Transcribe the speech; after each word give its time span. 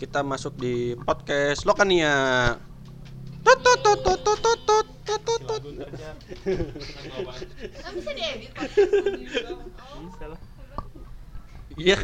kita 0.00 0.24
masuk 0.24 0.56
di 0.56 0.96
podcast 1.04 1.68
Lokania. 1.68 2.56
Tut 3.44 3.60
tut 3.60 3.84
tut 3.84 4.00
tut 4.00 4.16
tut 4.24 4.40
tut 4.40 4.60
tut 4.64 4.88
tut 5.04 5.20
tut 5.28 5.40
tut. 5.44 5.62
Nggak 7.60 7.92
bisa 8.00 8.10
diedit 8.16 8.48
Pak. 8.56 8.64
Bisa 10.00 10.24
lah. 10.24 10.40
Iya. 11.76 12.00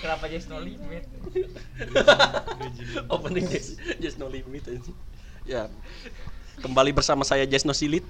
Kenapa 0.00 0.24
just 0.32 0.48
no 0.48 0.64
limit? 0.64 1.04
Opening 3.12 3.52
just, 3.52 3.76
just 4.00 4.16
no 4.16 4.32
limit 4.32 4.64
aja. 4.64 4.92
Ya. 5.44 5.62
Kembali 6.64 6.96
bersama 6.96 7.20
saya 7.20 7.44
Just 7.44 7.68
No 7.68 7.76
Silit. 7.76 8.04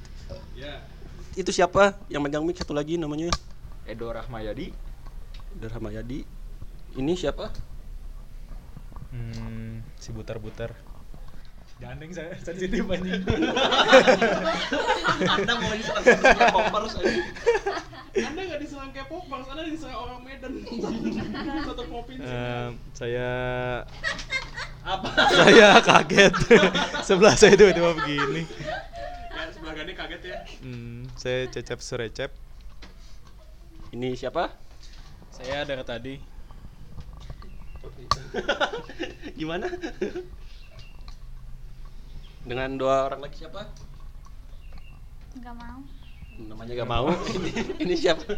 Ya. 0.55 0.87
Itu 1.35 1.51
siapa 1.51 1.99
yang 2.07 2.23
megang 2.23 2.47
mic 2.47 2.63
satu 2.63 2.75
lagi 2.75 2.95
namanya? 2.95 3.35
Edo 3.91 4.07
Rahmayadi. 4.11 4.90
Dar 5.59 5.73
Hamayadi. 5.75 6.23
Ini 6.95 7.13
siapa? 7.19 7.51
Hmm, 9.11 9.83
si 9.99 10.15
butar-butar. 10.15 10.75
Gandeng 11.81 12.13
saya 12.13 12.37
sensitif 12.37 12.85
anjing. 12.85 13.25
Anda 15.25 15.53
mau 15.57 15.73
diserang 15.73 16.05
poppers 16.53 16.95
aja. 17.01 17.13
Anda 18.11 18.41
nggak 18.53 18.61
diserang 18.61 18.91
K-pop, 18.93 19.25
bang. 19.33 19.43
Anda 19.49 19.63
diserang 19.65 19.97
orang 19.97 20.21
Medan. 20.21 20.53
Satu 21.65 21.83
provinsi. 21.89 22.29
saya 22.93 23.31
Apa? 24.85 25.09
saya 25.33 25.69
kaget. 25.81 26.35
Sebelah 27.09 27.35
saya 27.41 27.57
tiba-tiba 27.57 27.97
begini. 27.97 28.45
Ya, 28.45 29.49
sebelah 29.49 29.73
kaget 29.77 30.23
ya. 30.29 30.39
Hmm, 30.61 31.09
saya 31.17 31.49
Cecep 31.49 31.81
Surecep. 31.81 32.31
Ini 33.97 34.15
siapa? 34.21 34.70
Saya 35.41 35.65
dari 35.65 35.85
tadi. 35.89 36.15
Gimana? 39.41 39.73
Dengan 42.45 42.77
dua 42.77 43.09
orang 43.09 43.25
lagi 43.25 43.41
siapa? 43.41 43.73
Nggak 45.41 45.57
mau. 45.57 45.81
Namanya 46.45 46.73
gak 46.77 46.91
mau. 46.93 47.09
ini, 47.41 47.51
ini 47.81 47.95
siapa? 47.97 48.37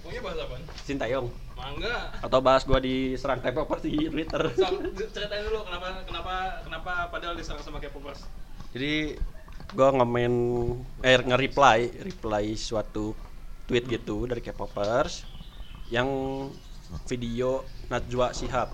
Pokoknya 0.00 0.20
bahas 0.24 0.38
apa? 0.48 0.56
Sintayong. 0.80 1.28
Mangga. 1.60 2.16
Atau 2.24 2.40
bahas 2.40 2.64
gua 2.64 2.80
diserang 2.80 3.44
K-popers 3.44 3.84
di 3.84 4.08
Twitter. 4.08 4.48
So, 4.56 4.72
ceritain 5.12 5.44
dulu 5.44 5.60
kenapa 5.68 6.08
kenapa 6.08 6.34
kenapa 6.64 6.92
padahal 7.12 7.36
diserang 7.36 7.60
sama 7.60 7.84
K-popers. 7.84 8.24
Jadi 8.72 9.20
gua 9.76 9.92
ngomen 9.92 10.32
eh 11.04 11.20
nge-reply, 11.20 12.00
reply 12.00 12.56
suatu 12.56 13.12
tweet 13.68 13.84
gitu 13.92 14.24
dari 14.24 14.40
K-popers 14.40 15.31
yang 15.92 16.08
video 17.04 17.68
Najwa 17.92 18.32
Shihab. 18.32 18.72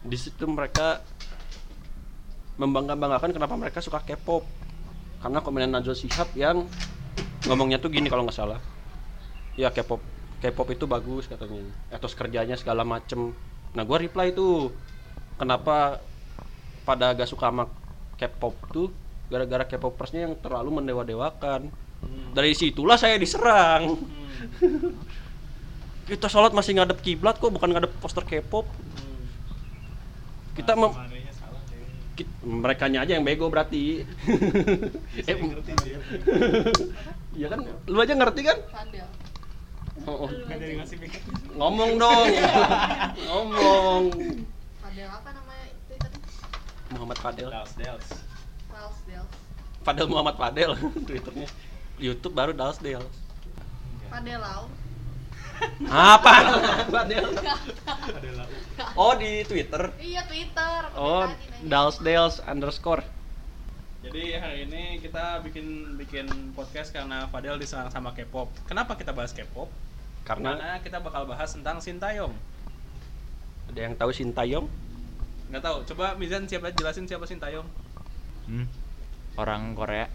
Di 0.00 0.16
situ 0.16 0.48
mereka 0.48 1.04
membangga-banggakan 2.56 3.36
kenapa 3.36 3.54
mereka 3.60 3.84
suka 3.84 4.00
K-pop. 4.00 4.48
Karena 5.20 5.44
komenan 5.44 5.76
Najwa 5.76 5.92
Shihab 5.92 6.32
yang 6.32 6.64
ngomongnya 7.44 7.76
tuh 7.76 7.92
gini 7.92 8.08
kalau 8.08 8.24
nggak 8.24 8.36
salah. 8.36 8.60
Ya 9.60 9.68
K-pop 9.68 10.00
K-pop 10.40 10.72
itu 10.72 10.88
bagus 10.88 11.28
katanya. 11.28 11.68
Etos 11.92 12.16
kerjanya 12.16 12.56
segala 12.56 12.80
macem. 12.80 13.36
Nah 13.76 13.84
gua 13.84 14.00
reply 14.00 14.32
tuh 14.32 14.72
kenapa 15.36 16.00
pada 16.88 17.12
agak 17.12 17.28
suka 17.28 17.52
sama 17.52 17.68
K-pop 18.16 18.56
tuh 18.72 18.88
gara-gara 19.28 19.68
K-popersnya 19.68 20.32
yang 20.32 20.34
terlalu 20.40 20.80
mendewa-dewakan. 20.80 21.68
Dari 22.32 22.52
situlah 22.56 22.96
saya 22.96 23.20
diserang. 23.20 24.00
Kita 26.04 26.28
sholat 26.28 26.52
masih 26.52 26.76
ngadep 26.76 27.00
kiblat 27.00 27.40
kok, 27.40 27.48
bukan 27.48 27.70
ngadep 27.72 27.92
poster 28.00 28.24
K-pop. 28.24 28.68
Kita 30.54 30.76
mem 30.76 30.92
mereka 32.44 32.86
aja 32.86 33.10
yang 33.10 33.26
bego 33.26 33.50
berarti. 33.50 34.06
eh, 35.26 35.34
Iya 37.34 37.50
kan, 37.50 37.66
lu 37.90 37.98
aja 37.98 38.14
ngerti 38.14 38.40
kan? 38.46 38.58
Fadel. 38.70 39.08
Oh, 40.06 40.28
oh. 40.28 40.30
Ngomong 41.58 41.98
dong. 41.98 42.28
Ngomong. 43.26 44.04
Fadel 44.78 45.08
apa 45.10 45.30
namanya 45.34 45.66
Twitternya? 45.90 46.20
Muhammad 46.94 47.18
Fadel. 47.18 47.48
Dels, 47.50 47.72
dels. 47.74 48.08
Fals 48.70 48.98
Del. 49.10 49.24
Fadel 49.82 50.06
Muhammad 50.06 50.36
Fadel 50.38 50.78
Twitternya. 51.08 51.48
YouTube 51.98 52.34
baru 52.38 52.54
Dals 52.54 52.78
Del. 52.78 53.02
Fadel 54.06 54.38
Lau. 54.38 54.70
Apa? 55.88 56.34
Oh 58.94 59.12
di 59.18 59.42
Twitter. 59.46 59.90
Iya 59.98 60.22
Twitter. 60.26 60.80
Oh 60.94 61.26
Komentari 61.26 61.50
nanya. 61.50 61.68
Dals 61.70 61.96
Dels 62.02 62.36
underscore. 62.44 63.02
Jadi 64.04 64.36
hari 64.36 64.68
ini 64.68 65.00
kita 65.00 65.40
bikin 65.40 65.96
bikin 65.96 66.26
podcast 66.52 66.92
karena 66.92 67.24
Fadel 67.32 67.56
diserang 67.56 67.88
sama 67.88 68.12
K-pop. 68.12 68.52
Kenapa 68.68 68.94
kita 69.00 69.16
bahas 69.16 69.32
K-pop? 69.32 69.72
Karena 70.28 70.56
Karena 70.56 70.72
kita 70.84 70.98
bakal 71.00 71.24
bahas 71.24 71.52
tentang 71.52 71.80
Sintayong. 71.80 72.32
ada 73.72 73.80
yang 73.80 73.96
tahu 73.96 74.12
Sintayong? 74.12 74.68
Nggak 75.48 75.62
tahu. 75.64 75.78
Coba 75.88 76.14
Mizan 76.20 76.44
siapa 76.44 76.68
jelasin 76.76 77.08
siapa 77.08 77.24
Sintayong? 77.24 77.64
Hmm. 78.44 78.68
Orang 79.40 79.72
Korea. 79.72 80.06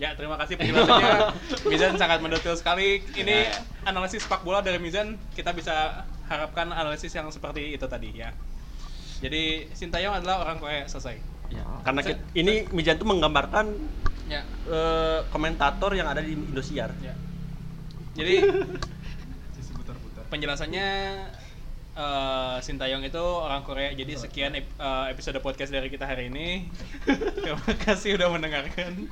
Ya, 0.00 0.16
terima 0.16 0.40
kasih 0.40 0.56
penjelasannya. 0.56 1.12
Mizan 1.70 1.94
sangat 1.94 2.24
mendetail 2.24 2.56
sekali. 2.56 3.04
Ini 3.12 3.52
analisis 3.84 4.24
sepak 4.24 4.40
bola 4.40 4.64
dari 4.64 4.80
Mizan. 4.80 5.20
Kita 5.30 5.52
bisa 5.52 6.08
harapkan 6.24 6.72
analisis 6.72 7.12
yang 7.12 7.28
seperti 7.28 7.76
itu 7.76 7.84
tadi 7.84 8.16
ya. 8.16 8.32
Jadi 9.20 9.68
Sintayong 9.70 10.16
adalah 10.16 10.40
orang 10.40 10.56
Korea 10.56 10.88
selesai. 10.88 11.20
Ya, 11.50 11.66
karena 11.82 12.00
kit- 12.00 12.22
ini 12.32 12.64
Mijan 12.70 12.96
tuh 12.96 13.04
menggambarkan 13.04 13.74
Ya. 14.24 14.46
eh, 14.64 15.20
komentator 15.28 15.92
yang 15.92 16.06
ada 16.06 16.22
di 16.22 16.32
Indosiar. 16.32 16.94
Ya. 16.98 17.12
Jadi 18.14 18.40
penjelasannya 20.30 20.88
eh, 21.92 22.56
Sintayong 22.62 23.02
itu 23.02 23.20
orang 23.20 23.60
Korea. 23.60 23.90
Jadi 23.92 24.16
sekian 24.16 24.54
ep- 24.54 24.72
eh, 24.72 25.06
episode 25.10 25.36
podcast 25.42 25.68
dari 25.68 25.90
kita 25.90 26.06
hari 26.06 26.30
ini. 26.30 26.70
Terima 27.36 27.60
kasih 27.84 28.16
udah 28.16 28.30
mendengarkan. 28.30 29.10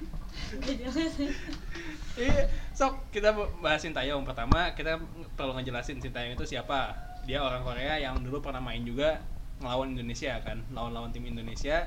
Iya, 2.19 2.50
sok 2.75 3.14
kita 3.14 3.31
bahas 3.62 3.78
Sintayong. 3.78 4.26
Pertama 4.26 4.75
kita 4.75 4.98
perlu 5.38 5.54
ngejelasin 5.54 6.03
Sintayong 6.03 6.34
itu 6.34 6.42
siapa. 6.50 6.98
Dia 7.22 7.47
orang 7.47 7.62
Korea 7.62 7.94
yang 7.94 8.19
dulu 8.26 8.42
pernah 8.42 8.59
main 8.59 8.82
juga 8.82 9.22
ngelawan 9.62 9.94
Indonesia 9.94 10.34
kan, 10.42 10.59
lawan-lawan 10.75 11.14
tim 11.14 11.22
Indonesia. 11.31 11.86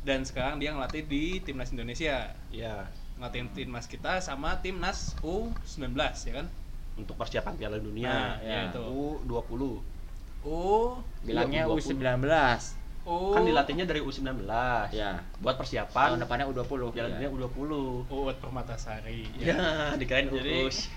Dan 0.00 0.24
sekarang 0.24 0.56
dia 0.56 0.72
ngelatih 0.72 1.04
di 1.04 1.44
timnas 1.44 1.76
Indonesia. 1.76 2.32
Ya, 2.48 2.88
Ngelatih 3.20 3.52
timnas 3.52 3.84
kita 3.84 4.24
sama 4.24 4.64
timnas 4.64 5.12
U19 5.20 5.92
ya 6.24 6.32
kan? 6.40 6.48
untuk 6.96 7.14
persiapan 7.20 7.54
Piala 7.60 7.78
Dunia. 7.78 8.08
Nah, 8.08 8.32
ya. 8.40 8.48
ya 8.48 8.60
itu. 8.72 8.82
U20. 9.28 9.62
U 10.46 10.60
Bilangnya 11.22 11.68
Iya, 11.68 11.76
U19. 11.76 12.24
U 13.06 13.32
Kan 13.32 13.46
dilatihnya 13.46 13.86
dari 13.86 14.02
U19. 14.02 14.42
Ya. 14.90 15.22
Buat 15.38 15.54
persiapan 15.56 16.06
Tahun 16.12 16.20
depannya 16.20 16.50
U20. 16.50 16.90
Piala 16.90 17.08
Ya. 17.08 17.14
Dunia 17.16 17.30
U20. 17.30 17.70
Uut 18.04 18.36
Permatasari. 18.36 19.30
Ya, 19.38 19.94
dikirain 19.94 20.26
Jadi- 20.26 20.66
urus. 20.66 20.90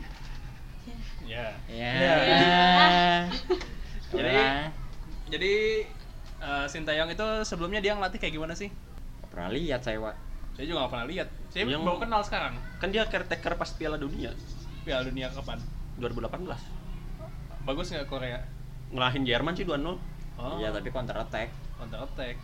Ya. 1.24 1.54
Ya. 1.70 3.30
Jadi 4.10 4.34
Orang 4.34 4.74
jadi 5.30 5.54
eh, 6.42 6.66
Sintayong 6.66 7.14
itu 7.14 7.28
sebelumnya 7.46 7.78
dia 7.78 7.94
ngelatih 7.94 8.18
kayak 8.18 8.34
gimana 8.34 8.58
sih? 8.58 8.74
nggak 9.22 9.30
pernah 9.30 9.50
lihat 9.54 9.86
saya, 9.86 10.02
Wak. 10.02 10.18
Saya 10.58 10.66
juga 10.66 10.84
gak 10.84 10.92
pernah 10.92 11.08
lihat. 11.08 11.28
Saya 11.54 11.70
Yang- 11.70 11.86
baru 11.86 11.98
kenal 12.02 12.22
sekarang. 12.26 12.54
Kan 12.82 12.90
dia 12.90 13.06
caretaker 13.06 13.54
pas 13.54 13.70
Piala 13.72 13.96
Dunia 13.96 14.34
Piala 14.82 15.06
Dunia 15.06 15.30
kapan? 15.30 15.62
2018. 16.02 16.58
Bagus 17.62 17.94
nggak 17.94 18.10
Korea? 18.10 18.42
Ngelahin 18.90 19.24
Jerman 19.24 19.54
sih 19.54 19.64
2-0. 19.64 20.02
Oh, 20.40 20.58
Iya, 20.58 20.74
tapi 20.74 20.90
counter 20.90 21.14
attack. 21.14 21.54
Counter 21.80 22.04
attack. 22.04 22.36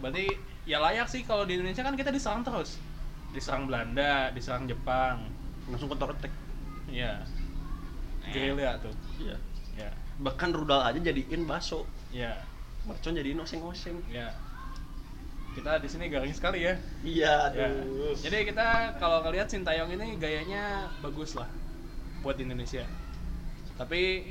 Berarti 0.00 0.26
ya 0.64 0.80
layak 0.80 1.08
sih 1.08 1.24
kalau 1.24 1.44
di 1.44 1.56
Indonesia 1.60 1.84
kan 1.84 1.94
kita 1.94 2.08
diserang 2.08 2.40
terus. 2.40 2.80
Diserang 3.30 3.68
Belanda, 3.68 4.32
diserang 4.32 4.64
Jepang. 4.64 5.28
Langsung 5.68 5.92
counter 5.92 6.16
attack. 6.16 6.32
Iya. 6.90 7.22
Eh. 8.26 8.32
Gerilya 8.32 8.80
tuh. 8.80 8.94
Iya. 9.20 9.36
Ya. 9.76 9.90
Bahkan 10.20 10.50
rudal 10.56 10.82
aja 10.82 10.98
jadiin 10.98 11.44
baso. 11.46 11.84
Ya. 12.10 12.40
Mercon 12.88 13.16
jadiin 13.16 13.40
oseng-oseng. 13.40 14.00
Ya. 14.08 14.32
Kita 15.50 15.82
di 15.82 15.88
sini 15.90 16.06
garing 16.06 16.34
sekali 16.34 16.62
ya. 16.62 16.74
Iya, 17.02 17.50
Ya. 17.52 17.68
Jadi 18.14 18.54
kita 18.54 18.96
kalau 19.02 19.20
ngelihat 19.26 19.50
Sintayong 19.50 19.90
ini 19.92 20.14
gayanya 20.16 20.86
bagus 21.02 21.34
lah 21.34 21.50
buat 22.22 22.38
Indonesia. 22.38 22.86
Tapi 23.74 24.30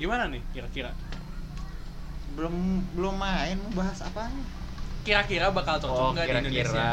gimana 0.00 0.26
nih 0.26 0.42
kira-kira? 0.50 0.90
Belum 2.34 2.54
belum 2.94 3.14
main 3.14 3.58
bahas 3.72 4.02
apa? 4.02 4.26
Kira-kira 5.04 5.52
bakal 5.52 5.78
cocok 5.78 5.94
Oh, 5.94 6.10
nggak 6.12 6.26
di 6.26 6.32
Indonesia? 6.34 6.64
kira-kira. 6.66 6.92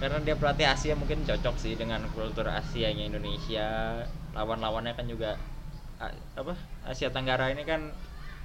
Karena 0.00 0.18
dia 0.18 0.34
pelatih 0.34 0.66
Asia 0.66 0.94
mungkin 0.98 1.22
cocok 1.22 1.54
sih 1.56 1.78
dengan 1.78 2.02
kultur 2.10 2.48
Asianya 2.48 3.06
Indonesia. 3.06 4.02
Lawan-lawannya 4.32 4.96
kan 4.96 5.06
juga 5.06 5.36
apa 6.34 6.58
Asia 6.82 7.14
Tenggara 7.14 7.54
ini 7.54 7.62
kan 7.62 7.94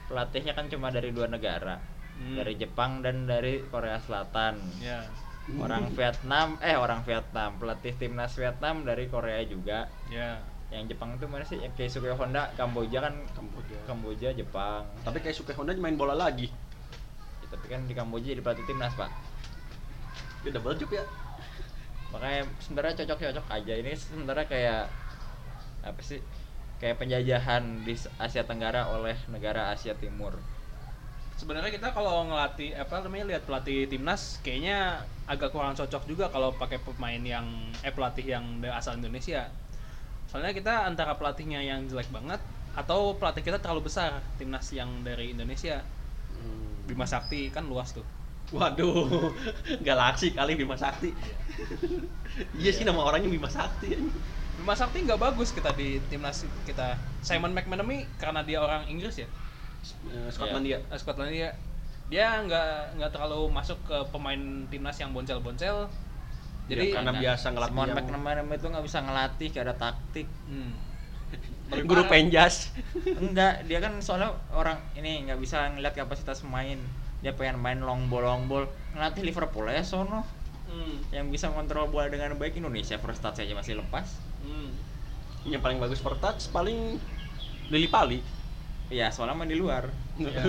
pelatihnya 0.06 0.54
kan 0.54 0.70
cuma 0.70 0.94
dari 0.94 1.10
dua 1.10 1.26
negara 1.26 1.82
Hmm. 2.18 2.34
dari 2.34 2.58
Jepang 2.58 3.06
dan 3.06 3.30
dari 3.30 3.62
Korea 3.70 4.02
Selatan 4.02 4.58
Ya. 4.82 5.06
orang 5.54 5.86
Vietnam 5.94 6.58
eh 6.60 6.74
orang 6.74 7.06
Vietnam 7.06 7.62
pelatih 7.62 7.94
timnas 7.94 8.34
Vietnam 8.34 8.82
dari 8.82 9.06
Korea 9.06 9.38
juga 9.46 9.86
Ya. 10.10 10.42
Yang 10.68 10.84
Jepang 10.92 11.16
itu 11.16 11.24
mana 11.32 11.48
sih 11.48 11.64
yang 11.64 11.72
Keisuke 11.80 12.12
Honda 12.12 12.52
Kamboja 12.60 13.00
kan 13.00 13.16
Kamboja. 13.32 13.78
Kamboja 13.88 14.30
Jepang 14.36 14.84
Tapi 15.08 15.24
kayak 15.24 15.36
Suke 15.40 15.56
Honda 15.56 15.72
main 15.80 15.96
bola 15.96 16.12
lagi. 16.12 16.52
Ya, 17.40 17.48
tapi 17.48 17.72
kan 17.72 17.88
di 17.88 17.96
Kamboja 17.96 18.36
jadi 18.36 18.44
pelatih 18.44 18.68
timnas 18.68 18.92
pak 19.00 19.08
Dia 20.44 20.52
double 20.52 20.76
job 20.76 20.92
ya. 20.92 21.06
makanya 22.08 22.48
sebenarnya 22.64 23.04
cocok-cocok 23.04 23.46
aja 23.52 23.74
ini 23.76 23.92
sebenarnya 23.92 24.48
kayak 24.48 24.84
apa 25.84 26.00
sih 26.00 26.24
kayak 26.80 26.96
penjajahan 27.04 27.84
di 27.84 28.00
Asia 28.16 28.48
Tenggara 28.48 28.88
oleh 28.96 29.20
negara 29.28 29.76
Asia 29.76 29.92
Timur 29.92 30.40
Sebenarnya 31.38 31.70
kita 31.70 31.94
kalau 31.94 32.26
ngelatih 32.26 32.74
apa 32.74 33.06
namanya 33.06 33.30
lihat 33.30 33.44
pelatih 33.46 33.86
timnas 33.86 34.42
kayaknya 34.42 35.06
agak 35.30 35.54
kurang 35.54 35.78
cocok 35.78 36.10
juga 36.10 36.26
kalau 36.34 36.50
pakai 36.50 36.82
pemain 36.82 37.22
yang 37.22 37.46
eh 37.86 37.94
pelatih 37.94 38.26
yang 38.26 38.58
dari 38.58 38.74
asal 38.74 38.98
Indonesia. 38.98 39.46
Soalnya 40.28 40.52
kita 40.52 40.88
antara 40.88 41.16
pelatihnya 41.16 41.64
yang 41.64 41.88
jelek 41.88 42.12
banget 42.12 42.40
atau 42.78 43.16
pelatih 43.18 43.42
kita 43.42 43.58
terlalu 43.58 43.90
besar 43.90 44.22
timnas 44.38 44.70
yang 44.70 45.02
dari 45.02 45.34
Indonesia. 45.34 45.82
Bima 46.88 47.04
Sakti 47.04 47.52
kan 47.52 47.68
luas 47.68 47.92
tuh. 47.92 48.06
Waduh, 48.56 49.36
galaksi 49.88 50.32
kali 50.32 50.56
Bima 50.56 50.80
Sakti. 50.80 51.12
iya 52.56 52.72
sih 52.72 52.88
nama 52.88 53.04
orangnya 53.04 53.28
Bima 53.28 53.52
Sakti. 53.52 53.92
Bima 54.56 54.72
Sakti 54.72 55.04
nggak 55.04 55.20
bagus 55.20 55.52
kita 55.52 55.76
di 55.76 56.00
timnas 56.08 56.48
kita. 56.64 56.96
Simon 57.20 57.52
McManamy 57.52 58.08
karena 58.16 58.40
dia 58.48 58.64
orang 58.64 58.88
Inggris 58.88 59.20
ya. 59.20 59.28
Eh, 60.08 60.32
Skotlandia. 60.32 60.80
Eh, 60.80 61.00
Skotlandia 61.00 61.50
dia 62.08 62.40
nggak 62.40 62.96
nggak 62.96 63.12
terlalu 63.12 63.52
masuk 63.52 63.76
ke 63.84 63.98
pemain 64.16 64.40
timnas 64.72 64.96
yang 64.96 65.12
boncel-boncel. 65.12 65.92
Jadi 66.68 66.84
Ya, 66.86 66.94
karena 66.94 67.12
biasa 67.14 67.46
ngelatih 67.50 67.74
Simon 67.74 67.88
yang- 67.88 67.98
McManaman 68.04 68.54
itu 68.54 68.68
nggak 68.68 68.86
bisa 68.86 68.98
ngelatih 69.00 69.48
gak 69.50 69.64
ada 69.64 69.76
taktik 69.76 70.28
hmm. 70.46 70.72
Guru 71.84 72.04
penjas. 72.06 72.72
enggak 73.18 73.64
dia 73.64 73.80
kan 73.80 73.96
soalnya 74.00 74.32
orang 74.50 74.80
ini 74.94 75.26
nggak 75.26 75.36
bisa 75.38 75.68
ngeliat 75.70 75.92
kapasitas 75.94 76.40
pemain 76.40 76.80
dia 77.20 77.32
pengen 77.32 77.58
main 77.58 77.80
long 77.80 78.08
ball 78.08 78.22
long 78.22 78.46
ball 78.46 78.64
ngelatih 78.94 79.24
Liverpool 79.24 79.68
ya 79.68 79.82
sono 79.82 80.24
Hmm. 80.68 81.00
yang 81.10 81.28
bisa 81.28 81.48
kontrol 81.48 81.88
bola 81.88 82.08
dengan 82.08 82.36
baik 82.36 82.56
Indonesia 82.56 82.96
first 82.98 83.20
touch 83.20 83.40
aja 83.40 83.52
masih 83.52 83.76
lepas 83.78 84.20
Hmm. 84.38 84.72
Yang 85.44 85.62
paling 85.62 85.80
bagus 85.80 85.98
per 85.98 86.16
touch 86.18 86.48
paling 86.50 87.00
Lili 87.68 87.88
Pali. 87.88 88.20
Iya 88.88 89.08
soalnya 89.10 89.32
main 89.34 89.48
di 89.48 89.56
luar 89.56 89.88
Ya. 90.18 90.44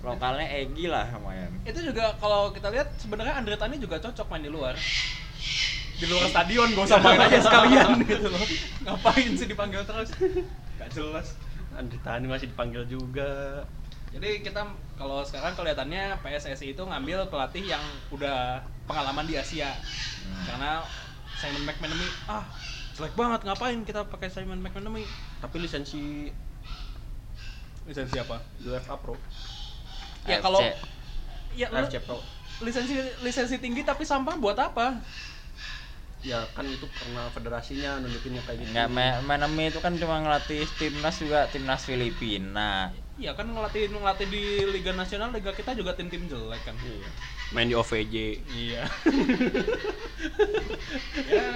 Lokalnya 0.00 0.48
Egi 0.48 0.88
lah 0.88 1.06
lumayan. 1.12 1.52
Itu 1.64 1.80
juga 1.84 2.16
kalau 2.16 2.50
kita 2.56 2.72
lihat 2.72 2.88
sebenarnya 2.96 3.36
Andre 3.36 3.56
Tani 3.60 3.76
juga 3.76 4.00
cocok 4.00 4.26
main 4.32 4.44
di 4.44 4.52
luar. 4.52 4.74
Di 6.00 6.08
luar 6.08 6.32
stadion 6.32 6.72
gak 6.72 6.88
usah 6.88 7.00
main 7.04 7.20
aja 7.20 7.38
sekalian 7.46 8.00
gitu 8.08 8.28
loh. 8.32 8.44
Ngapain 8.88 9.30
sih 9.36 9.44
dipanggil 9.44 9.84
terus? 9.84 10.08
Gak 10.80 10.90
jelas. 10.96 11.36
Andri 11.76 12.00
Tani 12.00 12.26
masih 12.26 12.50
dipanggil 12.50 12.82
juga. 12.88 13.62
jadi 14.10 14.42
kita 14.42 14.66
kalau 14.98 15.22
sekarang 15.22 15.54
kelihatannya 15.54 16.18
PSSI 16.18 16.74
itu 16.74 16.82
ngambil 16.82 17.30
pelatih 17.30 17.62
yang 17.62 17.84
udah 18.10 18.58
pengalaman 18.90 19.22
di 19.22 19.38
Asia. 19.38 19.70
Karena 20.50 20.82
Simon 21.38 21.62
McManamy 21.62 22.08
ah 22.26 22.42
jelek 22.98 23.14
banget 23.14 23.40
ngapain 23.46 23.78
kita 23.86 24.02
pakai 24.10 24.26
Simon 24.28 24.58
McManamy? 24.58 25.06
Tapi 25.38 25.56
lisensi 25.62 26.26
lisensi 27.86 28.18
apa? 28.18 28.42
UEFA 28.66 28.98
Pro. 28.98 29.14
Ya 30.24 30.36
AFC. 30.36 30.42
kalau 30.42 30.60
ya 31.54 31.66
lu- 31.70 31.78
AFC 31.80 31.96
Pro. 32.04 32.18
lisensi 32.60 32.94
lisensi 33.24 33.56
tinggi 33.56 33.80
tapi 33.82 34.04
sampah 34.04 34.36
buat 34.36 34.56
apa 34.56 35.00
Ya 36.20 36.44
kan 36.52 36.68
itu 36.68 36.84
karena 36.92 37.32
federasinya 37.32 37.96
nunjukinnya 37.96 38.44
kayak 38.44 38.60
gitu. 38.60 38.70
Nggak, 38.76 38.88
Ma- 38.92 39.24
Manami 39.24 39.72
itu 39.72 39.80
kan 39.80 39.96
cuma 39.96 40.20
ngelatih 40.20 40.68
timnas 40.76 41.16
juga 41.16 41.48
timnas 41.48 41.88
Filipina. 41.88 42.92
Iya 43.16 43.32
kan 43.32 43.48
ngelatih 43.48 43.88
ngelatih 43.88 44.28
di 44.28 44.68
Liga 44.68 44.92
Nasional 44.92 45.32
Liga 45.32 45.56
kita 45.56 45.72
juga 45.72 45.96
tim-tim 45.96 46.28
jelek 46.28 46.60
kan. 46.60 46.76
Iya. 46.76 47.08
Main 47.56 47.72
di 47.72 47.76
OVJ. 47.76 48.14
Iya. 48.52 48.84
ya. 51.40 51.48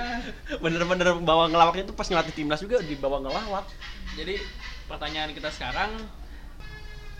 Bener-bener 0.56 1.12
bawa 1.20 1.52
ngelawaknya 1.52 1.84
tuh 1.84 1.96
pas 1.96 2.08
ngelatih 2.08 2.32
timnas 2.32 2.64
juga 2.64 2.80
dibawa 2.80 3.20
ngelawak. 3.20 3.68
Jadi 4.16 4.40
pertanyaan 4.88 5.36
kita 5.36 5.52
sekarang 5.52 5.92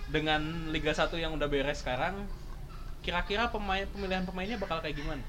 dengan 0.09 0.69
Liga 0.71 0.93
1 0.93 1.17
yang 1.17 1.33
udah 1.37 1.49
beres 1.49 1.81
sekarang 1.81 2.27
kira-kira 3.05 3.53
pemain 3.53 3.85
pemilihan 3.89 4.25
pemainnya 4.25 4.57
bakal 4.57 4.81
kayak 4.81 4.97
gimana? 4.97 5.21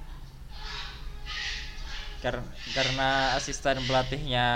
Kar- 2.23 2.47
karena 2.73 3.35
asisten 3.35 3.83
pelatihnya 3.85 4.47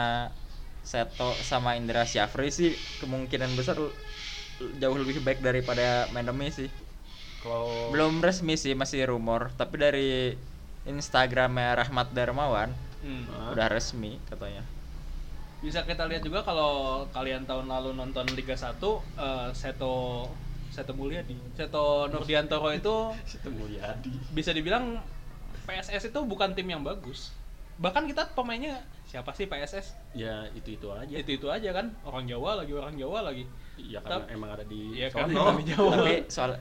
Seto 0.81 1.35
sama 1.45 1.75
Indra 1.75 2.07
Syafri 2.07 2.49
sih 2.49 2.73
kemungkinan 3.03 3.53
besar 3.53 3.77
jauh 4.79 4.97
lebih 4.97 5.21
baik 5.21 5.43
daripada 5.43 6.07
Manami 6.15 6.49
sih. 6.49 6.71
Kalau 7.43 7.91
Belum 7.93 8.19
resmi 8.19 8.55
sih 8.59 8.75
masih 8.75 9.07
rumor, 9.07 9.51
tapi 9.55 9.79
dari 9.79 10.35
Instagramnya 10.87 11.75
Rahmat 11.77 12.11
Darmawan 12.15 12.71
Hmm. 12.99 13.55
Udah 13.55 13.71
resmi 13.71 14.19
katanya. 14.27 14.59
Bisa 15.59 15.83
kita 15.83 16.07
lihat 16.07 16.23
juga 16.23 16.39
kalau 16.41 17.03
kalian 17.11 17.43
tahun 17.43 17.67
lalu 17.67 17.91
nonton 17.91 18.23
Liga 18.31 18.55
1 18.55 18.79
eh, 19.19 19.49
Seto 19.51 20.27
Seto 20.71 20.93
Mulyadi, 20.95 21.35
Seto 21.57 22.07
Nurdiantoro 22.07 22.71
itu 22.71 22.95
itu 23.35 23.49
Mulyadi. 23.51 24.13
bisa 24.31 24.55
dibilang 24.55 25.03
PSS 25.67 26.09
itu 26.09 26.19
bukan 26.23 26.55
tim 26.55 26.65
yang 26.65 26.79
bagus. 26.81 27.35
Bahkan 27.79 28.07
kita 28.07 28.31
pemainnya 28.31 28.79
siapa 29.03 29.31
sih 29.35 29.47
PSS? 29.47 29.95
Ya 30.15 30.47
itu 30.51 30.75
itu 30.75 30.87
aja. 30.91 31.11
Itu 31.11 31.31
itu 31.35 31.47
aja 31.51 31.69
kan 31.75 31.91
orang 32.03 32.27
Jawa 32.27 32.63
lagi 32.63 32.71
orang 32.71 32.95
Jawa 32.95 33.19
lagi. 33.27 33.43
Iya 33.75 33.99
karena 33.99 34.23
Tap- 34.23 34.31
emang 34.31 34.49
ada 34.55 34.63
di 34.63 34.95
Iya 34.95 35.07
kan 35.11 35.27
di 35.27 35.63
Jawa. 35.67 35.91
Tapi 35.99 36.13
soal 36.31 36.51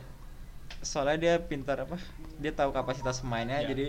soalnya 0.82 1.16
dia 1.18 1.34
pintar 1.38 1.82
apa? 1.82 1.98
Dia 2.38 2.50
tahu 2.54 2.70
kapasitas 2.70 3.22
pemainnya 3.22 3.62
Ya. 3.62 3.70
jadi 3.70 3.86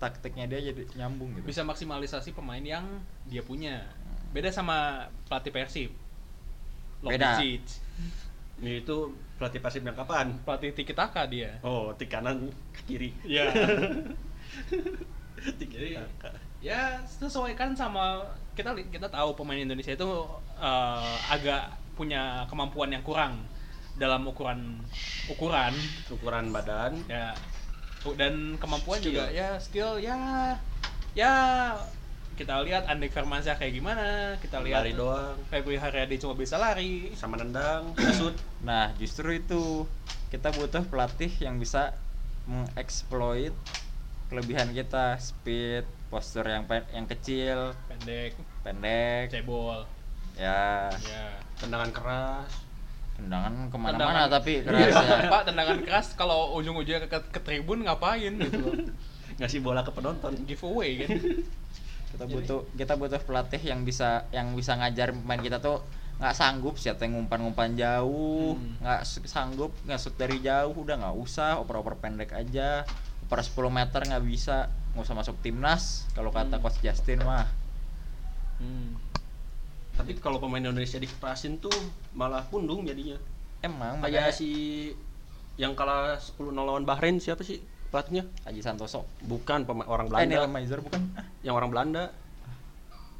taktiknya 0.00 0.48
dia 0.48 0.72
jadi 0.72 0.82
nyambung 0.96 1.36
gitu. 1.36 1.44
bisa 1.44 1.60
maksimalisasi 1.60 2.32
pemain 2.32 2.64
yang 2.64 2.86
dia 3.28 3.44
punya. 3.44 3.84
Beda 4.30 4.50
sama 4.54 5.08
pelatih 5.26 5.50
Persib. 5.50 5.90
Beda. 7.02 7.40
Ini 8.60 8.84
itu 8.84 8.96
pelatih 9.40 9.60
Persib 9.60 9.82
yang 9.82 9.96
kapan? 9.96 10.36
Pelatih 10.46 10.70
Tiki 10.76 10.94
Taka 10.94 11.26
dia. 11.26 11.58
Oh, 11.64 11.90
di 11.96 12.06
kanan 12.06 12.52
ke 12.70 12.80
kiri. 12.86 13.10
Iya. 13.26 13.50
Jadi 15.58 15.96
ya 16.60 17.00
sesuaikan 17.08 17.72
sama 17.72 18.20
kita 18.52 18.76
kita 18.92 19.08
tahu 19.08 19.32
pemain 19.32 19.56
Indonesia 19.56 19.96
itu 19.96 20.10
eh, 20.60 21.16
agak 21.32 21.72
punya 21.96 22.44
kemampuan 22.52 22.92
yang 22.92 23.00
kurang 23.00 23.40
dalam 23.96 24.28
ukuran 24.28 24.80
ukuran 25.32 25.72
ukuran 26.12 26.52
badan 26.52 26.92
ya 27.08 27.32
dan 28.16 28.56
kemampuan 28.56 29.00
Skill. 29.00 29.12
juga 29.12 29.24
ya 29.28 29.48
skill 29.60 30.00
ya 30.00 30.16
ya 31.12 31.32
kita 32.40 32.56
lihat 32.64 32.88
Andek 32.88 33.12
Firmansyah 33.12 33.52
kayak 33.54 33.74
gimana 33.74 34.06
kita 34.40 34.64
lihat 34.64 34.80
lari 34.80 34.96
doang. 34.96 35.36
Febri 35.46 35.76
Haryadi 35.76 36.16
cuma 36.16 36.32
bisa 36.32 36.56
lari. 36.56 37.12
Sama 37.12 37.36
nendang. 37.36 37.92
Shoot 38.16 38.32
Nah, 38.60 38.96
justru 38.96 39.34
itu 39.34 39.84
kita 40.28 40.48
butuh 40.50 40.80
pelatih 40.82 41.28
yang 41.38 41.56
bisa 41.56 41.92
mengeksploit 42.46 43.52
kelebihan 44.26 44.70
kita, 44.70 45.18
speed, 45.18 45.84
postur 46.08 46.44
yang 46.44 46.64
pe- 46.64 46.88
yang 46.90 47.04
kecil, 47.04 47.76
pendek. 47.86 48.32
Pendek, 48.62 49.24
cebol. 49.28 49.84
Ya. 50.34 50.88
Ya. 51.04 51.36
Tendangan 51.56 51.90
keras. 51.90 52.50
Tendangan 53.14 53.68
ke 53.68 53.76
mana-mana 53.76 53.92
Tendangan- 53.92 54.30
tapi 54.32 54.52
Iya, 54.56 54.64
keras 54.64 54.94
ya. 54.96 55.18
Pak 55.28 55.42
tendangan 55.44 55.78
keras 55.82 56.06
kalau 56.14 56.56
ujung-ujungnya 56.56 57.04
ke, 57.04 57.18
ke 57.28 57.40
tribun 57.42 57.84
ngapain 57.84 58.32
gitu 58.32 58.58
loh. 58.58 58.74
Ngasih 59.36 59.60
bola 59.60 59.82
ke 59.82 59.92
penonton. 59.92 60.32
Giveaway 60.42 61.04
kan 61.04 61.10
Kita 62.10 62.24
butuh 62.26 62.60
kita 62.74 62.94
butuh 62.94 63.20
pelatih 63.20 63.62
yang 63.62 63.82
bisa 63.82 64.26
yang 64.30 64.52
bisa 64.52 64.74
ngajar 64.74 65.10
pemain 65.10 65.38
kita 65.38 65.58
tuh 65.58 65.78
nggak 66.20 66.36
sanggup 66.36 66.76
siapa 66.76 67.02
yang 67.02 67.16
ngumpan-ngumpan 67.16 67.74
jauh, 67.74 68.52
Hmm. 68.52 68.76
nggak 68.78 69.00
su- 69.02 69.24
sanggup 69.24 69.72
nggak 69.82 69.96
shoot 69.96 70.14
dari 70.14 70.36
jauh, 70.38 70.74
udah 70.74 71.00
nggak 71.00 71.16
usah 71.16 71.56
oper-oper 71.56 71.96
pendek 71.96 72.36
aja. 72.36 72.84
Oper 73.24 73.40
10 73.40 73.70
meter 73.70 74.04
nggak 74.04 74.20
bisa, 74.22 74.68
nggak 74.92 75.00
usah 75.00 75.16
masuk 75.16 75.36
timnas 75.40 76.04
kalau 76.12 76.28
kata 76.28 76.56
Hmm. 76.56 76.62
coach 76.62 76.80
Justin 76.80 77.22
mah. 77.22 77.48
hmm. 78.58 78.92
tapi 79.90 80.16
kalau 80.16 80.36
pemain 80.36 80.60
Indonesia 80.60 80.96
dikerasin 80.96 81.56
tuh 81.56 81.72
malah 82.12 82.40
pundung 82.42 82.84
jadinya 82.84 83.16
Emang 83.60 84.00
makanya 84.00 84.28
kayak 84.28 84.32
si 84.32 84.48
yang 85.56 85.72
kalah 85.72 86.16
10 86.16 86.36
lawan 86.56 86.84
Bahrain 86.84 87.16
siapa 87.16 87.40
sih 87.40 87.60
pelatihnya 87.90 88.22
Haji 88.42 88.60
Santoso. 88.60 89.02
bukan 89.22 89.62
pemain 89.62 89.86
orang 89.86 90.06
Eh, 90.08 90.24
Neil 90.24 90.40
Belanda 90.40 90.46
Maizer 90.48 90.78
bukan? 90.78 91.00
Ah, 91.12 91.26
yang 91.42 91.54
orang 91.54 91.68
Belanda 91.68 92.14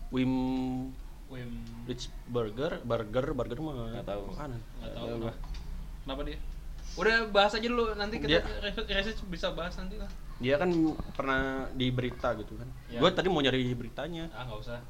Wim 0.09 0.33
Wim 1.27 1.50
Rich 1.85 2.11
Burger, 2.27 2.79
burger, 2.81 3.31
burger 3.31 3.59
mah 3.59 3.75
Nggak 3.93 4.07
tahu. 4.09 4.23
makanan. 4.31 4.61
nggak 4.77 4.93
tahu 4.93 5.07
gua. 5.21 5.35
kenapa 6.03 6.21
dia 6.25 6.39
udah 6.93 7.17
bahas 7.29 7.53
aja 7.53 7.62
dulu 7.65 7.95
nanti 7.95 8.19
kita 8.19 8.43
research 8.89 9.23
bisa 9.27 9.50
bahas 9.50 9.75
nanti 9.75 9.95
lah 9.95 10.11
Dia 10.41 10.57
kan 10.57 10.73
pernah 11.12 11.41
di 11.71 11.93
berita 11.93 12.33
gitu 12.35 12.57
kan. 12.57 12.65
Ya. 12.89 12.97
Gue 12.97 13.12
tadi 13.12 13.29
mau 13.29 13.39
nyari 13.39 13.61
beritanya. 13.73 14.27
ah 14.33 14.43
nggak 14.43 14.59
usah 14.59 14.81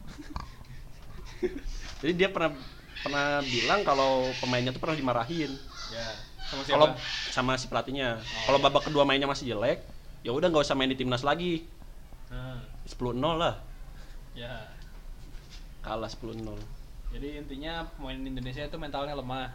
Jadi 2.01 2.13
dia 2.15 2.29
pernah 2.29 2.55
pernah 3.01 3.41
bilang 3.43 3.81
kalau 3.83 4.11
pemainnya 4.39 4.71
tuh 4.71 4.79
pernah 4.79 4.95
dimarahin. 4.95 5.53
ya 5.91 6.07
sama 6.51 6.63
siapa 6.67 6.75
Kalau 6.75 6.89
sama 7.31 7.53
si 7.61 7.67
pelatihnya. 7.71 8.09
Oh, 8.35 8.43
kalau 8.47 8.59
iya. 8.59 8.65
babak 8.67 8.83
kedua 8.91 9.05
mainnya 9.07 9.31
masih 9.31 9.47
jelek, 9.55 9.79
ya 10.27 10.31
udah 10.35 10.49
nggak 10.51 10.65
usah 10.67 10.77
main 10.79 10.91
di 10.91 10.99
timnas 10.99 11.23
lagi. 11.23 11.65
nah, 12.31 12.61
10-0 12.87 13.39
lah. 13.39 13.55
ya 14.35 14.55
Kalah 15.85 16.09
10-0. 16.13 16.57
jadi 17.11 17.29
intinya 17.43 17.89
pemain 17.99 18.21
Indonesia 18.21 18.63
itu 18.63 18.77
mentalnya 18.79 19.15
lemah 19.19 19.51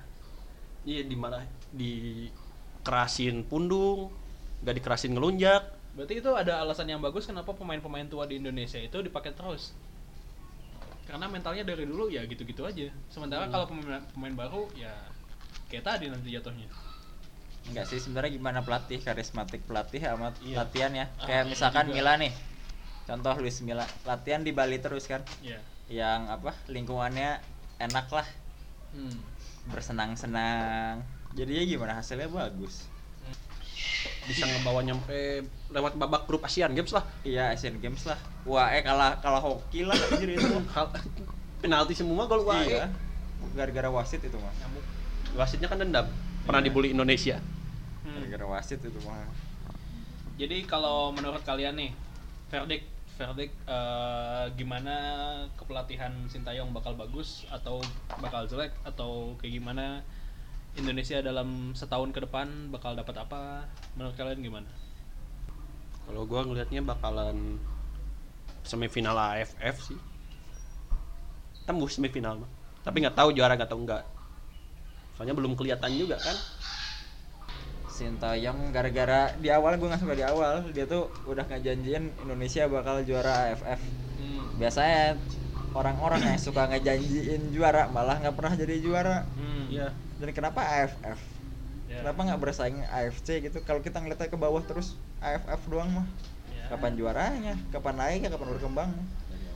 Iya 0.85 1.01
dimarah 1.09 1.41
di 1.73 2.29
kerasin 2.85 3.41
pundung, 3.49 4.13
nggak 4.61 4.75
dikerasin 4.77 5.11
ngelunjak. 5.17 5.63
berarti 5.95 6.19
itu 6.19 6.31
ada 6.35 6.59
alasan 6.61 6.91
yang 6.91 6.99
bagus 6.99 7.23
kenapa 7.25 7.55
pemain-pemain 7.55 8.05
tua 8.11 8.27
di 8.27 8.35
Indonesia 8.37 8.75
itu 8.77 8.99
dipakai 8.99 9.31
terus 9.31 9.71
karena 11.07 11.25
mentalnya 11.31 11.63
dari 11.63 11.87
dulu 11.87 12.11
ya 12.11 12.27
gitu-gitu 12.27 12.67
aja 12.67 12.91
sementara 13.07 13.47
kalau 13.47 13.63
pemain 13.69 14.03
pemain 14.11 14.35
baru 14.35 14.67
ya 14.75 14.91
kayak 15.71 15.85
tadi 15.87 16.05
nanti 16.11 16.35
jatuhnya 16.35 16.67
Enggak 17.65 17.85
sih 17.87 17.97
sebenarnya 17.97 18.31
gimana 18.31 18.59
pelatih 18.61 18.99
karismatik 18.99 19.65
pelatih 19.65 19.97
sama 19.99 20.29
Iya. 20.39 20.55
latihan 20.61 20.91
ya. 20.93 21.05
Ah, 21.15 21.25
Kayak 21.25 21.43
iya 21.43 21.49
misalkan 21.49 21.85
juga. 21.85 21.95
Mila 21.97 22.13
nih. 22.17 22.33
Contoh 23.05 23.33
Luis 23.37 23.57
Mila 23.61 23.85
latihan 24.03 24.41
di 24.41 24.51
Bali 24.51 24.77
terus 24.77 25.05
kan. 25.05 25.21
ya 25.39 25.57
Yang 25.85 26.21
apa? 26.31 26.51
Lingkungannya 26.65 27.37
enak 27.77 28.07
lah, 28.09 28.25
hmm. 28.91 29.17
bersenang-senang. 29.69 31.05
Jadinya 31.33 31.63
gimana 31.63 31.93
hasilnya 31.95 32.25
bagus. 32.27 32.89
Bisa 34.25 34.45
ngebawa 34.45 34.81
nyampe 34.81 35.41
lewat 35.69 35.93
babak 35.95 36.25
grup 36.25 36.41
Asian 36.41 36.73
Games 36.73 36.89
lah. 36.89 37.05
Iya 37.21 37.53
Asian 37.53 37.77
Games 37.77 38.01
lah. 38.03 38.17
Wah, 38.43 38.69
eh 38.69 38.81
kalah 38.81 39.17
kalah 39.19 39.37
hoki 39.39 39.85
lah 39.85 39.93
anjir 39.93 40.33
itu. 40.33 40.57
Penalti 41.61 41.93
semua 41.93 42.25
gol 42.25 42.41
wae. 42.41 42.65
iya. 42.67 42.89
Gara-gara 43.53 43.89
wasit 43.89 44.21
itu 44.21 44.37
mah. 44.37 44.53
Wasitnya 45.35 45.65
kan 45.65 45.77
dendam. 45.77 46.09
Pernah 46.45 46.61
Iya. 46.61 46.67
dibully 46.69 46.89
Indonesia. 46.89 47.37
Gara-gara 48.15 48.45
wasit 48.55 48.79
itu 48.79 48.99
mah. 49.03 49.27
Jadi 50.35 50.63
kalau 50.63 51.11
menurut 51.11 51.43
kalian 51.43 51.75
nih, 51.75 51.91
verdict 52.47 52.87
verdict 53.15 53.55
eh, 53.63 54.45
gimana 54.59 54.95
kepelatihan 55.55 56.11
Sintayong 56.27 56.75
bakal 56.75 56.99
bagus 56.99 57.47
atau 57.47 57.79
bakal 58.19 58.43
jelek 58.43 58.75
atau 58.83 59.39
kayak 59.39 59.63
gimana 59.63 60.03
Indonesia 60.75 61.23
dalam 61.23 61.71
setahun 61.71 62.11
ke 62.11 62.19
depan 62.19 62.71
bakal 62.71 62.91
dapat 62.99 63.15
apa? 63.15 63.63
Menurut 63.95 64.15
kalian 64.19 64.43
gimana? 64.43 64.67
Kalau 66.05 66.27
gua 66.27 66.43
ngelihatnya 66.43 66.83
bakalan 66.83 67.57
semifinal 68.67 69.15
AFF 69.15 69.75
sih. 69.91 69.99
Tembus 71.63 71.95
semifinal 71.95 72.43
mah. 72.43 72.51
Tapi 72.83 73.01
nggak 73.01 73.15
tahu 73.15 73.31
juara 73.31 73.55
nggak 73.55 73.71
tahu 73.71 73.87
enggak. 73.87 74.03
Soalnya 75.15 75.33
belum 75.33 75.55
kelihatan 75.55 75.95
juga 75.95 76.19
kan. 76.19 76.35
Sintayong 77.95 78.69
gara-gara 78.69 79.31
di 79.35 79.47
awal 79.47 79.79
gue 79.79 79.87
nggak 79.87 80.03
suka 80.03 80.13
di 80.13 80.25
awal 80.25 80.67
dia 80.69 80.83
tuh 80.83 81.07
udah 81.23 81.47
ngejanjiin 81.47 82.11
Indonesia 82.19 82.67
bakal 82.67 82.99
juara 83.01 83.49
AFF 83.49 83.79
Hmm. 84.15 84.47
biasanya 84.55 85.19
orang-orang 85.71 86.23
yang 86.25 86.39
suka 86.39 86.67
ngejanjiin 86.67 87.51
juara 87.51 87.87
malah 87.87 88.15
nggak 88.17 88.31
pernah 88.31 88.53
jadi 88.53 88.79
juara 88.79 89.23
Hmm. 89.31 89.67
Iya. 89.67 89.91
dan 90.17 90.29
kenapa 90.31 90.59
AFF 90.59 91.19
Ya. 91.85 91.99
kenapa 91.99 92.19
nggak 92.25 92.41
bersaing 92.41 92.79
AFC 92.81 93.39
gitu 93.41 93.59
kalau 93.61 93.79
kita 93.79 93.99
ngeliatnya 93.99 94.27
ke 94.27 94.35
bawah 94.35 94.59
terus 94.59 94.95
AFF 95.19 95.67
doang 95.67 95.87
mah 95.93 96.07
Ya. 96.49 96.67
kapan 96.67 96.95
juaranya 96.95 97.53
kapan 97.69 97.95
naiknya 97.95 98.29
kapan 98.29 98.47
berkembang 98.51 98.91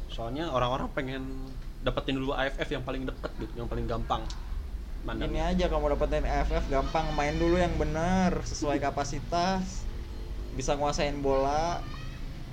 Soalnya 0.10 0.50
orang-orang 0.50 0.90
pengen 0.90 1.24
dapetin 1.80 2.18
dulu 2.18 2.34
AFF 2.34 2.66
yang 2.68 2.82
paling 2.82 3.06
deket 3.06 3.30
gitu, 3.38 3.54
yang 3.56 3.70
paling 3.70 3.86
gampang. 3.86 4.26
Ini 5.00 5.08
Mandangnya. 5.08 5.44
aja 5.56 5.66
kalau 5.72 5.88
mau 5.88 5.92
dapetin 5.96 6.28
AFF 6.28 6.68
gampang 6.68 7.08
main 7.16 7.36
dulu 7.40 7.56
yang 7.56 7.72
bener 7.80 8.44
sesuai 8.44 8.78
kapasitas. 8.86 9.88
Bisa 10.54 10.76
nguasain 10.76 11.24
bola 11.24 11.80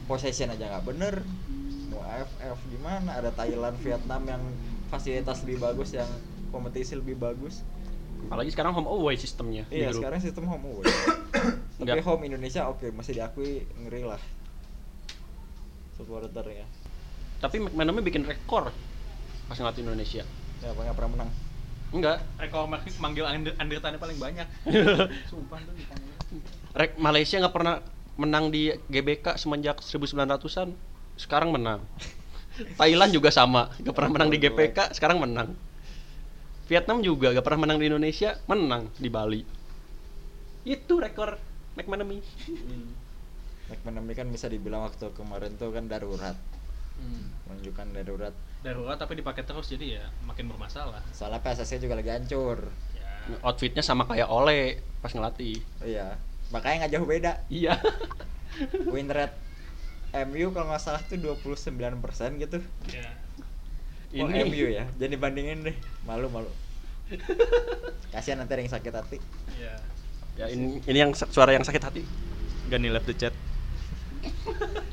possession 0.06 0.54
aja 0.54 0.70
nggak 0.70 0.86
bener. 0.86 1.14
Mau 1.90 2.02
AFF 2.06 2.58
gimana? 2.70 3.18
Ada 3.18 3.34
Thailand 3.34 3.76
Vietnam 3.82 4.22
yang 4.30 4.42
fasilitas 4.86 5.42
lebih 5.42 5.58
bagus 5.58 5.90
yang 5.90 6.06
kompetisi 6.54 6.94
lebih 6.94 7.18
bagus. 7.18 7.66
Apalagi 8.30 8.54
sekarang 8.54 8.72
home 8.72 8.88
away 8.88 9.18
sistemnya. 9.18 9.66
iya 9.68 9.90
sekarang 9.90 10.22
sistem 10.22 10.46
home 10.46 10.64
away. 10.70 10.86
Tapi 11.82 12.00
home 12.00 12.30
Indonesia 12.30 12.70
oke 12.70 12.94
masih 12.94 13.18
diakui 13.18 13.66
ngeri 13.82 14.06
lah. 14.06 14.22
Supporter 15.98 16.46
ya. 16.46 16.66
Tapi 17.42 17.60
McManaman 17.60 18.06
bikin 18.06 18.22
rekor 18.24 18.70
pas 19.46 19.58
ngelatih 19.58 19.82
Indonesia. 19.86 20.24
ya 20.64 20.72
apa 20.72 20.88
nggak 20.88 20.96
pernah 20.96 21.10
menang 21.12 21.30
Enggak. 21.94 22.18
Rekor 22.38 22.66
ma- 22.66 22.82
manggil 22.98 23.24
Andertane 23.58 23.98
paling 23.98 24.18
banyak. 24.18 24.46
Sumpah 25.30 25.58
tuh 25.62 25.74
dipanggil. 25.74 26.12
Rek 26.76 26.92
Malaysia 26.98 27.38
nggak 27.38 27.54
pernah 27.54 27.80
menang 28.16 28.50
di 28.50 28.74
GBK 28.90 29.38
semenjak 29.38 29.80
1900-an. 29.80 30.74
Sekarang 31.16 31.54
menang. 31.54 31.80
Thailand 32.76 33.12
juga 33.12 33.28
sama, 33.28 33.68
nggak 33.76 33.92
pernah 33.92 34.12
menang 34.16 34.30
di 34.32 34.38
GPK, 34.40 34.96
sekarang 34.96 35.20
menang. 35.20 35.52
Vietnam 36.66 37.04
juga 37.04 37.30
nggak 37.36 37.44
pernah 37.44 37.68
menang 37.68 37.78
di 37.78 37.86
Indonesia, 37.92 38.40
menang 38.48 38.88
di 38.96 39.08
Bali. 39.12 39.40
Itu 40.64 40.98
rekor 40.98 41.36
McManamy. 41.76 42.18
McManamy 43.68 44.12
kan 44.16 44.26
bisa 44.32 44.48
dibilang 44.48 44.88
waktu 44.88 45.12
kemarin 45.12 45.54
tuh 45.60 45.70
kan 45.70 45.84
darurat 45.84 46.34
Hmm. 46.96 47.28
menunjukkan 47.46 47.86
darurat 47.94 48.34
Darurat 48.60 48.96
tapi 48.96 49.14
dipakai 49.14 49.42
terus 49.42 49.68
jadi 49.68 50.00
ya 50.00 50.04
makin 50.22 50.48
bermasalah. 50.48 51.04
soalnya 51.10 51.38
PSSI 51.38 51.78
juga 51.78 51.94
lagi 51.94 52.08
hancur 52.08 52.72
Ya. 53.26 53.36
Outfitnya 53.42 53.82
sama 53.82 54.06
kayak 54.06 54.26
Ole 54.26 54.78
pas 54.98 55.10
ngelatih. 55.10 55.58
iya 55.80 56.14
makanya 56.48 56.86
nggak 56.86 56.92
jauh 56.92 57.06
beda 57.06 57.32
Iya. 57.46 57.74
win 58.94 59.06
rate 59.06 59.34
MU 60.24 60.48
kalau 60.50 60.70
nggak 60.70 60.80
salah 60.80 61.02
tuh 61.02 61.18
29% 61.18 61.76
gitu 62.38 62.58
Ya. 62.88 63.10
Oh, 64.16 64.24
Ini 64.24 64.46
MU 64.46 64.66
ya 64.68 64.86
jadi 64.94 65.14
bandingin 65.14 65.60
deh 65.62 65.76
malu 66.02 66.26
malu 66.26 66.48
kasihan 68.10 68.38
nanti 68.38 68.52
ada 68.52 68.62
yang 68.62 68.72
sakit 68.72 68.92
hati 68.92 69.18
Ya. 69.54 69.74
ya 70.36 70.46
ini 70.48 70.80
ini 70.82 70.98
yang 70.98 71.12
suara 71.12 71.50
yang 71.50 71.62
sakit 71.62 71.82
hati. 71.82 72.02
Gani 72.66 72.88
left 72.88 73.04
the 73.04 73.14
chat 73.14 73.34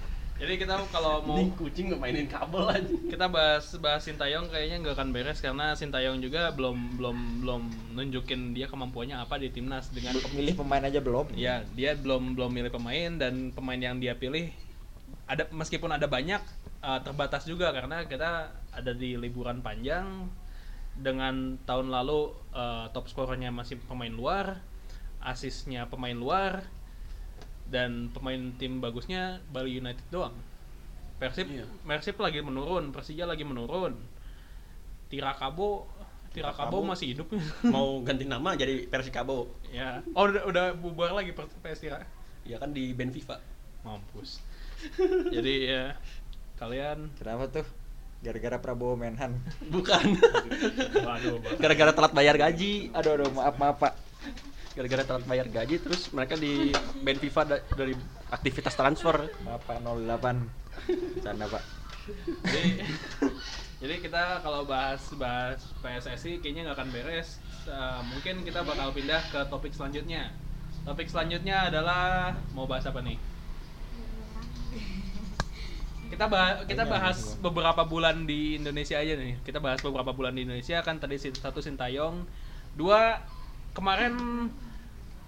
Jadi 0.44 0.60
kita 0.60 0.76
kalau 0.92 1.24
mau 1.24 1.40
Ini 1.40 1.56
kucing 1.56 1.88
nggak 1.88 2.02
mainin 2.04 2.28
kabel 2.28 2.68
aja. 2.68 2.96
kita 3.08 3.32
bahas 3.32 3.64
bahas 3.80 4.04
Sintayong 4.04 4.52
kayaknya 4.52 4.84
nggak 4.84 5.00
akan 5.00 5.10
beres 5.16 5.40
karena 5.40 5.72
Sintayong 5.72 6.20
juga 6.20 6.52
belum 6.52 7.00
belum 7.00 7.18
belum 7.48 7.62
nunjukin 7.96 8.52
dia 8.52 8.68
kemampuannya 8.68 9.24
apa 9.24 9.40
di 9.40 9.56
timnas 9.56 9.88
dengan 9.96 10.20
milih 10.36 10.60
pemain 10.60 10.84
aja 10.84 11.00
belum 11.00 11.32
ya 11.32 11.64
dia 11.72 11.96
belum 11.96 12.36
belum 12.36 12.52
milih 12.52 12.76
pemain 12.76 13.16
dan 13.16 13.56
pemain 13.56 13.80
yang 13.80 14.04
dia 14.04 14.20
pilih 14.20 14.52
ada 15.32 15.48
meskipun 15.48 15.96
ada 15.96 16.12
banyak 16.12 16.44
uh, 16.84 17.00
terbatas 17.00 17.48
juga 17.48 17.72
karena 17.72 18.04
kita 18.04 18.52
ada 18.76 18.92
di 18.92 19.16
liburan 19.16 19.64
panjang 19.64 20.28
dengan 21.00 21.56
tahun 21.64 21.88
lalu 21.88 22.36
uh, 22.52 22.92
top 22.92 23.08
skornya 23.08 23.48
masih 23.50 23.80
pemain 23.88 24.12
luar 24.12 24.60
asisnya 25.24 25.88
pemain 25.88 26.14
luar 26.14 26.68
dan 27.66 28.10
pemain 28.10 28.38
tim 28.54 28.78
bagusnya 28.78 29.22
Bali 29.48 29.76
United 29.76 30.04
doang 30.08 30.36
Persib 31.16 31.48
Iya. 31.48 31.64
Persib 31.82 32.18
lagi 32.18 32.40
menurun 32.40 32.90
Persija 32.90 33.24
lagi 33.24 33.42
menurun 33.42 33.96
Tirakabo 35.08 35.88
Tirakabo 36.30 36.82
masih 36.84 37.14
hidup 37.14 37.30
Mau 37.66 38.02
ganti 38.02 38.26
nama 38.26 38.54
jadi 38.54 38.86
Persikabo. 38.86 39.48
ya 39.70 40.02
oh 40.12 40.26
udah, 40.26 40.44
udah 40.44 40.66
bubar 40.74 41.14
lagi 41.14 41.32
PS 41.34 41.80
Tira 41.80 42.02
Ya 42.44 42.58
kan 42.58 42.72
di 42.72 42.92
band 42.92 43.12
FIFA. 43.12 43.38
mampus 43.82 44.40
jadi 45.36 45.54
ya 45.64 45.84
kalian 46.56 47.12
kenapa 47.14 47.48
tuh 47.50 47.68
gara-gara 48.20 48.56
Prabowo 48.58 48.96
Menhan 48.96 49.36
Bukan. 49.68 50.16
waduh. 50.98 51.40
Gara-gara 51.56 51.92
telat 51.92 52.12
bayar 52.12 52.36
gaji. 52.36 52.88
aduh 52.90 53.12
aduh 53.14 53.30
maaf 53.30 53.56
maaf 53.58 53.76
pak 53.78 53.94
Gara-gara 54.74 55.04
telat 55.06 55.24
bayar 55.30 55.48
gaji 55.50 55.78
terus 55.78 56.10
mereka 56.10 56.34
di 56.34 56.74
band 57.06 57.20
FIFA 57.22 57.42
da- 57.46 57.64
dari 57.78 57.94
aktivitas 58.34 58.74
transfer. 58.74 59.30
pak 59.46 59.78
08 59.86 61.22
canda 61.22 61.46
pak. 61.46 61.64
Jadi 62.50 62.82
jadi 63.84 63.96
kita 64.00 64.40
kalau 64.42 64.66
bahas 64.66 65.04
bahas 65.20 65.60
PSSI 65.84 66.42
kayaknya 66.42 66.72
nggak 66.72 66.78
akan 66.82 66.90
beres. 66.90 67.38
Eh, 67.70 68.00
mungkin 68.10 68.42
kita 68.42 68.66
bakal 68.66 68.90
pindah 68.92 69.22
ke 69.30 69.40
topik 69.48 69.76
selanjutnya. 69.76 70.34
Topik 70.84 71.08
selanjutnya 71.08 71.70
adalah 71.70 72.34
mau 72.58 72.66
bahas 72.66 72.90
apa 72.90 73.00
nih? 73.06 73.16
Kita 76.10 76.26
bahas 76.30 76.66
kita 76.70 76.84
bahas 76.86 77.18
beberapa 77.42 77.82
bulan 77.86 78.26
di 78.26 78.58
Indonesia 78.58 78.98
aja 78.98 79.14
nih. 79.18 79.38
Kita 79.46 79.62
bahas 79.62 79.82
beberapa 79.82 80.14
bulan 80.14 80.34
di 80.34 80.46
Indonesia. 80.46 80.82
Kan 80.82 81.02
tadi 81.02 81.18
satu 81.18 81.62
Sintayong, 81.62 82.26
dua 82.78 83.18
kemarin 83.74 84.14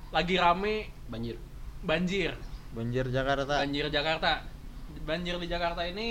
lagi 0.10 0.36
rame 0.38 0.90
banjir 1.06 1.38
banjir. 1.82 2.34
Banjir 2.72 3.06
Jakarta. 3.08 3.62
Banjir 3.62 3.88
Jakarta. 3.88 4.42
Banjir 5.06 5.38
di 5.38 5.46
Jakarta 5.46 5.86
ini 5.86 6.10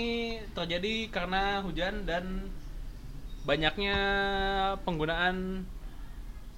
terjadi 0.51 1.09
karena 1.09 1.59
hujan 1.59 2.05
dan 2.05 2.47
banyaknya 3.43 3.97
penggunaan 4.81 5.67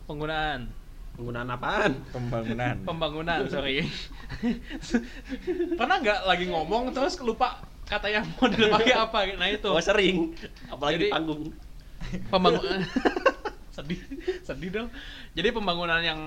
penggunaan 0.06 0.70
penggunaan 1.18 1.50
apaan 1.50 1.92
Pembangunan. 2.14 2.76
pembangunan 2.86 3.40
sorry 3.50 3.84
pernah 5.76 5.98
nggak 6.00 6.20
lagi 6.24 6.46
ngomong 6.48 6.94
terus 6.94 7.20
lupa 7.20 7.60
kata 7.84 8.08
yang 8.08 8.24
mau 8.38 8.48
dipakai 8.48 8.94
apa 8.94 9.20
nah 9.36 9.50
itu 9.50 9.68
oh 9.68 9.82
sering 9.82 10.32
apalagi 10.70 10.96
di 10.96 11.02
Jadi- 11.04 11.12
panggung 11.12 11.42
pembangunan 12.30 12.80
sedih 13.78 14.02
sedih 14.48 14.70
dong. 14.74 14.90
Jadi 15.38 15.54
pembangunan 15.54 16.02
yang 16.02 16.20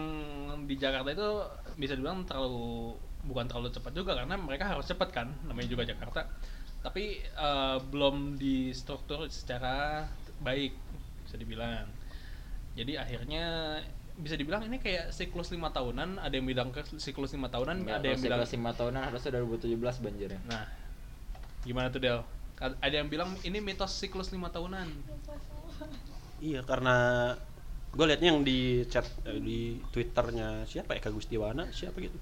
di 0.71 0.78
Jakarta 0.78 1.11
itu 1.11 1.28
bisa 1.75 1.99
dibilang 1.99 2.23
terlalu 2.23 2.95
bukan 3.26 3.45
terlalu 3.50 3.69
cepat 3.75 3.92
juga 3.92 4.16
karena 4.16 4.38
mereka 4.38 4.71
harus 4.71 4.87
cepat 4.87 5.11
kan 5.11 5.28
namanya 5.45 5.66
juga 5.66 5.83
Jakarta. 5.83 6.30
Tapi 6.80 7.19
eh, 7.21 7.78
belum 7.90 8.38
distruktur 8.38 9.26
secara 9.28 10.07
baik 10.40 10.73
bisa 11.26 11.37
dibilang. 11.37 11.90
Jadi 12.78 12.95
akhirnya 12.95 13.45
bisa 14.21 14.37
dibilang 14.37 14.62
ini 14.69 14.76
kayak 14.76 15.16
siklus 15.16 15.49
lima 15.49 15.73
tahunan 15.73 16.21
ada 16.21 16.35
yang 16.37 16.45
bilang 16.45 16.69
ke 16.71 16.85
siklus 17.00 17.33
lima 17.33 17.49
tahunan 17.49 17.88
Enggak, 17.88 18.04
ada 18.04 18.07
yang 18.12 18.21
bilang 18.21 18.40
5 18.45 18.52
tahunan 18.52 19.02
harusnya 19.09 19.30
2017 19.40 19.80
banjirnya. 19.80 20.40
nah 20.45 20.69
gimana 21.64 21.88
tuh 21.88 22.04
Del? 22.04 22.21
Ada 22.61 23.00
yang 23.00 23.09
bilang 23.09 23.33
ini 23.40 23.64
mitos 23.64 23.97
siklus 23.97 24.28
lima 24.28 24.52
tahunan 24.52 24.88
iya 26.40 26.61
karena 26.64 26.97
gue 27.90 28.04
liatnya 28.06 28.28
yang 28.32 28.42
di 28.47 28.87
chat 28.87 29.04
eh, 29.26 29.40
di 29.40 29.76
twitternya 29.90 30.64
siapa 30.64 30.97
Eka 30.97 31.11
Gustiwana 31.11 31.68
siapa 31.70 31.99
gitu 32.00 32.16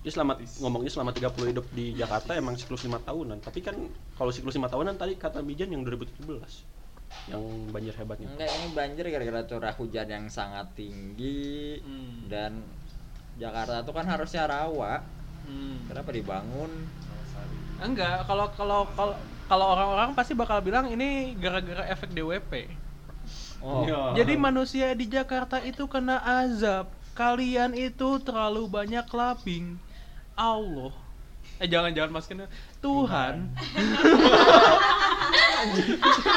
dia 0.00 0.08
selama 0.08 0.40
ngomongnya 0.64 0.88
selama 0.88 1.12
30 1.12 1.52
hidup 1.52 1.66
di 1.76 1.92
Jakarta 1.92 2.32
emang 2.32 2.56
siklus 2.56 2.88
lima 2.88 2.96
tahunan 3.04 3.44
tapi 3.44 3.60
kan 3.60 3.76
kalau 4.16 4.32
siklus 4.32 4.56
lima 4.56 4.72
tahunan 4.72 4.96
tadi 4.96 5.12
kata 5.20 5.44
Bijan 5.44 5.76
yang 5.76 5.84
2017 5.84 6.24
yang 7.28 7.42
banjir 7.68 7.92
hebatnya 7.98 8.30
Enggak, 8.32 8.48
ini 8.48 8.66
banjir 8.72 9.04
gara-gara 9.12 9.42
curah 9.44 9.74
hujan 9.76 10.08
yang 10.08 10.24
sangat 10.30 10.72
tinggi 10.78 11.82
Hmm. 11.82 12.30
dan 12.30 12.64
Jakarta 13.40 13.80
tuh 13.80 13.96
kan 13.96 14.04
harusnya 14.04 14.44
rawa. 14.44 15.00
Hmm. 15.48 15.80
Kenapa 15.88 16.12
dibangun? 16.12 16.70
Enggak, 17.80 18.28
kalau 18.28 18.46
kalau 18.52 18.84
kalau 18.92 19.16
kalau 19.48 19.66
orang-orang 19.74 20.12
pasti 20.12 20.36
bakal 20.36 20.60
bilang 20.60 20.92
ini 20.92 21.34
gara-gara 21.40 21.88
efek 21.88 22.12
DWP. 22.12 22.68
Oh, 23.60 23.84
Iya. 23.84 24.24
Jadi 24.24 24.34
manusia 24.36 24.88
di 24.96 25.04
Jakarta 25.04 25.60
itu 25.60 25.84
kena 25.84 26.16
azab. 26.20 26.88
Kalian 27.12 27.76
itu 27.76 28.16
terlalu 28.24 28.64
banyak 28.64 29.04
clubbing. 29.04 29.76
Allah. 30.32 30.96
Eh 31.60 31.68
jangan 31.68 31.92
jangan 31.92 32.10
masukin 32.16 32.48
Tuhan. 32.80 33.52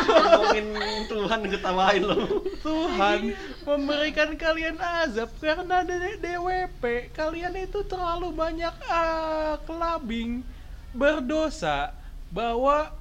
ngomongin 0.04 0.68
Tuhan 1.08 1.40
ketawain 1.48 2.04
lo 2.04 2.44
Tuhan 2.60 3.32
memberikan 3.64 4.36
kalian 4.36 4.76
azab 4.76 5.32
karena 5.40 5.88
D- 5.88 6.20
DWP. 6.20 6.84
Kalian 7.16 7.56
itu 7.56 7.80
terlalu 7.88 8.36
banyak 8.36 8.76
ah, 8.84 9.56
clubbing, 9.64 10.44
berdosa 10.92 11.96
bahwa 12.28 12.92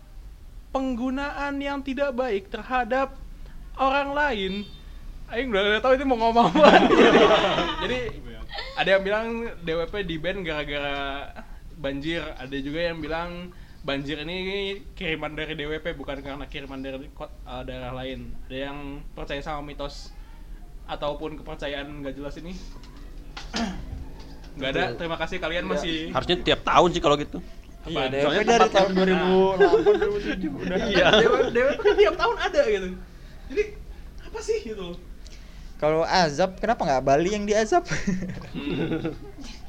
penggunaan 0.71 1.59
yang 1.59 1.83
tidak 1.83 2.15
baik 2.15 2.47
terhadap 2.49 3.19
orang 3.79 4.09
lain. 4.13 4.53
Aing 5.33 5.49
udah 5.49 5.81
tahu 5.81 5.97
itu 5.97 6.05
mau 6.05 6.21
ngomong 6.21 6.53
apa. 6.53 6.69
jadi, 7.89 8.13
jadi 8.13 8.33
ada 8.77 8.89
yang 8.99 9.03
bilang 9.03 9.27
DWP 9.65 9.95
di 10.05 10.17
ban 10.21 10.45
gara-gara 10.45 10.97
banjir. 11.81 12.21
Ada 12.37 12.57
juga 12.61 12.81
yang 12.93 13.01
bilang 13.01 13.49
banjir 13.83 14.21
ini 14.23 14.79
kiriman 14.93 15.33
dari 15.33 15.57
DWP 15.57 15.97
bukan 15.97 16.21
karena 16.21 16.45
kiriman 16.47 16.85
dari 16.85 17.09
uh, 17.17 17.63
daerah 17.65 17.97
lain. 17.97 18.37
Ada 18.49 18.57
yang 18.69 19.01
percaya 19.17 19.41
sama 19.41 19.65
mitos 19.65 20.13
ataupun 20.85 21.41
kepercayaan 21.41 21.89
nggak 22.05 22.13
jelas 22.13 22.37
ini? 22.37 22.53
Nggak 24.61 24.71
ada. 24.77 24.85
Terima 25.01 25.17
kasih 25.17 25.41
kalian 25.41 25.65
masih. 25.65 26.13
harusnya 26.13 26.37
tiap 26.45 26.61
tahun 26.61 26.89
sih 26.93 27.01
kalau 27.01 27.17
gitu 27.17 27.41
iya, 27.89 28.23
Soalnya 28.23 28.45
dari 28.47 28.69
tahun 28.71 28.91
yang- 28.95 29.27
2008 29.59 30.39
2007 30.39 30.63
udah. 30.63 30.77
Iya. 30.87 31.07
DWP, 31.19 31.45
DWP 31.51 31.81
kan 31.83 31.95
tiap 31.99 32.15
tahun 32.15 32.37
ada 32.39 32.63
gitu. 32.69 32.89
Jadi 33.53 33.65
apa 34.25 34.39
sih 34.41 34.65
gitu? 34.65 34.97
Kalau 35.77 36.07
azab, 36.07 36.57
kenapa 36.57 36.89
nggak 36.89 37.05
Bali 37.05 37.37
yang 37.37 37.45
diazab? 37.45 37.85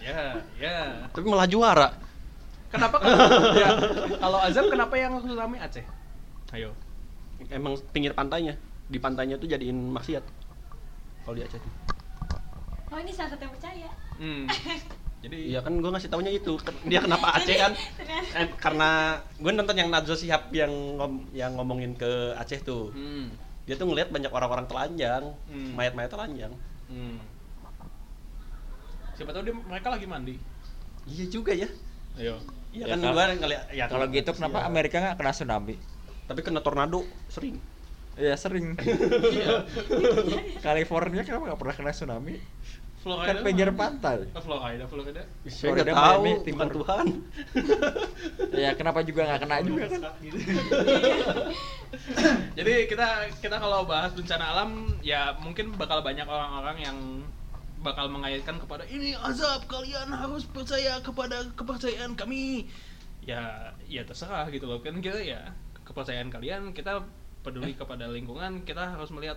Ya, 0.04 0.36
ya. 0.60 1.08
tapi 1.16 1.24
malah 1.24 1.48
juara 1.48 1.96
Kenapa 2.68 3.00
kalau 3.00 3.16
ya, 3.56 3.70
kalau 4.20 4.40
azab 4.42 4.68
kenapa 4.68 5.00
yang 5.00 5.16
tsunami 5.16 5.56
Aceh? 5.62 5.86
Ayo. 6.52 6.76
emang 7.48 7.80
pinggir 7.92 8.12
pantainya 8.12 8.60
di 8.84 9.00
pantainya 9.00 9.40
tuh 9.40 9.48
jadiin 9.48 9.76
maksiat 9.96 10.24
kalau 11.24 11.36
di 11.36 11.44
Aceh 11.44 11.56
tuh. 11.56 11.74
Oh 12.90 13.00
ini 13.00 13.16
salah 13.16 13.32
satu 13.32 13.48
yang 13.48 13.54
percaya. 13.56 13.90
Hmm. 14.20 14.44
Jadi 15.24 15.56
Iya 15.56 15.64
kan 15.64 15.80
gue 15.80 15.88
ngasih 15.88 16.12
taunya 16.12 16.36
itu 16.36 16.60
dia 16.84 17.00
kenapa 17.00 17.40
Aceh 17.40 17.56
kan 17.56 17.72
eh, 18.36 18.48
karena 18.60 18.90
gue 19.40 19.52
nonton 19.56 19.78
yang 19.78 19.88
Najwa 19.88 20.20
Shihab 20.20 20.52
yang 20.52 20.74
ngom- 21.00 21.32
yang 21.32 21.56
ngomongin 21.56 21.96
ke 21.96 22.36
Aceh 22.36 22.60
tuh 22.60 22.92
Hmm. 22.92 23.32
Dia 23.64 23.76
tuh 23.76 23.88
ngelihat 23.88 24.10
banyak 24.10 24.28
orang-orang 24.30 24.66
telanjang 24.66 25.24
Hmm. 25.48 25.72
mayat-mayat 25.74 26.10
telanjang 26.10 26.54
Hmm. 26.86 27.18
Siapa 29.14 29.30
tahu 29.30 29.44
dia 29.44 29.56
mereka 29.56 29.88
lagi 29.88 30.06
mandi. 30.06 30.36
iya 31.06 31.26
juga 31.28 31.52
ya 31.52 31.68
Ayo. 32.16 32.38
iya 32.72 32.86
Ya, 32.86 32.96
kan 32.96 33.00
gue 33.00 33.12
ngeliat 33.38 33.64
ya 33.70 33.86
Kalau 33.86 34.06
gitu 34.08 34.30
kenapa 34.32 34.58
iya. 34.60 34.68
Amerika 34.68 34.96
nggak 34.98 35.18
kena 35.18 35.32
tsunami? 35.32 35.76
tapi 36.24 36.40
kena 36.40 36.60
tornado 36.60 37.04
sering 37.28 37.60
Iya 38.14 38.38
sering. 38.38 38.78
Iya. 39.36 39.66
California 40.60 41.22
kenapa 41.22 41.44
nggak 41.50 41.60
pernah 41.60 41.76
kena 41.76 41.92
tsunami? 41.92 42.38
Florida. 43.04 43.36
Kan 43.36 43.44
pinggir 43.44 43.70
pantai. 43.76 44.24
Oh, 44.32 44.40
Florida, 44.40 44.88
Florida. 44.88 45.28
saya 45.44 45.76
Florida, 45.76 45.92
nggak 45.92 46.00
tahu 46.00 46.24
Miami, 46.24 46.32
bukan 46.32 46.46
Timur. 46.48 46.68
Tuhan 46.72 47.06
Ya 48.64 48.72
kenapa 48.80 49.00
juga 49.04 49.22
nggak 49.28 49.42
kena 49.44 49.58
juga 49.60 49.84
kan? 49.92 50.02
Jadi 52.58 52.74
kita 52.88 53.08
kita 53.44 53.56
kalau 53.60 53.84
bahas 53.84 54.16
bencana 54.16 54.46
alam 54.56 54.96
ya 55.04 55.36
mungkin 55.44 55.76
bakal 55.76 56.00
banyak 56.00 56.24
orang-orang 56.24 56.78
yang 56.80 56.98
bakal 57.84 58.08
mengaitkan 58.08 58.56
kepada 58.64 58.88
ini 58.88 59.12
azab 59.20 59.68
kalian 59.68 60.08
harus 60.08 60.48
percaya 60.48 61.04
kepada 61.04 61.44
kepercayaan 61.60 62.16
kami. 62.16 62.72
Ya 63.28 63.76
ya 63.92 64.08
terserah 64.08 64.48
gitu 64.48 64.64
loh 64.64 64.80
kan 64.80 65.04
kita 65.04 65.20
ya 65.20 65.52
kepercayaan 65.84 66.32
kalian 66.32 66.72
kita 66.72 67.04
peduli 67.44 67.76
kepada 67.76 68.08
lingkungan 68.08 68.64
kita 68.64 68.96
harus 68.96 69.12
melihat 69.12 69.36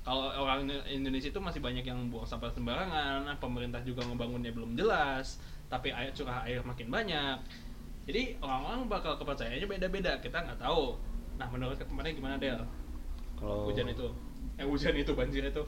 kalau 0.00 0.32
orang 0.32 0.64
Indonesia 0.88 1.28
itu 1.28 1.40
masih 1.40 1.60
banyak 1.60 1.84
yang 1.84 2.08
buang 2.08 2.24
sampah 2.24 2.48
sembarangan, 2.50 3.28
pemerintah 3.36 3.84
juga 3.84 4.00
ngebangunnya 4.08 4.50
belum 4.56 4.72
jelas, 4.72 5.36
tapi 5.68 5.92
air 5.92 6.10
curah 6.16 6.42
air 6.48 6.64
makin 6.64 6.88
banyak. 6.88 7.36
Jadi 8.08 8.40
orang-orang 8.40 8.88
bakal 8.88 9.20
kepercayaannya 9.20 9.68
beda-beda, 9.68 10.16
kita 10.24 10.40
nggak 10.40 10.58
tahu. 10.58 10.96
Nah 11.36 11.46
menurut 11.52 11.76
kemarin 11.78 12.16
gimana 12.16 12.36
Del? 12.40 12.64
kalau 13.40 13.72
Hujan 13.72 13.88
itu, 13.88 14.04
eh 14.60 14.66
hujan 14.68 14.92
itu 14.96 15.12
banjir 15.16 15.48
itu. 15.48 15.64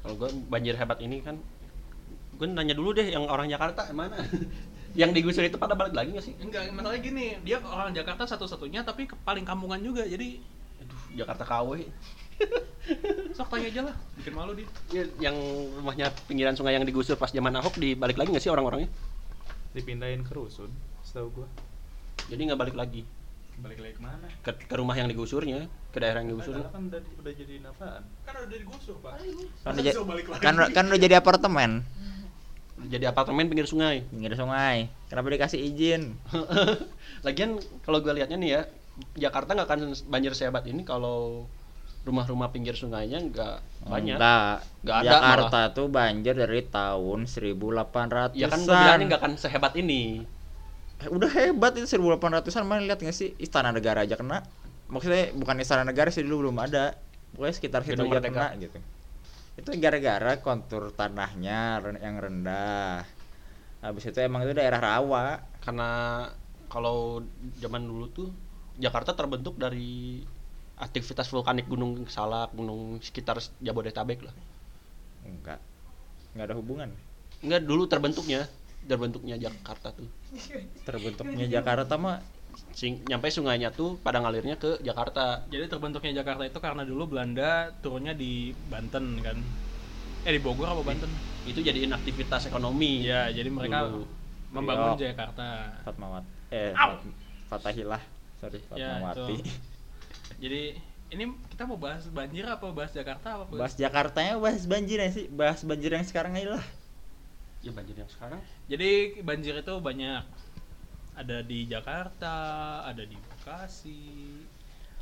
kalau 0.00 0.16
gue 0.16 0.32
banjir 0.48 0.72
hebat 0.72 0.96
ini 1.04 1.20
kan 1.20 1.36
gue 2.32 2.46
nanya 2.48 2.72
dulu 2.72 2.96
deh 2.96 3.12
yang 3.12 3.28
orang 3.28 3.52
Jakarta 3.52 3.84
mana 3.92 4.16
yang 5.00 5.12
digusur 5.12 5.44
itu 5.44 5.60
pada 5.60 5.76
balik 5.76 5.92
lagi 5.92 6.16
gak 6.16 6.24
sih 6.24 6.32
Enggak, 6.40 6.72
masalahnya 6.72 7.04
gini, 7.04 7.26
dia 7.44 7.60
orang 7.60 7.92
Jakarta 7.92 8.24
satu-satunya 8.24 8.80
tapi 8.80 9.04
paling 9.28 9.44
kampungan 9.44 9.76
juga, 9.84 10.08
jadi 10.08 10.40
aduh 10.80 11.02
Jakarta 11.12 11.44
KW 11.44 11.84
sok 13.36 13.48
tanya 13.52 13.68
aja 13.70 13.82
lah, 13.92 13.94
bikin 14.18 14.34
malu 14.34 14.52
dia. 14.56 14.68
Ya, 14.90 15.04
yang 15.30 15.36
rumahnya 15.78 16.10
pinggiran 16.26 16.56
sungai 16.56 16.74
yang 16.74 16.84
digusur 16.84 17.14
pas 17.14 17.30
zaman 17.30 17.54
Ahok 17.54 17.78
dibalik 17.78 18.18
lagi 18.18 18.34
nggak 18.34 18.42
sih 18.42 18.52
orang-orangnya? 18.52 18.90
Dipindahin 19.76 20.26
ke 20.26 20.32
rusun 20.34 20.70
setahu 21.06 21.42
gua. 21.42 21.48
Jadi 22.26 22.40
nggak 22.50 22.58
balik 22.58 22.76
lagi? 22.76 23.02
Balik 23.60 23.78
lagi 23.78 23.94
ke 23.96 24.02
mana? 24.02 24.26
Ke, 24.40 24.50
ke 24.56 24.74
rumah 24.74 24.96
yang 24.96 25.06
digusurnya 25.06 25.68
ke 25.92 25.98
daerah 26.00 26.24
yang 26.24 26.34
digusur. 26.34 26.56
Kan 26.70 26.88
udah, 26.90 27.00
udah 27.20 27.32
jadi 27.34 27.54
apaan? 27.66 28.02
Kan 28.24 28.34
udah 28.42 28.58
digusur 28.58 28.96
pak. 29.04 29.12
Kan 29.62 29.72
udah, 29.78 29.92
kan, 30.40 30.54
kan 30.72 30.84
udah 30.88 31.00
jadi 31.00 31.14
apartemen. 31.20 31.84
Jadi 32.80 33.04
apartemen 33.04 33.44
pinggir 33.44 33.68
sungai. 33.68 34.08
Pinggir 34.08 34.32
sungai. 34.32 34.88
Kenapa 35.12 35.26
dikasih 35.28 35.60
izin? 35.60 36.16
lagian 37.26 37.60
kalau 37.84 38.00
gue 38.00 38.12
liatnya 38.16 38.40
nih 38.40 38.50
ya 38.56 38.62
Jakarta 39.28 39.52
nggak 39.52 39.68
akan 39.68 39.80
banjir 40.08 40.32
sehebat 40.32 40.64
ini 40.64 40.84
kalau 40.84 41.44
rumah-rumah 42.00 42.48
pinggir 42.48 42.72
sungainya 42.72 43.20
nggak 43.20 43.56
banyak. 43.84 44.16
Enggak. 44.16 44.56
Nggak 44.80 44.96
ada 44.96 45.10
Jakarta 45.12 45.60
tuh 45.76 45.86
banjir 45.92 46.32
dari 46.32 46.60
tahun 46.64 47.28
1800 47.28 48.36
ya 48.36 48.48
kan 48.48 48.58
gue 48.64 48.72
bilangnya 48.72 49.04
nggak 49.12 49.20
akan 49.20 49.34
sehebat 49.36 49.74
ini. 49.76 50.24
udah 51.00 51.32
hebat 51.32 51.72
itu 51.80 51.96
1800-an 51.96 52.64
mana 52.68 52.84
lihat 52.84 53.00
nggak 53.00 53.16
sih? 53.16 53.32
Istana 53.40 53.72
Negara 53.72 54.04
aja 54.04 54.20
kena. 54.20 54.44
Maksudnya 54.92 55.32
bukan 55.32 55.56
Istana 55.60 55.84
Negara 55.84 56.12
sih 56.12 56.24
dulu 56.24 56.48
belum 56.48 56.60
ada. 56.60 56.96
Pokoknya 57.36 57.54
sekitar 57.56 57.80
situ 57.84 58.00
aja 58.00 58.20
kena 58.20 58.52
gitu. 58.60 58.78
Itu 59.56 59.70
gara-gara 59.80 60.32
kontur 60.40 60.92
tanahnya 60.92 61.80
yang 62.00 62.16
rendah. 62.20 63.04
Habis 63.80 64.12
itu 64.12 64.20
emang 64.20 64.44
itu 64.44 64.52
daerah 64.52 64.80
rawa. 64.80 65.40
Karena 65.64 66.24
kalau 66.68 67.24
zaman 67.60 67.84
dulu 67.84 68.06
tuh 68.12 68.28
Jakarta 68.76 69.12
terbentuk 69.16 69.56
dari 69.56 70.20
aktivitas 70.80 71.28
vulkanik 71.28 71.68
gunung 71.68 72.08
salak 72.08 72.50
gunung 72.50 72.98
sekitar 72.98 73.36
Jabodetabek 73.60 74.24
lah 74.24 74.34
enggak 75.22 75.60
enggak 76.32 76.46
ada 76.48 76.56
hubungan 76.56 76.88
enggak 77.40 77.60
dulu 77.62 77.84
terbentuknya 77.84 78.48
terbentuknya 78.88 79.36
Jakarta 79.36 79.92
tuh 79.92 80.08
terbentuknya 80.82 81.46
Jakarta 81.46 81.96
mah 81.96 82.18
Sing, 82.74 82.98
nyampe 83.06 83.30
sungainya 83.30 83.70
tuh 83.70 83.94
pada 84.02 84.18
ngalirnya 84.18 84.58
ke 84.58 84.82
Jakarta 84.82 85.46
Jadi 85.46 85.70
terbentuknya 85.70 86.18
Jakarta 86.18 86.42
itu 86.42 86.58
karena 86.58 86.82
dulu 86.82 87.06
Belanda 87.06 87.70
turunnya 87.78 88.10
di 88.10 88.50
Banten 88.66 89.22
kan. 89.22 89.38
Eh 90.26 90.32
di 90.34 90.42
Bogor 90.42 90.66
apa 90.66 90.82
Banten? 90.82 91.06
itu 91.46 91.62
jadiin 91.62 91.94
aktivitas 91.94 92.50
ekonomi 92.50 93.06
Iya, 93.06 93.30
jadi 93.30 93.48
mereka 93.48 93.86
Dulu. 93.86 94.02
membangun 94.50 94.98
Iya. 94.98 95.14
Jakarta. 95.14 95.46
Fatmawat 95.86 96.24
eh 96.50 96.74
Au! 96.74 96.98
Fat- 97.46 97.62
Fatahillah 97.62 98.02
sorry 98.42 98.58
Ya, 98.74 98.98
Fatmawati 98.98 99.34
itu. 99.38 99.50
Jadi 100.40 100.74
ini 101.12 101.24
kita 101.52 101.68
mau 101.68 101.76
bahas 101.76 102.08
banjir 102.08 102.48
apa 102.48 102.70
bahas 102.72 102.94
Jakarta 102.94 103.44
apa 103.44 103.52
bahas 103.52 103.74
Jakartanya 103.76 104.38
bahas 104.38 104.64
banjir 104.64 105.02
ya 105.02 105.10
sih 105.10 105.26
bahas 105.26 105.60
banjir 105.66 105.90
yang 105.90 106.06
sekarang 106.06 106.38
aja 106.38 106.54
lah 106.54 106.64
ya 107.60 107.70
banjir 107.76 107.92
yang 107.98 108.08
sekarang 108.08 108.40
Jadi 108.70 109.20
banjir 109.20 109.54
itu 109.60 109.74
banyak. 109.80 110.24
Ada 111.18 111.44
di 111.44 111.68
Jakarta, 111.68 112.36
ada 112.86 113.02
di 113.04 113.18
Bekasi. 113.18 114.39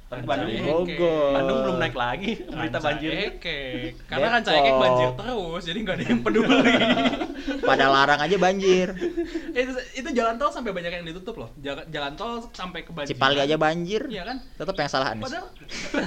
Tapi 0.08 0.24
Bandung 0.24 0.56
Bogor. 0.64 1.36
Bandung 1.36 1.58
belum 1.68 1.76
naik 1.76 1.92
lagi 1.92 2.32
berita 2.48 2.80
banjir 2.80 3.10
Ekek. 3.28 4.08
Karena. 4.08 4.40
Ranca 4.40 4.50
Ekek 4.56 4.74
banjir 4.80 5.08
terus, 5.20 5.62
jadi 5.68 5.78
nggak 5.84 5.96
ada 6.00 6.04
yang 6.08 6.20
peduli. 6.24 6.72
pada 7.68 7.86
larang 7.92 8.20
aja 8.20 8.36
banjir 8.36 8.88
itu, 9.56 9.72
itu 9.94 10.08
jalan 10.16 10.40
tol 10.40 10.48
sampai 10.48 10.72
banyak 10.72 10.90
yang 10.90 11.04
ditutup 11.04 11.36
loh. 11.36 11.52
Jalan, 11.60 11.84
jalan 11.92 12.12
tol 12.16 12.40
sampai 12.56 12.88
ke 12.88 12.92
banjir. 12.92 13.12
Cipali 13.12 13.36
aja 13.36 13.56
banjir 13.60 14.02
Iya 14.08 14.22
kan? 14.24 14.36
tetap 14.56 14.74
yang 14.80 14.88
salah 14.88 15.12
Anies 15.12 15.28
Padahal 15.28 15.46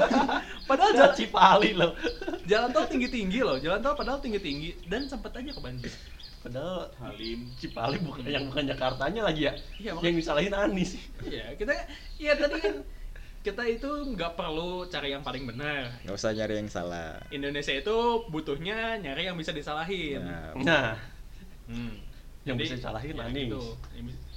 padahal 0.70 0.90
ada 0.90 0.98
jalan, 0.98 1.14
Cipali 1.14 1.72
loh 1.78 1.92
jalan 2.50 2.70
tol 2.74 2.86
tinggi-tinggi 2.90 3.40
loh. 3.46 3.58
Jalan 3.62 3.80
tol 3.80 3.94
padahal 3.94 4.18
tinggi-tinggi 4.18 4.90
dan 4.90 5.06
sempat 5.06 5.38
aja 5.38 5.54
ke 5.54 5.62
banjir. 5.62 5.94
padahal 6.42 6.90
Halim 6.98 7.54
Cipali 7.54 8.02
bukan 8.02 8.26
yang 8.26 8.50
bukan 8.50 8.66
Jakartanya 8.66 9.22
lagi 9.30 9.46
ya 9.46 9.54
Iya, 9.78 9.94
yang 10.02 10.18
disalahin 10.18 10.54
Anies 10.58 10.98
Iya, 11.22 11.54
kita 11.54 11.70
iya 12.18 12.34
tadi 12.34 12.58
kan 12.58 12.82
kita 13.42 13.64
itu 13.66 13.90
nggak 14.08 14.34
perlu 14.34 14.86
cari 14.86 15.10
yang 15.10 15.22
paling 15.22 15.44
benar. 15.44 15.90
nggak 16.02 16.14
usah 16.14 16.30
nyari 16.32 16.56
yang 16.56 16.70
salah 16.70 17.18
Indonesia 17.28 17.74
itu 17.74 17.98
butuhnya 18.28 18.98
nyari 18.98 19.26
yang 19.26 19.36
bisa 19.36 19.50
disalahin. 19.52 20.22
Nah, 20.22 20.54
nah 20.58 20.88
Hmm. 21.66 21.96
Yang 22.44 22.58
bisa 22.60 22.74
disalahin 22.76 23.14
ya 23.14 23.24
Anies. 23.24 23.48
gitu. 23.48 23.64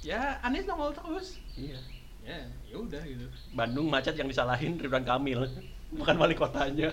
Ya 0.01 0.21
Anies 0.39 0.63
nongol 0.63 0.89
terus. 0.91 1.37
iya 1.53 1.77
Ya, 2.21 2.41
ya 2.65 2.75
udah 2.75 3.01
gitu. 3.01 3.29
Bandung 3.51 3.85
macet 3.85 4.13
yang 4.13 4.25
disalahin 4.25 4.75
Ridwan 4.75 5.03
Kamil 5.03 5.45
bukan 5.93 6.15
wali 6.15 6.33
kotanya 6.33 6.89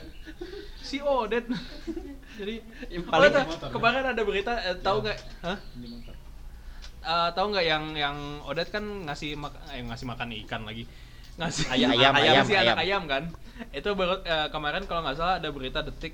Si 0.78 1.00
Odet. 1.00 1.48
Jadi 2.38 2.60
Yang 2.90 3.04
paling 3.06 3.32
paling- 3.32 3.72
kemarin 3.72 4.04
ada 4.06 4.22
berita 4.22 4.52
eh, 4.58 4.76
tahu 4.78 5.00
nggak? 5.00 5.18
Hah? 5.40 5.56
Eh, 7.02 7.30
tahu 7.32 7.46
nggak 7.50 7.64
yang 7.64 7.84
yang 7.94 8.16
Odet 8.42 8.68
kan 8.68 8.82
ngasih 9.04 9.34
mak 9.34 9.56
eh, 9.68 9.80
ngasih 9.80 10.06
makan 10.06 10.28
ikan 10.42 10.62
lagi 10.62 10.84
ngasih 11.40 11.64
Ayam, 11.70 11.90
ayam, 11.92 12.12
ayam, 12.12 12.34
ngasih 12.42 12.56
anak 12.56 12.66
ayam. 12.66 12.76
ayam 12.84 13.02
kan? 13.08 13.22
Itu 13.72 13.94
baru 13.94 14.20
eh, 14.22 14.48
kemarin 14.50 14.82
kalau 14.84 15.00
nggak 15.00 15.16
salah 15.16 15.36
ada 15.40 15.48
berita 15.48 15.80
detik 15.80 16.12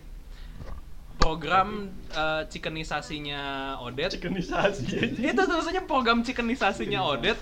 program 1.18 1.90
eh, 2.14 2.42
chickenisasinya 2.46 3.40
Odet 3.82 4.14
Cikenisasi 4.14 5.18
itu 5.18 5.42
tulisannya 5.42 5.82
program 5.84 6.22
chickenisasinya 6.22 7.02
Odet 7.02 7.38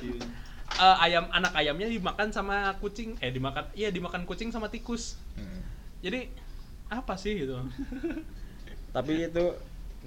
eh, 0.81 0.97
ayam 1.05 1.29
anak 1.29 1.53
ayamnya 1.53 1.87
dimakan 1.87 2.33
sama 2.33 2.73
kucing. 2.81 3.15
Eh 3.21 3.31
dimakan 3.31 3.69
iya 3.77 3.93
dimakan 3.93 4.25
kucing 4.25 4.49
sama 4.49 4.73
tikus. 4.73 5.21
Hmm. 5.37 5.61
jadi 6.01 6.29
apa 6.87 7.19
sih 7.19 7.35
gitu 7.45 7.59
tapi 8.95 9.27
itu 9.27 9.45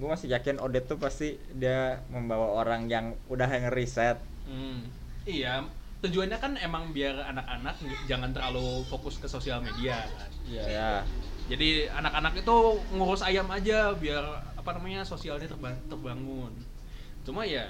gue 0.00 0.08
masih 0.08 0.32
yakin 0.32 0.58
Odet 0.58 0.88
tuh 0.88 0.96
pasti 0.96 1.36
dia 1.52 2.00
membawa 2.08 2.56
orang 2.56 2.88
yang 2.88 3.14
udah 3.28 3.46
ngeriset 3.46 4.16
Hmm, 4.50 4.82
iya, 5.22 5.62
tujuannya 6.00 6.36
kan 6.36 6.52
emang 6.56 6.90
biar 6.90 7.12
anak-anak 7.26 7.76
jangan 8.04 8.30
terlalu 8.30 8.82
fokus 8.86 9.16
ke 9.16 9.26
sosial 9.26 9.60
media 9.60 10.00
kan. 10.08 10.30
ya 10.46 11.04
Jadi 11.46 11.84
anak-anak 11.86 12.38
itu 12.38 12.56
ngurus 12.90 13.20
ayam 13.20 13.50
aja 13.50 13.92
biar 13.92 14.22
apa 14.54 14.70
namanya 14.72 15.02
sosialnya 15.02 15.44
terba- 15.44 15.82
terbangun. 15.84 16.54
Cuma 17.20 17.42
ya 17.42 17.66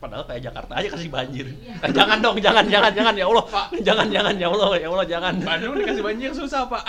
padahal 0.00 0.24
kayak 0.24 0.40
Jakarta 0.42 0.72
aja 0.74 0.88
kasih 0.88 1.12
banjir 1.12 1.44
Eh, 1.84 1.92
jangan 1.92 2.18
dong 2.18 2.40
jangan 2.40 2.64
jangan 2.64 2.88
jangan 2.90 3.12
ya 3.12 3.28
Allah 3.28 3.44
jangan 3.78 4.06
jangan 4.08 4.34
ya 4.34 4.48
Allah 4.48 4.70
ya 4.74 4.88
Allah 4.88 5.04
jangan 5.06 5.34
Bandung 5.38 5.76
dikasih 5.76 6.00
banjir 6.00 6.30
susah 6.32 6.64
pak. 6.66 6.82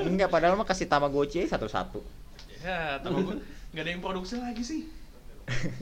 enggak 0.00 0.30
padahal 0.30 0.54
mah 0.54 0.62
kasih 0.62 0.86
Tamagotchi 0.86 1.42
satu-satu 1.44 1.98
ya, 2.62 3.02
gua 3.02 3.34
nggak 3.74 3.82
ada 3.82 3.90
yang 3.90 3.98
produksi 4.00 4.38
lagi 4.38 4.62
sih. 4.62 4.86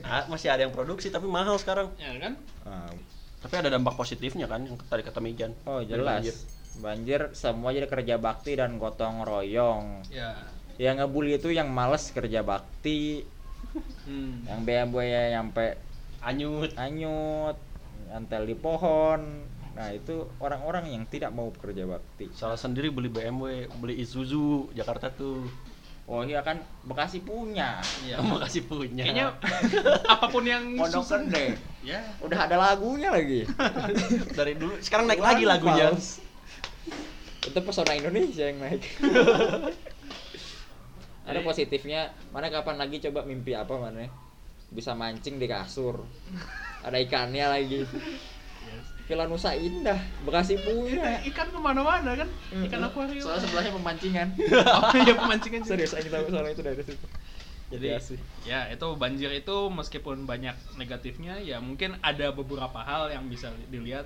Ah, 0.01 0.25
masih 0.25 0.49
ada 0.49 0.65
yang 0.65 0.73
produksi 0.73 1.07
tapi 1.07 1.23
mahal 1.23 1.55
sekarang 1.55 1.93
Ya 1.95 2.17
kan? 2.17 2.33
Ah, 2.65 2.89
tapi 3.43 3.55
ada 3.55 3.69
dampak 3.69 3.93
positifnya 3.93 4.47
kan 4.47 4.63
yang 4.63 4.79
tadi 4.79 5.03
kata 5.03 5.19
Mijan 5.19 5.51
oh 5.65 5.83
jelas 5.83 6.23
banjir. 6.23 6.35
banjir. 6.79 7.21
semua 7.33 7.69
jadi 7.69 7.85
kerja 7.85 8.15
bakti 8.17 8.55
dan 8.55 8.75
gotong 8.75 9.21
royong 9.21 10.07
Ya. 10.07 10.33
yang 10.79 10.97
ngebully 10.97 11.35
itu 11.35 11.51
yang 11.51 11.67
males 11.67 12.09
kerja 12.09 12.41
bakti 12.41 13.27
Hmm. 14.03 14.45
yang 14.45 14.61
BMW 14.61 14.99
ya 15.03 15.21
nyampe 15.33 15.79
anyut 16.21 16.69
anyut 16.75 17.57
nyantel 18.05 18.43
di 18.43 18.53
pohon 18.53 19.41
nah 19.73 19.89
itu 19.89 20.13
orang-orang 20.37 20.85
yang 20.87 21.03
tidak 21.03 21.31
mau 21.31 21.49
kerja 21.49 21.81
bakti 21.83 22.29
salah 22.31 22.53
sendiri 22.55 22.87
beli 22.87 23.09
BMW 23.09 23.65
beli 23.73 23.97
Isuzu 23.97 24.69
Jakarta 24.71 25.09
tuh 25.09 25.49
oh 26.07 26.21
iya 26.27 26.43
kan 26.43 26.59
Bekasi 26.83 27.23
punya. 27.23 27.79
Iya. 28.03 28.19
makasih 28.31 28.67
punya. 28.67 29.03
Kayaknya 29.07 29.27
apa 30.13 30.25
pun 30.27 30.43
yang 30.43 30.75
Pondok 30.75 31.03
susah. 31.03 31.23
Gede. 31.27 31.55
Ya. 31.83 31.99
udah 32.23 32.39
ada 32.47 32.55
lagunya 32.59 33.11
lagi. 33.11 33.47
Dari 34.37 34.55
dulu 34.55 34.79
sekarang 34.79 35.07
naik 35.07 35.23
lagi 35.23 35.43
lagunya. 35.43 35.91
Fals. 35.95 36.23
itu 37.43 37.59
pesona 37.59 37.91
Indonesia 37.91 38.47
yang 38.47 38.55
naik. 38.63 38.83
Ada 41.27 41.43
positifnya 41.43 42.15
mana 42.31 42.47
kapan 42.47 42.79
lagi 42.79 43.03
coba 43.03 43.27
mimpi 43.27 43.51
apa 43.51 43.75
mana? 43.75 44.07
Bisa 44.71 44.95
mancing 44.95 45.43
di 45.43 45.47
kasur. 45.51 46.07
Ada 46.87 47.03
ikannya 47.03 47.45
lagi 47.51 47.83
Villa 49.03 49.27
Nusa 49.27 49.51
Indah 49.53 49.99
Bekasi 50.23 50.55
punya 50.57 51.19
Ikan 51.23 51.51
ke 51.51 51.59
mana-mana 51.59 52.15
kan? 52.15 52.29
Ikan 52.53 52.79
akuarium. 52.81 53.19
soalnya 53.19 53.43
sebelahnya 53.43 53.71
pemancingan 53.73 54.27
oh 54.79 54.91
iya 54.95 55.13
pemancingan 55.13 55.61
juga. 55.61 55.71
serius 55.75 55.91
aja 55.93 56.09
tahu 56.09 56.25
soalnya 56.29 56.51
itu 56.51 56.63
dari 56.63 56.81
situ 56.81 57.07
Jadi 57.67 57.85
Iya 57.89 57.97
sih. 57.99 58.19
ya 58.45 58.69
itu 58.69 58.85
banjir 58.95 59.33
itu 59.33 59.57
meskipun 59.67 60.23
banyak 60.23 60.53
negatifnya 60.75 61.41
ya 61.41 61.57
mungkin 61.57 61.97
ada 61.99 62.29
beberapa 62.29 62.79
hal 62.79 63.09
yang 63.09 63.25
bisa 63.25 63.49
dilihat 63.67 64.05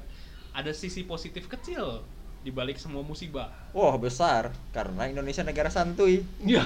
ada 0.52 0.72
sisi 0.72 1.04
positif 1.04 1.46
kecil 1.46 2.02
di 2.38 2.50
balik 2.50 2.80
semua 2.80 3.04
musibah. 3.04 3.52
wah 3.76 3.98
besar 3.98 4.56
karena 4.72 5.06
Indonesia 5.06 5.44
negara 5.44 5.68
santuy 5.68 6.24
ya 6.48 6.64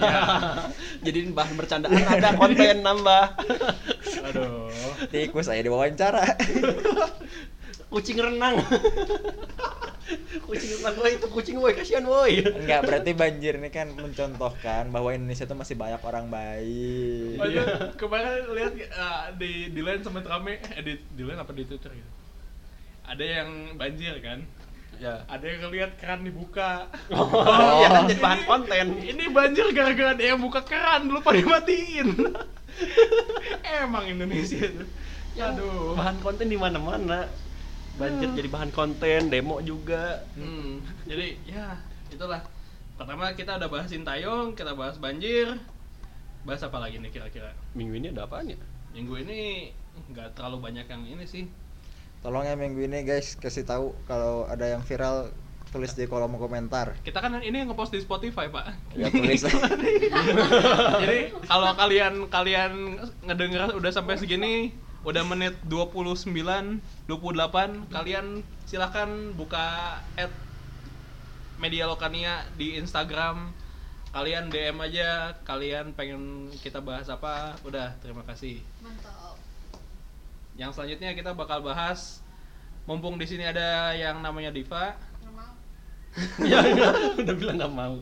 jadi 1.01 1.25
bahan 1.27 1.57
bercandaan 1.57 2.05
ada 2.05 2.37
konten 2.37 2.79
nambah 2.79 3.25
Aduh. 4.29 4.69
tikus 5.09 5.49
saya 5.49 5.59
diwawancara 5.59 6.21
kucing 7.91 8.17
renang 8.23 8.55
kucing 10.47 10.71
renang 10.79 10.95
woi 10.95 11.11
itu 11.19 11.27
kucing 11.27 11.57
woi 11.59 11.75
kasihan 11.75 12.07
woi 12.07 12.39
Enggak, 12.39 12.87
berarti 12.87 13.11
banjir 13.11 13.59
ini 13.59 13.67
kan 13.67 13.91
mencontohkan 13.91 14.87
bahwa 14.95 15.11
Indonesia 15.11 15.43
itu 15.43 15.55
masih 15.55 15.75
banyak 15.75 15.99
orang 15.99 16.31
baik. 16.31 17.35
Oh, 17.35 17.47
itu 17.51 17.63
kemarin 17.99 18.47
lihat 18.55 18.73
uh, 18.95 19.35
di 19.35 19.75
di 19.75 19.81
line 19.83 19.99
sempat 19.99 20.23
rame 20.23 20.63
eh, 20.71 20.83
di 20.83 20.93
di 21.03 21.23
line 21.27 21.39
apa 21.39 21.51
di 21.51 21.67
Twitter 21.67 21.91
gitu. 21.91 22.11
Ada 23.03 23.23
yang 23.23 23.49
banjir 23.75 24.15
kan? 24.23 24.39
ya 25.01 25.25
Ada 25.25 25.45
yang 25.49 25.59
ngeliat 25.67 25.91
keran 25.97 26.21
dibuka. 26.23 26.87
oh, 27.15 27.81
ya 27.81 27.87
kan 27.91 28.07
jadi 28.07 28.21
bahan 28.21 28.41
konten 28.47 28.87
Ini 29.01 29.23
banjir 29.33 29.67
gara-gara 29.75 30.15
ada 30.15 30.23
yang 30.23 30.39
buka 30.39 30.63
keran 30.63 31.11
lupa 31.11 31.35
dimatiin. 31.35 32.07
Emang 33.83 34.07
Indonesia 34.07 34.63
tuh. 34.63 34.87
Aduh. 35.41 35.95
bahan 35.95 36.19
konten 36.19 36.51
di 36.51 36.59
mana 36.59 36.77
banjir 38.01 38.29
jadi 38.33 38.49
bahan 38.49 38.71
konten 38.73 39.21
demo 39.29 39.61
juga 39.61 40.25
Hmm, 40.33 40.81
jadi 41.05 41.37
ya 41.45 41.77
itulah. 42.09 42.41
Pertama 42.97 43.33
kita 43.33 43.57
udah 43.57 43.69
bahas 43.69 43.89
Sintayong, 43.89 44.53
kita 44.53 44.77
bahas 44.77 44.97
banjir. 45.01 45.57
Bahas 46.45 46.61
apa 46.65 46.77
lagi 46.81 46.97
nih 46.97 47.13
kira-kira? 47.13 47.53
minggu 47.77 47.97
ini 47.97 48.07
ada 48.13 48.25
apaan 48.25 48.49
ya 48.49 48.57
Minggu 48.91 49.21
ini 49.21 49.71
nggak 50.11 50.33
terlalu 50.37 50.57
banyak 50.69 50.85
yang 50.89 51.03
ini 51.05 51.25
sih. 51.25 51.45
Tolong 52.21 52.45
ya 52.45 52.53
minggu 52.53 52.81
ini 52.85 53.01
guys 53.01 53.33
kasih 53.37 53.65
tahu 53.65 53.97
kalau 54.05 54.45
ada 54.45 54.69
yang 54.69 54.85
viral 54.85 55.33
tulis 55.71 55.95
di 55.95 56.03
kolom 56.05 56.35
komentar. 56.35 56.93
Kita 57.01 57.23
kan 57.23 57.39
ini 57.39 57.63
ngepost 57.63 57.95
di 57.95 58.03
Spotify, 58.03 58.51
Pak. 58.51 58.93
Ya 58.93 59.07
tulis 59.07 59.41
Jadi 61.03 61.19
kalau 61.47 61.71
kalian 61.79 62.27
kalian 62.27 62.99
ngedenger 63.23 63.71
udah 63.79 63.91
sampai 63.91 64.19
segini 64.19 64.75
udah 65.01 65.23
menit 65.25 65.57
29 65.65 66.29
28 66.29 67.89
kalian 67.89 68.45
silahkan 68.69 69.09
buka 69.33 69.97
at 70.13 70.29
media 71.57 71.89
lokania 71.89 72.45
di 72.57 72.77
Instagram. 72.77 73.53
Kalian 74.11 74.51
DM 74.51 74.75
aja 74.83 75.39
kalian 75.47 75.95
pengen 75.95 76.51
kita 76.59 76.83
bahas 76.83 77.07
apa 77.09 77.55
udah 77.65 77.95
terima 78.03 78.21
kasih. 78.27 78.61
Mantap. 78.83 79.39
yang 80.59 80.69
selanjutnya 80.75 81.15
kita 81.15 81.31
bakal 81.31 81.63
bahas 81.63 82.19
mumpung 82.83 83.15
di 83.15 83.25
sini 83.25 83.47
ada 83.47 83.95
yang 83.95 84.19
namanya 84.19 84.51
Diva. 84.51 84.99
Nggak 85.23 85.33
mau. 85.33 85.53
ya 86.51 86.59
udah 87.17 87.35
bilang 87.39 87.57
nggak 87.57 87.73
mau. 87.73 87.95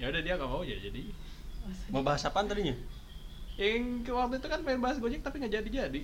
Ya 0.00 0.10
udah 0.10 0.22
dia 0.24 0.34
gak 0.34 0.50
mau 0.50 0.66
ya 0.66 0.74
jadi. 0.82 1.14
Mau 1.94 2.02
bahas 2.02 2.26
apaan 2.26 2.50
tadinya 2.50 2.74
yang 3.62 4.02
ke- 4.02 4.10
waktu 4.10 4.34
itu 4.36 4.46
kan 4.46 4.58
pengen 4.60 4.80
bahas 4.80 4.98
Gojek 4.98 5.22
tapi 5.22 5.38
nggak 5.38 5.52
jadi 5.54 5.68
jadi 5.86 6.00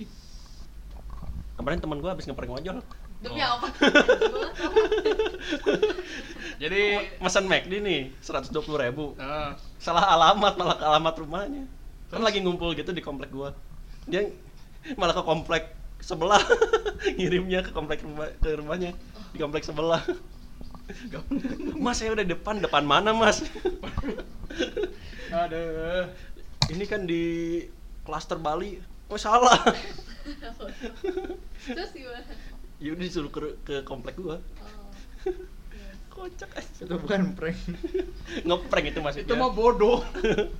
kemarin 1.58 1.78
teman 1.78 1.98
gua 1.98 2.14
habis 2.14 2.24
ngeprank 2.24 2.54
ojol. 2.54 2.78
Demi 3.18 3.42
Oh. 3.42 3.58
apa? 3.58 3.66
Jadi 6.62 6.82
pesan 7.18 7.46
McD 7.46 7.82
nih 7.82 8.00
120 8.22 8.54
ribu. 8.78 9.14
Eh, 9.18 9.50
salah 9.78 10.06
alamat 10.06 10.54
malah 10.54 10.76
ke 10.78 10.84
alamat 10.86 11.14
rumahnya. 11.18 11.62
Kan 12.10 12.22
lagi 12.22 12.38
ngumpul 12.38 12.74
gitu 12.74 12.94
di 12.94 13.02
komplek 13.02 13.30
gua. 13.30 13.54
Dia 14.06 14.26
malah 14.94 15.14
ke 15.14 15.22
komplek 15.22 15.74
sebelah. 15.98 16.42
Ngirimnya 17.18 17.62
ke 17.62 17.70
komplek 17.70 18.02
rumah 18.06 18.30
ke 18.38 18.54
rumahnya. 18.54 18.94
Di 19.34 19.38
komplek 19.38 19.66
sebelah. 19.66 20.02
Mas 21.74 21.98
saya 21.98 22.14
udah 22.14 22.22
depan. 22.22 22.58
Depan 22.58 22.86
mana 22.86 23.10
mas? 23.10 23.42
Aduh 25.28 26.08
ini 26.68 26.85
kan 26.85 27.04
di 27.09 27.64
klaster 28.04 28.37
Bali. 28.40 28.81
Oh 29.09 29.16
salah. 29.16 29.57
Terus 31.64 31.90
gimana? 31.96 32.33
ya 32.78 32.94
udah 32.94 33.04
disuruh 33.04 33.33
ke, 33.33 33.40
ke 33.66 33.74
komplek 33.83 34.14
gua. 34.20 34.38
Oh. 34.38 34.87
kocak 36.18 36.50
aja 36.59 36.83
itu 36.83 36.94
bukan 36.98 37.31
prank. 37.38 37.59
ngeprank 38.42 38.87
itu 38.90 38.98
maksudnya. 38.98 39.26
Itu 39.31 39.35
mah 39.38 39.50
bodoh. 39.54 40.02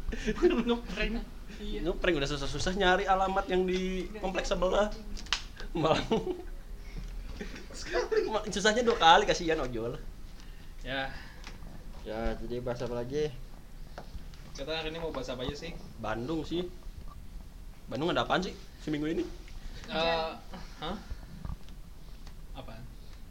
Ngeprank. 0.71 1.14
Iya. 1.59 1.83
ngeprank 1.83 2.14
udah 2.14 2.31
susah-susah 2.31 2.79
nyari 2.79 3.05
alamat 3.11 3.51
yang 3.51 3.66
di 3.66 4.07
kompleks 4.23 4.55
sebelah. 4.55 4.94
malah. 5.75 5.99
Ma- 8.31 8.47
susahnya 8.47 8.87
dua 8.87 8.99
kali 9.03 9.27
kasihan 9.27 9.59
ojol. 9.59 9.99
Ya. 10.87 11.11
Ya, 12.07 12.38
jadi 12.38 12.62
bahas 12.62 12.79
apa 12.87 12.94
lagi? 12.94 13.35
Kita 14.59 14.75
hari 14.75 14.90
ini 14.90 14.99
mau 14.99 15.14
bahas 15.14 15.31
apa 15.31 15.47
aja 15.47 15.55
sih? 15.55 15.71
Bandung 16.03 16.42
sih. 16.42 16.66
Bandung 17.87 18.11
ada 18.11 18.27
apaan 18.27 18.42
sih 18.42 18.51
seminggu 18.83 19.07
ini? 19.07 19.23
Eh, 19.87 20.31
hah? 20.83 20.99
Apa? 22.59 22.75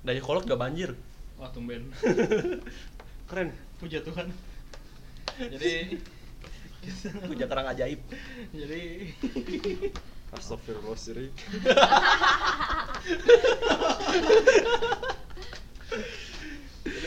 Dari 0.07 0.23
kolok 0.23 0.47
gak 0.47 0.55
banjir. 0.55 0.95
Wah 1.35 1.51
tumben. 1.51 1.91
Keren. 3.29 3.51
Puja 3.75 3.99
Tuhan. 3.99 4.31
Jadi 5.35 5.99
puja 7.29 7.45
kerang 7.51 7.67
ajaib. 7.75 7.99
jadi 8.55 9.11
Astagfirullahaladzim. 10.31 11.27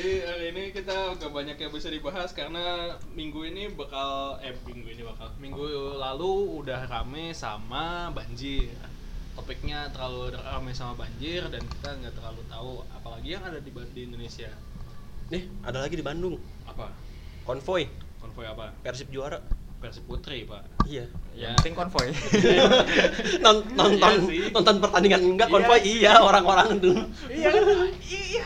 jadi 0.01 0.25
hari 0.25 0.45
ini 0.57 0.65
kita 0.73 1.13
gak 1.21 1.29
banyak 1.29 1.61
yang 1.61 1.69
bisa 1.77 1.93
dibahas 1.93 2.33
karena 2.33 2.97
minggu 3.13 3.45
ini 3.45 3.69
bakal 3.69 4.41
eh 4.41 4.57
minggu 4.65 4.97
ini 4.97 5.05
bakal 5.05 5.29
minggu 5.37 5.61
lalu 6.01 6.65
udah 6.65 6.89
rame 6.89 7.37
sama 7.37 8.09
banjir. 8.09 8.73
Topiknya 9.37 9.93
terlalu 9.93 10.41
rame 10.41 10.73
sama 10.73 11.05
banjir 11.05 11.45
dan 11.53 11.61
kita 11.61 12.01
nggak 12.01 12.17
terlalu 12.17 12.41
tahu 12.49 12.81
apalagi 12.97 13.29
yang 13.37 13.45
ada 13.45 13.61
di, 13.61 13.69
di 13.93 14.01
Indonesia. 14.09 14.49
Nih 15.29 15.53
ada 15.69 15.85
lagi 15.85 16.01
di 16.01 16.05
Bandung. 16.09 16.41
Apa? 16.65 16.97
Konvoy. 17.45 17.85
Konvoy 18.25 18.49
apa? 18.49 18.73
Persib 18.81 19.13
juara 19.13 19.37
Persib 19.81 20.05
Putri 20.05 20.45
pak. 20.45 20.61
Iya. 20.85 21.09
Ya. 21.33 21.57
Penting 21.57 21.73
konvoy. 21.73 22.13
Non- 23.45 23.65
nonton 23.73 24.13
Iya 24.13 24.29
sih. 24.29 24.41
nonton 24.53 24.77
pertandingan. 24.79 25.21
Enggak 25.25 25.49
Iya. 25.49 25.55
konvoy 25.57 25.79
iya 25.83 26.13
orang-orang 26.21 26.69
tuh 26.79 26.97
iya. 27.27 27.49
Kan 27.49 27.65
iya. 28.05 28.45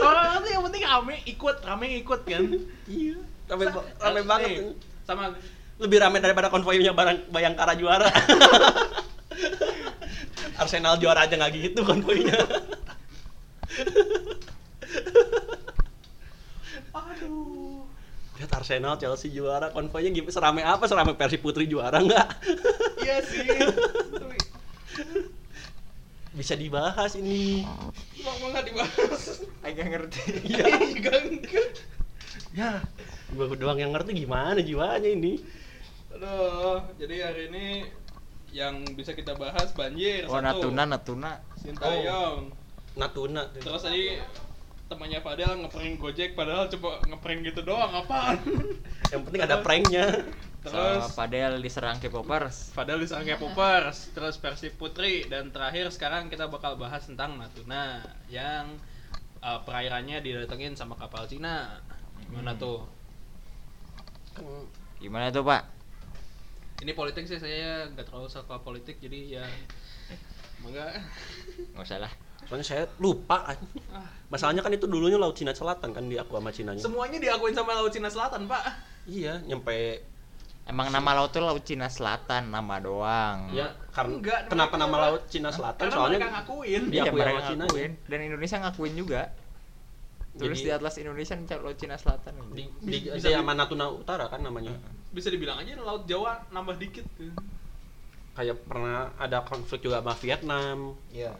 Orang 0.00 0.40
tuh 0.40 0.50
yang 0.50 0.64
penting 0.64 0.82
rame 0.82 1.14
ikut 1.24 1.56
rame 1.60 1.86
ikut 2.00 2.20
kan? 2.24 2.42
Iya. 2.86 3.16
Rame, 3.46 3.62
Sa- 3.62 3.74
ba- 3.76 3.86
rame 4.00 4.16
eh, 4.16 4.24
banget. 4.24 4.48
nih, 4.48 4.56
tuh. 4.58 4.72
sama 5.04 5.22
lebih 5.76 5.98
rame 5.98 6.18
daripada 6.18 6.48
konvoynya 6.48 6.92
barang 6.92 7.28
Bayangkara 7.28 7.72
juara. 7.74 8.08
Arsenal 10.56 10.96
juara 10.96 11.24
aja 11.24 11.36
nggak 11.36 11.52
gitu 11.54 11.80
konvoynya. 11.82 12.36
Aduh 16.90 17.69
lihat 18.40 18.56
Arsenal 18.56 18.96
Chelsea 18.96 19.28
juara 19.28 19.68
konvoynya 19.68 20.08
gimana 20.08 20.32
serame 20.32 20.64
apa? 20.64 20.88
Serame 20.88 21.12
Persib 21.12 21.44
Putri 21.44 21.68
juara 21.68 22.00
nggak? 22.00 22.28
Iya 23.04 23.16
sih. 23.24 23.44
Bisa 26.40 26.56
dibahas 26.56 27.16
ini. 27.20 27.64
Kenapa 28.16 28.44
nggak 28.48 28.64
dibahas. 28.72 29.44
Agak 29.60 29.86
ngerti. 29.92 30.20
iya. 30.48 30.64
Enggak 30.96 31.16
ya. 32.56 32.80
Gua 33.36 33.52
doang 33.52 33.76
yang 33.76 33.92
ngerti 33.92 34.24
gimana 34.24 34.64
jiwanya 34.64 35.08
ini. 35.10 35.36
Aduh 36.16 36.80
jadi 36.96 37.28
hari 37.28 37.52
ini 37.52 37.66
yang 38.50 38.82
bisa 38.98 39.14
kita 39.14 39.38
bahas 39.38 39.70
banjir 39.76 40.26
Oh, 40.26 40.34
satu. 40.40 40.72
Natuna, 40.72 40.82
Natuna. 40.88 41.32
Sintayong. 41.60 42.50
Natuna 42.98 43.46
terus 43.54 43.84
tadi 43.86 44.18
temannya 44.90 45.22
Fadel 45.22 45.52
ngeprank 45.62 45.94
Gojek 46.02 46.30
padahal 46.34 46.66
coba 46.66 46.98
ngeprank 47.06 47.40
gitu 47.46 47.60
doang 47.62 47.92
apaan 47.94 48.38
yang 49.14 49.22
penting 49.22 49.42
ada 49.46 49.62
pranknya 49.62 50.26
terus 50.60 51.08
Sama 51.08 51.16
Padel 51.24 51.56
diserang 51.64 51.96
K-popers. 51.96 52.76
Fadel 52.76 53.00
disangka 53.00 53.40
Poppers, 53.40 54.12
terus 54.12 54.36
Persib 54.36 54.76
Putri 54.76 55.24
dan 55.24 55.48
terakhir 55.48 55.88
sekarang 55.88 56.28
kita 56.28 56.52
bakal 56.52 56.76
bahas 56.76 57.00
tentang 57.08 57.40
Natuna 57.40 58.04
yang 58.28 58.76
uh, 59.40 59.64
perairannya 59.64 60.20
didatengin 60.20 60.76
sama 60.76 61.00
kapal 61.00 61.24
Cina. 61.24 61.80
Gimana 62.28 62.52
Hmm. 62.52 62.60
tuh? 62.60 62.78
Gimana 65.00 65.32
tuh, 65.32 65.40
Pak? 65.40 65.62
Ini 66.84 66.92
politik 66.92 67.24
sih 67.24 67.40
saya 67.40 67.88
nggak 67.92 68.08
terlalu 68.08 68.28
suka 68.28 68.60
politik 68.60 69.00
jadi 69.00 69.40
ya 69.40 69.44
enggak. 70.64 70.92
Nggak 71.72 71.84
usah 71.88 71.98
lah. 72.04 72.12
Soalnya 72.50 72.66
saya 72.66 72.82
lupa 72.98 73.54
Ah, 73.88 74.02
masalahnya 74.26 74.58
kan 74.58 74.74
itu 74.74 74.84
dulunya 74.84 75.14
laut 75.14 75.32
Cina 75.32 75.54
Selatan 75.54 75.94
kan 75.94 76.02
diaku 76.02 76.34
sama 76.34 76.50
Cinanya 76.50 76.82
semuanya 76.82 77.16
diakuin 77.16 77.54
sama 77.54 77.72
Laut 77.72 77.88
Cina 77.88 78.10
Selatan, 78.10 78.44
Pak. 78.44 78.62
iya 79.06 79.38
nyampe 79.40 80.02
Emang 80.60 80.86
nama 80.88 81.14
laut 81.16 81.30
tuh 81.30 81.40
Laut 81.40 81.62
Cina 81.62 81.86
Selatan, 81.86 82.46
nama 82.48 82.78
doang. 82.78 83.50
ya 83.50 83.70
karena 83.90 84.18
Enggak, 84.18 84.40
kenapa 84.46 84.74
nama 84.76 84.96
laut 85.00 85.22
Cina 85.26 85.50
Selatan 85.50 85.78
Karena 85.80 85.94
soalnya 85.96 86.18
mereka 86.20 86.34
ngakuin. 86.36 86.82
Iya, 86.82 86.90
Iya, 86.90 87.02
diakui 87.02 87.18
mereka 87.18 87.30
sama 87.32 87.48
Cina 87.48 87.62
ngakuin. 87.64 87.90
Dan 88.04 88.18
Indonesia 88.20 88.56
ngakuin 88.60 88.94
juga. 88.94 89.20
Jadi- 90.32 90.62
di 90.62 90.70
Atlas 90.70 90.94
Indonesia 90.96 91.34
mencari 91.34 91.60
Laut 91.60 91.74
Cina 91.76 91.96
Selatan. 91.96 92.32
di, 92.50 92.64
di, 92.78 92.96
Bisa 93.02 93.18
di 93.18 93.22
di- 93.24 93.34
sama 93.36 93.52
Natuna 93.52 93.86
Utara 93.88 94.26
kan 94.26 94.40
namanya 94.40 94.74
Bisa 95.08 95.26
dibilang 95.26 95.58
aja 95.58 95.74
Laut 95.76 96.02
Jawa 96.04 96.38
nambah 96.48 96.76
dikit. 96.76 97.06
kayak 98.30 98.56
pernah 98.62 99.10
ada 99.16 99.42
konflik 99.42 99.82
juga 99.82 99.98
sama 99.98 100.14
Vietnam 100.16 100.94
Iya. 101.10 101.34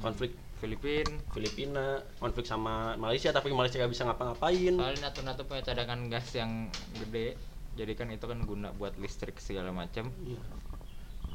konflik 0.00 0.34
Filipin. 0.56 1.06
Filipina 1.30 1.98
konflik 2.16 2.44
sama 2.44 2.94
Malaysia 2.94 3.30
tapi 3.30 3.50
Malaysia 3.50 3.76
gak 3.76 3.90
bisa 3.90 4.04
ngapa-ngapain 4.04 4.74
Soalnya 4.74 5.10
Natuna 5.10 5.32
tuh 5.34 5.44
punya 5.44 5.62
cadangan 5.62 6.06
gas 6.06 6.28
yang 6.32 6.70
gede. 6.94 7.34
Jadi 7.74 7.92
kan 7.92 8.06
itu 8.08 8.24
kan 8.24 8.38
guna 8.42 8.70
buat 8.70 8.94
listrik 8.96 9.38
segala 9.38 9.70
macam. 9.70 10.10
Iya. 10.22 10.40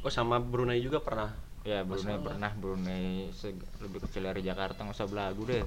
oh 0.00 0.08
sama 0.08 0.40
Brunei 0.40 0.80
juga 0.80 0.98
pernah 0.98 1.28
Ya 1.60 1.84
Brunei 1.84 2.16
Masalah. 2.16 2.24
pernah 2.24 2.50
Brunei 2.56 3.28
lebih 3.78 4.00
kecil 4.00 4.24
dari 4.24 4.40
Jakarta 4.40 4.80
nggak 4.80 4.96
usah 4.96 5.04
belagu 5.04 5.44
deh. 5.44 5.60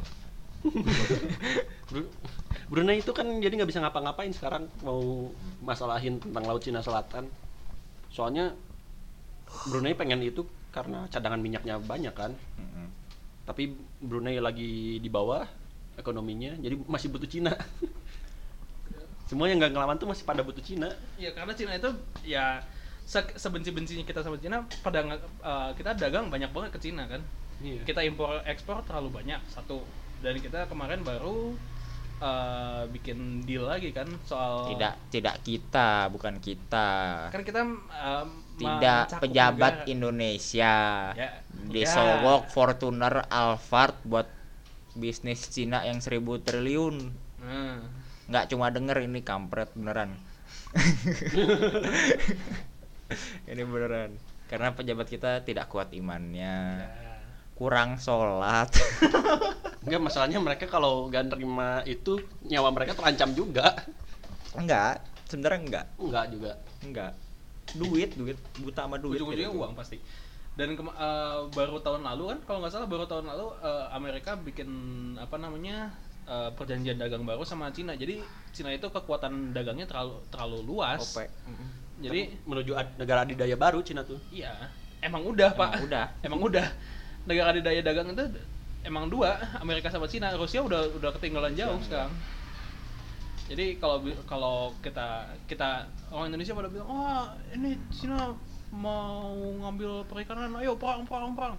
Bru- 1.92 2.10
Brunei 2.66 2.98
itu 2.98 3.14
kan 3.14 3.30
jadi 3.38 3.54
nggak 3.54 3.70
bisa 3.70 3.84
ngapa-ngapain 3.84 4.34
sekarang 4.34 4.66
mau 4.82 5.30
masalahin 5.62 6.18
tentang 6.18 6.44
laut 6.44 6.66
Cina 6.66 6.82
Selatan 6.82 7.30
soalnya 8.10 8.58
Brunei 9.70 9.94
pengen 9.94 10.26
itu 10.26 10.42
karena 10.74 11.06
cadangan 11.08 11.38
minyaknya 11.38 11.78
banyak 11.78 12.16
kan 12.18 12.34
Mm-mm. 12.58 12.73
Tapi 13.44 13.76
Brunei 14.00 14.40
lagi 14.40 14.98
di 14.98 15.10
bawah 15.10 15.44
ekonominya 15.96 16.56
jadi 16.58 16.76
masih 16.88 17.12
butuh 17.12 17.28
Cina 17.28 17.52
semua 19.30 19.48
yang 19.50 19.58
nggak 19.58 19.74
ngelawan 19.74 19.96
tuh 19.98 20.08
masih 20.10 20.24
pada 20.24 20.44
butuh 20.44 20.62
Cina 20.62 20.92
Ya 21.18 21.32
karena 21.32 21.56
Cina 21.56 21.74
itu 21.74 21.90
ya 22.24 22.60
se- 23.04 23.36
sebenci-bencinya 23.36 24.04
kita 24.04 24.22
sama 24.22 24.38
Cina 24.38 24.64
pada 24.84 25.00
eh, 25.04 25.70
kita 25.76 25.96
dagang 25.96 26.28
banyak 26.30 26.52
banget 26.52 26.72
ke 26.76 26.90
Cina 26.90 27.08
kan. 27.08 27.22
Iya. 27.64 27.80
kita 27.88 28.04
impor 28.04 28.44
ekspor 28.44 28.84
terlalu 28.84 29.24
banyak 29.24 29.40
satu 29.48 29.80
dan 30.20 30.36
kita 30.36 30.68
kemarin 30.68 31.00
baru 31.00 31.56
eh, 32.20 32.84
bikin 32.92 33.44
deal 33.44 33.64
lagi 33.64 33.96
kan 33.96 34.08
soal 34.28 34.68
Tidak 34.76 35.10
tidak 35.10 35.36
kita, 35.42 36.12
bukan 36.12 36.44
kita. 36.44 36.90
kan 37.32 37.42
kita 37.42 37.64
em, 37.64 38.30
Tidak 38.54 39.02
mencakup 39.10 39.22
pejabat 39.22 39.74
negara. 39.82 39.90
Indonesia. 39.90 40.76
Ya, 41.14 41.30
Disogok 41.68 42.50
Fortuner 42.50 43.26
Alphard 43.28 43.98
buat 44.04 44.28
bisnis 44.94 45.50
Cina 45.50 45.84
yang 45.84 46.00
seribu 46.00 46.38
triliun. 46.38 47.12
Nggak 48.24 48.46
cuma 48.50 48.70
denger 48.70 49.04
ini 49.04 49.20
kampret 49.20 49.74
beneran 49.76 50.16
ini 53.52 53.62
beneran 53.62 54.18
karena 54.50 54.74
pejabat 54.74 55.06
kita 55.06 55.42
tidak 55.42 55.70
kuat 55.70 55.94
imannya 55.94 56.82
ya. 56.82 57.14
kurang 57.54 57.98
sholat 57.98 58.70
Enggak 59.84 60.00
masalahnya 60.00 60.40
mereka 60.40 60.66
kalau 60.66 61.12
gak 61.12 61.36
nerima 61.36 61.84
itu 61.84 62.16
nyawa 62.48 62.72
mereka 62.72 62.96
terancam 62.96 63.36
juga. 63.36 63.76
enggak 64.56 65.04
sebenarnya 65.28 65.60
enggak 65.60 65.86
Enggak 66.00 66.26
juga. 66.32 66.52
enggak 66.80 67.12
duit 67.76 68.10
duit 68.14 68.38
buta 68.58 68.84
sama 68.84 68.96
duit 68.96 69.18
ujung-ujungnya 69.18 69.50
gitu. 69.50 69.60
uang 69.60 69.74
pasti 69.74 69.98
dan 70.54 70.74
kema- 70.74 70.94
eh, 70.94 71.40
baru 71.50 71.78
tahun 71.80 72.02
lalu 72.04 72.24
kan 72.28 72.40
kalau 72.46 72.58
nggak 72.62 72.72
salah 72.72 72.86
baru 72.86 73.04
tahun 73.04 73.26
lalu 73.26 73.48
eh, 73.60 73.86
Amerika 73.92 74.36
bikin 74.36 74.70
apa 75.18 75.36
namanya 75.36 75.90
eh, 76.24 76.50
perjanjian 76.52 76.96
dagang 76.96 77.24
baru 77.24 77.42
sama 77.42 77.70
Cina 77.70 77.94
jadi 77.94 78.22
Cina 78.50 78.70
itu 78.70 78.86
kekuatan 78.86 79.50
dagangnya 79.52 79.86
terlalu 79.86 80.22
terlalu 80.28 80.58
luas 80.64 81.02
OPEC. 81.04 81.30
Mm-mm. 81.44 81.68
jadi 82.00 82.22
Menuju 82.44 82.72
ad- 82.72 82.94
negara 82.96 83.24
adidaya 83.24 83.56
baru 83.56 83.82
Cina 83.82 84.02
tuh. 84.02 84.22
iya 84.30 84.54
emang 85.00 85.26
udah 85.26 85.52
pak 85.52 85.70
Emang 85.74 85.84
udah. 85.84 86.06
emang 86.26 86.42
udah 86.44 86.68
negara 87.24 87.50
adidaya 87.50 87.82
dagang 87.82 88.08
itu 88.10 88.26
emang 88.84 89.08
dua 89.08 89.42
Amerika 89.58 89.88
sama 89.88 90.06
Cina 90.06 90.30
Rusia 90.34 90.60
udah 90.60 90.86
udah 90.94 91.10
ketinggalan 91.14 91.56
jauh 91.56 91.82
sekarang 91.82 92.14
jadi 93.46 93.76
kalau 93.76 93.98
kalau 94.24 94.56
kita 94.80 95.08
kita 95.46 95.84
orang 96.10 96.30
Indonesia 96.30 96.54
pada 96.54 96.68
bilang 96.68 96.88
wah 96.88 97.24
ini 97.52 97.76
Cina 97.90 98.32
mau 98.70 99.30
ngambil 99.60 100.08
perikanan 100.08 100.56
ayo 100.58 100.74
perang 100.74 101.04
perang 101.04 101.34
perang. 101.34 101.56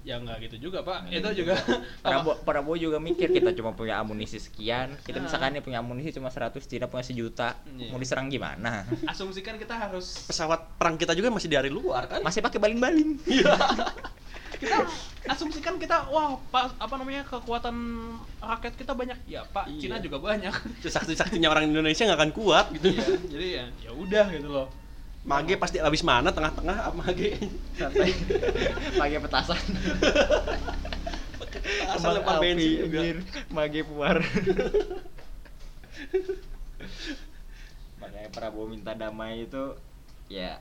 Ya 0.00 0.20
nggak 0.20 0.36
gitu 0.42 0.68
juga 0.68 0.80
pak. 0.80 1.08
Itu 1.08 1.32
juga. 1.34 1.56
Prabowo, 2.04 2.36
Prabowo 2.38 2.76
juga 2.76 3.00
mikir 3.00 3.28
kita 3.30 3.52
cuma 3.52 3.72
punya 3.72 3.96
amunisi 3.96 4.36
sekian 4.36 4.92
kita 5.00 5.16
Ah. 5.16 5.24
misalkan 5.24 5.50
nih 5.50 5.60
punya 5.60 5.80
amunisi 5.80 6.12
cuma 6.12 6.28
100 6.28 6.60
Cina 6.62 6.86
punya 6.86 7.00
sejuta 7.02 7.56
Iya. 7.66 7.88
mau 7.88 7.96
diserang 7.96 8.28
gimana? 8.28 8.84
Asumsikan 9.08 9.56
kita 9.56 9.72
harus 9.72 10.28
Pesawat 10.28 10.76
perang 10.76 10.94
kita 10.94 11.12
juga 11.12 11.28
masih 11.28 11.48
dari 11.48 11.68
luar 11.68 12.04
kan? 12.06 12.20
masih 12.20 12.40
pakai 12.40 12.56
baling-baling 12.58 13.16
kita 14.56 14.76
asumsikan 15.24 15.74
kita 15.76 16.06
wah 16.08 16.36
pak 16.48 16.76
apa 16.76 16.94
namanya 16.94 17.24
kekuatan 17.24 17.76
rakyat 18.38 18.74
kita 18.74 18.92
banyak 18.92 19.16
ya 19.24 19.42
pak 19.46 19.66
Iya. 19.66 19.80
Cina 19.80 19.96
juga 19.98 20.18
banyak 20.18 20.52
Sakti-saktinya 20.84 21.48
orang 21.48 21.68
Indonesia 21.68 22.04
nggak 22.04 22.18
akan 22.18 22.32
kuat 22.32 22.66
gitu. 22.72 22.88
Iya, 22.90 23.06
jadi 23.26 23.46
ya 23.50 23.64
ya 23.80 23.90
udah 23.92 24.26
gitu 24.30 24.48
loh 24.48 24.68
Mage 25.24 25.56
pasti 25.56 25.80
habis 25.80 26.04
mana 26.04 26.28
tengah-tengah 26.28 26.76
apa 26.84 26.96
Mage? 27.00 27.40
santai 27.74 28.12
pakai 29.00 29.18
petasan 29.18 29.60
Asal 31.88 32.20
lempar 32.20 32.44
bensin 32.44 32.84
juga. 32.84 33.00
mage 33.48 33.80
puar 33.82 34.20
makanya 37.96 38.28
Prabowo 38.28 38.68
minta 38.68 38.92
damai 38.92 39.48
itu 39.48 39.72
ya 40.28 40.60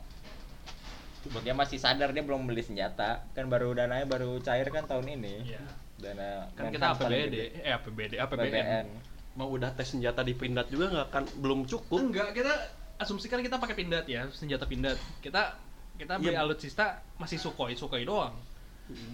dia 1.40 1.54
masih 1.54 1.78
sadar 1.78 2.12
dia 2.12 2.20
belum 2.20 2.44
beli 2.44 2.60
senjata 2.60 3.24
kan 3.32 3.48
baru 3.48 3.72
dananya 3.72 4.04
baru 4.04 4.40
cair 4.40 4.68
kan 4.68 4.84
tahun 4.84 5.08
ini 5.14 5.36
Iya. 5.48 5.64
dana 5.96 6.52
kan 6.52 6.68
kita 6.68 6.86
APBD 6.92 7.16
gede. 7.26 7.46
eh 7.60 7.72
APBD 7.72 8.14
APBN 8.18 8.88
Mau 9.34 9.50
udah 9.50 9.72
tes 9.72 9.88
senjata 9.88 10.22
di 10.22 10.32
Pindad 10.32 10.68
juga 10.68 10.90
nggak 10.90 11.08
akan 11.10 11.24
belum 11.40 11.60
cukup. 11.66 11.98
enggak 12.04 12.36
kita 12.36 12.54
asumsikan 12.96 13.40
kita 13.40 13.58
pakai 13.58 13.74
pindad 13.74 14.06
ya 14.06 14.30
senjata 14.30 14.64
pindad 14.64 14.94
kita 15.20 15.58
kita 15.96 16.18
beli 16.18 16.32
Iya. 16.32 16.42
alutsista 16.42 16.86
masih 17.16 17.38
sukhoi 17.38 17.74
sukhoi 17.74 18.04
doang 18.04 18.36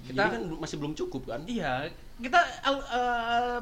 Kita 0.04 0.28
kan 0.28 0.41
masih 0.56 0.76
belum 0.76 0.91
cukup 0.93 1.30
kan? 1.30 1.45
iya 1.45 1.88
kita 2.17 2.36
al, 2.63 2.76
eh, 2.82 3.60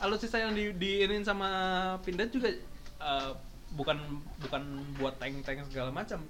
alutsista 0.00 0.38
yang 0.38 0.54
di 0.54 0.72
diinin 0.72 1.20
sama 1.20 1.50
pindad 2.00 2.30
juga 2.30 2.48
eh, 2.48 3.30
bukan 3.70 3.98
bukan 4.38 4.62
buat 4.96 5.18
tank 5.18 5.42
tank 5.42 5.66
segala 5.66 5.90
macam 5.90 6.24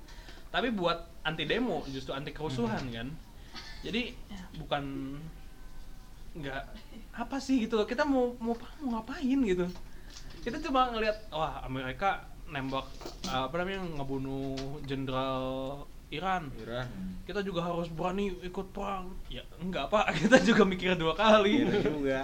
tapi 0.48 0.68
buat 0.70 1.06
anti 1.24 1.44
demo 1.44 1.84
justru 1.88 2.12
anti 2.16 2.32
kerusuhan 2.32 2.84
kan? 2.92 3.08
Jadi 3.80 4.12
bukan 4.60 5.16
nggak 6.30 6.62
apa 7.10 7.36
sih 7.42 7.66
gitu 7.66 7.74
loh 7.74 7.86
kita 7.90 8.06
mau 8.06 8.32
mau 8.38 8.54
mau 8.84 8.98
ngapain 8.98 9.40
gitu. 9.44 9.66
Kita 10.40 10.56
cuma 10.62 10.88
ngelihat 10.94 11.28
wah 11.34 11.60
Amerika 11.66 12.24
nembak 12.50 12.86
uh, 13.30 13.46
apa 13.46 13.54
namanya 13.62 13.86
ngebunuh 14.00 14.82
jenderal 14.84 15.44
Iran. 16.10 16.50
Iran. 16.58 16.90
Kita 17.22 17.40
juga 17.46 17.62
harus 17.62 17.86
berani 17.86 18.34
ikut 18.42 18.74
perang. 18.74 19.14
Ya 19.30 19.46
enggak 19.62 19.88
pak. 19.94 20.10
Kita 20.26 20.42
juga 20.42 20.66
mikir 20.66 20.98
dua 20.98 21.14
kali. 21.14 21.66
Iran 21.66 21.82
juga. 21.86 22.20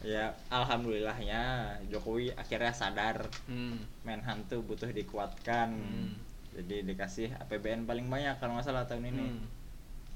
Ya 0.00 0.32
alhamdulillahnya 0.48 1.76
Jokowi 1.90 2.32
akhirnya 2.38 2.72
sadar. 2.72 3.26
Hmm. 3.50 3.82
Menhan 4.06 4.46
tuh 4.46 4.62
butuh 4.62 4.88
dikuatkan. 4.88 5.74
Hmm. 5.74 6.14
Jadi 6.52 6.82
dikasih 6.84 7.30
APBN 7.38 7.84
paling 7.84 8.06
banyak 8.06 8.34
kalau 8.36 8.54
nggak 8.54 8.66
salah 8.66 8.84
tahun 8.84 9.06
ini 9.08 9.26
Hmm. 9.28 9.46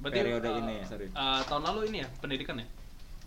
Periode 0.03 0.43
uh, 0.45 0.59
ini, 0.59 0.83
sorry. 0.85 1.07
uh, 1.09 1.41
tahun 1.45 1.63
lalu 1.65 1.81
ini 1.89 2.03
ya 2.03 2.09
pendidikan 2.19 2.59
ya 2.59 2.67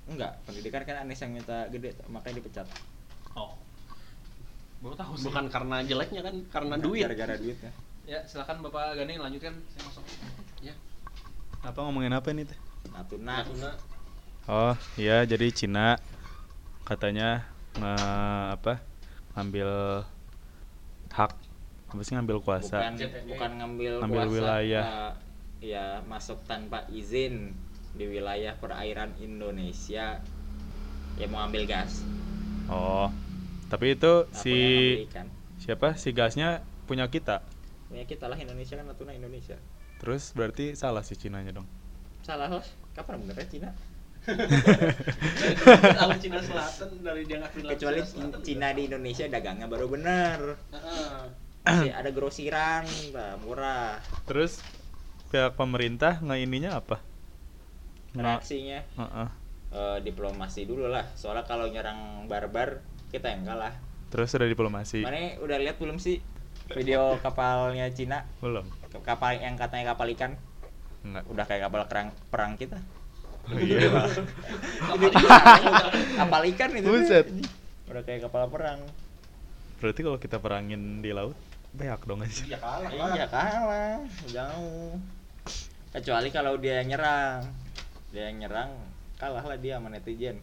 enggak 0.05 0.35
pendidikan 0.43 0.83
kan 0.83 1.01
Anies 1.01 1.17
yang 1.17 1.31
minta 1.33 1.65
gede 1.67 1.95
makanya 2.05 2.35
dipecat 2.37 2.67
oh 3.33 3.55
baru 4.77 4.93
tahu 4.93 5.13
sih 5.15 5.25
Bukan 5.25 5.47
karena 5.47 5.81
jeleknya 5.81 6.21
kan, 6.21 6.35
karena 6.49 6.73
Enggak, 6.75 6.85
duit. 6.85 7.01
gara-gara 7.03 7.35
duitnya 7.35 7.71
ya 8.03 8.19
silakan 8.23 8.59
bapak 8.61 8.95
Gani 8.95 9.15
lanjutkan 9.15 9.55
saya 9.69 9.83
masuk 9.83 10.03
Ya. 10.59 10.73
Apa 11.61 11.79
ngomongin 11.81 12.11
apa 12.11 12.27
ini 12.29 12.43
teh? 12.43 12.57
Natuna 12.89 13.41
Natuna. 13.41 13.71
Oh, 14.45 14.73
iya 14.95 15.21
jadi 15.21 15.47
Cina 15.49 15.95
katanya 16.81 17.47
nge- 17.73 18.47
apa? 18.53 18.73
ngambil 19.33 19.69
hak 21.09 21.31
apa 21.87 22.01
sih 22.03 22.13
ngambil 22.15 22.37
kuasa? 22.43 22.77
Bukan 22.83 22.95
bukan 23.31 23.51
ngambil, 23.63 23.93
Ngambil 24.03 24.21
kuasa 24.23 24.33
wilayah. 24.35 24.83
uh, 24.83 25.13
ya 25.63 25.85
masuk 26.05 26.39
tanpa 26.45 26.83
izin 26.91 27.55
di 27.95 28.05
wilayah 28.05 28.53
perairan 28.59 29.15
Indonesia. 29.17 30.19
Ya 31.17 31.25
mau 31.31 31.41
ambil 31.41 31.65
gas. 31.65 32.03
Oh 32.67 33.09
tapi 33.67 33.99
itu 33.99 34.13
Nah, 34.23 34.31
si 34.31 34.55
punya 35.03 35.23
siapa? 35.59 35.87
Si 35.99 36.09
gasnya 36.15 36.63
punya 36.87 37.07
kita? 37.11 37.43
Ya 37.91 38.03
kita 38.07 38.31
lah 38.31 38.39
Indonesia 38.39 38.79
kan 38.79 38.87
Natuna 38.87 39.11
Indonesia. 39.11 39.59
Terus 39.99 40.31
berarti 40.31 40.75
salah 40.75 41.03
si 41.03 41.19
Cinanya 41.19 41.51
dong? 41.51 41.67
Salah 42.23 42.47
lah 42.47 42.65
kapan 42.95 43.23
benernya 43.23 43.47
Cina? 43.47 43.69
Laut 46.03 46.19
Cina 46.19 46.39
Selatan 46.43 46.99
dari 46.99 47.23
dia 47.23 47.39
ngakuin 47.39 47.63
Laut 47.63 47.73
kecuali 47.79 47.99
Cina 48.03 48.27
Selatan. 48.27 48.39
Cina 48.43 48.67
di 48.75 48.81
Indonesia 48.87 49.25
dagangnya 49.27 49.67
baru 49.71 49.87
bener. 49.87 50.39
Heeh. 50.71 51.46
Masih 51.67 51.91
ada 51.91 52.09
grosiran 52.15 52.87
bah, 53.11 53.35
murah. 53.43 53.99
Terus 54.23 54.63
pihak 55.27 55.59
pemerintah 55.59 56.23
ininya 56.23 56.79
apa? 56.79 57.03
Reaksinya? 58.15 58.87
Heeh. 58.95 59.27
eh, 59.67 59.97
diplomasi 60.01 60.63
dulu 60.63 60.87
lah. 60.87 61.11
Soalnya 61.19 61.43
kalau 61.43 61.67
nyerang 61.67 62.25
barbar 62.31 62.79
kita 63.11 63.29
yang 63.29 63.43
kalah. 63.43 63.75
Terus 64.07 64.31
udah 64.31 64.47
diplomasi? 64.47 65.03
Mana 65.03 65.35
udah 65.43 65.57
lihat 65.59 65.75
belum 65.77 65.99
sih 65.99 66.23
video 66.71 67.19
kapalnya 67.19 67.91
Cina? 67.91 68.23
Belum. 68.39 68.63
Kapal 69.03 69.43
yang 69.43 69.59
katanya 69.59 69.93
kapal 69.93 70.07
ikan? 70.15 70.39
Enggak. 71.03 71.23
Udah 71.27 71.45
kayak 71.45 71.67
kapal 71.67 71.81
kerang 71.91 72.09
perang 72.31 72.55
kita. 72.55 72.79
Oh, 73.47 73.59
iya. 73.63 73.79
Kapal 76.19 76.41
ikan 76.51 76.69
itu. 76.75 76.89
Buset. 76.91 77.31
udah 77.87 78.03
kayak 78.03 78.27
kapal 78.27 78.51
perang. 78.51 78.83
Berarti 79.79 80.03
kalau 80.03 80.19
kita 80.19 80.43
perangin 80.43 80.99
di 80.99 81.15
laut 81.15 81.31
beak 81.73 82.01
dong 82.03 82.21
aja 82.21 82.43
Iya 82.45 82.57
kalah. 82.57 82.89
iya 83.15 83.25
kalah. 83.27 83.97
Jauh. 84.27 84.95
Kecuali 85.91 86.29
kalau 86.29 86.55
dia 86.57 86.79
yang 86.81 86.93
nyerang. 86.93 87.41
Dia 88.11 88.29
yang 88.29 88.37
nyerang 88.41 88.71
kalah 89.17 89.43
lah 89.43 89.57
dia 89.57 89.77
sama 89.77 89.89
netizen. 89.89 90.37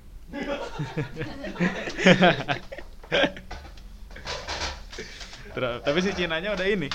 Ter- 5.54 5.80
tapi 5.82 5.98
si 6.02 6.10
Cinanya 6.12 6.54
udah 6.54 6.66
ini. 6.66 6.88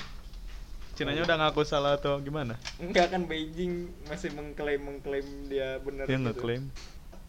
Cinanya 0.93 1.23
udah 1.23 1.35
ngaku 1.39 1.63
salah 1.63 1.95
atau 1.95 2.19
gimana? 2.19 2.59
Enggak 2.75 3.15
kan 3.15 3.23
Beijing 3.23 3.87
masih 4.11 4.35
mengklaim 4.35 4.83
mengklaim 4.83 5.23
dia 5.47 5.79
benar 5.79 6.03
dia 6.03 6.19
gitu. 6.19 6.25
ngeklaim. 6.27 6.63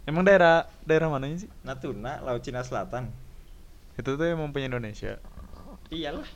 Emang 0.03 0.27
daerah 0.27 0.67
daerah 0.83 1.07
mananya 1.07 1.47
sih? 1.47 1.51
Natuna 1.63 2.19
laut 2.19 2.43
Cina 2.43 2.67
Selatan. 2.67 3.15
Itu 3.95 4.19
tuh 4.19 4.27
emang 4.27 4.51
punya 4.51 4.67
Indonesia. 4.67 5.23
Iyalah 5.91 6.27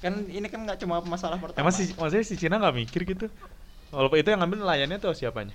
kan 0.00 0.12
ini 0.26 0.46
kan 0.48 0.60
nggak 0.64 0.80
cuma 0.80 1.04
masalah 1.04 1.36
pertama 1.36 1.60
emang 1.60 1.74
si 1.76 1.92
maksudnya 1.92 2.24
si 2.24 2.34
Cina 2.34 2.56
nggak 2.56 2.76
mikir 2.76 3.04
gitu 3.04 3.26
walaupun 3.92 4.16
itu 4.16 4.28
yang 4.32 4.40
ngambil 4.40 4.64
nelayannya 4.64 4.96
tuh 4.96 5.12
siapanya 5.12 5.52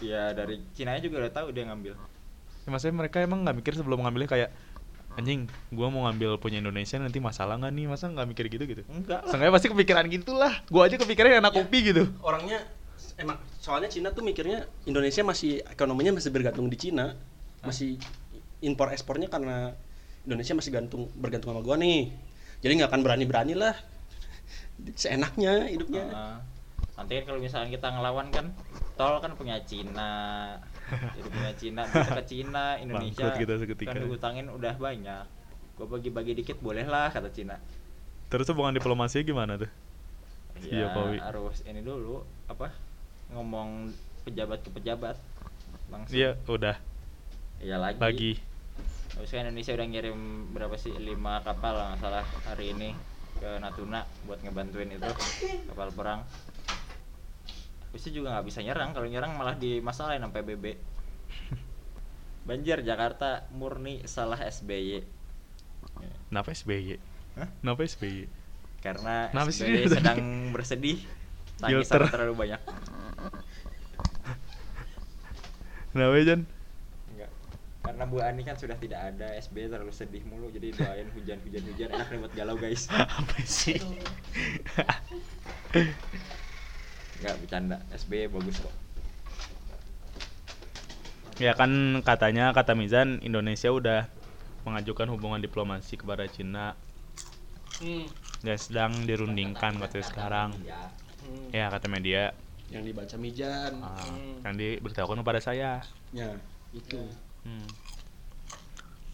ya 0.00 0.32
dari 0.32 0.60
Cina 0.72 0.96
juga 0.98 1.24
udah 1.24 1.32
tahu 1.32 1.52
dia 1.52 1.64
ngambil 1.68 1.94
Ya, 2.66 2.74
maksudnya 2.74 2.98
mereka 2.98 3.22
emang 3.22 3.46
nggak 3.46 3.62
mikir 3.62 3.72
sebelum 3.78 4.02
ngambilnya 4.02 4.26
kayak 4.26 4.50
anjing, 5.14 5.46
gua 5.70 5.86
mau 5.86 6.10
ngambil 6.10 6.34
punya 6.42 6.58
Indonesia 6.58 6.98
nanti 6.98 7.22
masalah 7.22 7.54
nggak 7.62 7.70
nih? 7.70 7.86
Masa 7.86 8.10
nggak 8.10 8.26
mikir 8.26 8.44
gitu 8.50 8.66
gitu? 8.66 8.82
enggak 8.90 9.22
lah 9.22 9.30
Seenggaknya 9.30 9.54
pasti 9.54 9.68
kepikiran 9.70 10.04
gitu 10.10 10.34
lah. 10.34 10.50
Gua 10.66 10.90
aja 10.90 10.98
kepikiran 10.98 11.38
anak 11.38 11.54
Ya. 11.54 11.62
kopi 11.62 11.78
gitu. 11.94 12.10
orangnya 12.26 12.66
emang 13.22 13.38
soalnya 13.62 13.86
Cina 13.86 14.10
tuh 14.10 14.26
mikirnya 14.26 14.66
Indonesia 14.82 15.22
masih 15.22 15.62
ekonominya 15.62 16.18
masih 16.18 16.34
bergantung 16.34 16.66
di 16.66 16.74
Cina 16.74 17.14
masih 17.62 18.02
impor 18.58 18.90
ekspornya 18.90 19.30
karena 19.30 19.70
Indonesia 20.26 20.58
masih 20.58 20.74
gantung 20.74 21.06
bergantung 21.14 21.54
sama 21.54 21.62
gua 21.62 21.78
nih 21.78 22.10
jadi 22.60 22.72
nggak 22.82 22.90
akan 22.90 23.02
berani 23.04 23.24
berani 23.24 23.54
lah 23.54 23.74
seenaknya 24.94 25.66
hidupnya 25.68 26.04
Heeh. 26.06 26.36
nanti 26.96 27.12
kan 27.20 27.24
kalau 27.28 27.40
misalnya 27.40 27.68
kita 27.72 27.88
ngelawan 27.92 28.28
kan 28.32 28.46
tol 28.96 29.20
kan 29.20 29.32
punya 29.36 29.60
Cina 29.64 30.56
jadi 30.88 31.28
punya 31.28 31.52
Cina 31.56 31.82
kita 31.84 32.10
ke 32.12 32.24
Cina 32.24 32.64
Indonesia 32.80 33.26
kita 33.34 33.54
seketika. 33.60 33.92
kan 33.92 34.00
dihutangin 34.00 34.46
udah 34.48 34.74
banyak 34.76 35.24
gua 35.76 35.86
bagi-bagi 35.92 36.32
dikit 36.34 36.56
boleh 36.60 36.84
lah 36.84 37.12
kata 37.12 37.28
Cina 37.32 37.56
Terus 38.26 38.50
hubungan 38.50 38.74
diplomasinya 38.74 39.22
gimana 39.22 39.54
tuh? 39.54 39.70
Ya 40.58 40.90
Jokowi. 40.90 41.22
harus 41.22 41.62
ini 41.62 41.78
dulu 41.78 42.26
apa 42.50 42.74
ngomong 43.30 43.94
pejabat 44.26 44.66
ke 44.66 44.70
pejabat 44.74 45.14
langsung 45.86 46.16
Iya, 46.16 46.34
udah 46.50 46.74
iya 47.62 47.76
lagi 47.78 48.00
lagi. 48.02 48.32
Terus 49.16 49.32
kan 49.32 49.48
Indonesia 49.48 49.72
udah 49.72 49.86
ngirim 49.88 50.18
berapa 50.52 50.76
sih 50.76 50.92
lima 51.00 51.40
kapal 51.40 51.72
lah 51.72 51.84
nggak 51.96 52.00
salah 52.04 52.24
hari 52.44 52.76
ini 52.76 52.92
ke 53.40 53.60
Natuna 53.60 54.04
buat 54.28 54.40
ngebantuin 54.44 54.92
itu 54.92 55.10
kapal 55.72 55.88
perang. 55.92 56.20
Habis 57.88 58.02
itu 58.06 58.20
juga 58.20 58.36
nggak 58.36 58.46
bisa 58.48 58.60
nyerang 58.60 58.92
kalau 58.92 59.08
nyerang 59.08 59.32
malah 59.40 59.56
dimasalahin 59.56 60.20
sampai 60.20 60.44
BB. 60.44 60.64
Banjir 62.48 62.84
Jakarta 62.84 63.48
murni 63.56 64.04
salah 64.04 64.38
SBY. 64.38 65.00
Kenapa 66.28 66.52
SBY? 66.52 67.00
Hah? 67.40 67.48
Kenapa 67.64 67.80
SBY? 67.88 68.28
Karena 68.84 69.32
Kenapa 69.32 69.50
SBY 69.50 69.82
sedang 69.88 70.20
bersedih. 70.52 71.00
Tangis 71.56 71.88
Filter. 71.88 72.12
terlalu 72.12 72.34
banyak. 72.36 72.60
Kenapa 75.96 76.20
Jan? 76.20 76.40
Karena 77.86 78.04
Bu 78.04 78.18
Ani 78.18 78.42
kan 78.42 78.58
sudah 78.58 78.74
tidak 78.74 78.98
ada, 79.14 79.30
SBY 79.38 79.70
terlalu 79.70 79.94
sedih 79.94 80.26
mulu 80.26 80.50
jadi 80.50 80.74
doain 80.74 81.06
hujan 81.14 81.38
hujan 81.40 81.62
hujan 81.64 81.88
enak 81.94 82.06
nih 82.10 82.18
buat 82.18 82.34
galau 82.34 82.56
guys. 82.58 82.90
Apa 83.18 83.38
sih? 83.46 83.78
Enggak 87.16 87.34
bercanda, 87.40 87.76
SBY 87.94 88.28
bagus 88.28 88.58
kok. 88.60 88.74
ya 91.36 91.52
kan 91.52 91.68
katanya 92.00 92.48
kata 92.56 92.72
Mizan 92.72 93.20
Indonesia 93.20 93.68
udah 93.68 94.08
mengajukan 94.64 95.04
hubungan 95.12 95.36
diplomasi 95.38 96.00
kepada 96.00 96.24
Cina 96.26 96.72
Hmm. 97.76 98.08
dan 98.40 98.56
sedang 98.56 98.92
dirundingkan 99.04 99.76
katanya 99.76 100.06
sekarang. 100.08 100.50
Hmm. 100.56 101.52
Ya 101.52 101.68
kata 101.68 101.92
media 101.92 102.32
yang 102.72 102.88
dibaca 102.88 103.20
Mijan 103.20 103.84
ah, 103.84 104.00
Hmm. 104.00 104.40
yang 104.48 104.56
diberitahukan 104.56 105.20
kepada 105.20 105.40
saya. 105.44 105.84
ya 106.10 106.32
itu 106.72 107.04
Hmm. 107.46 107.68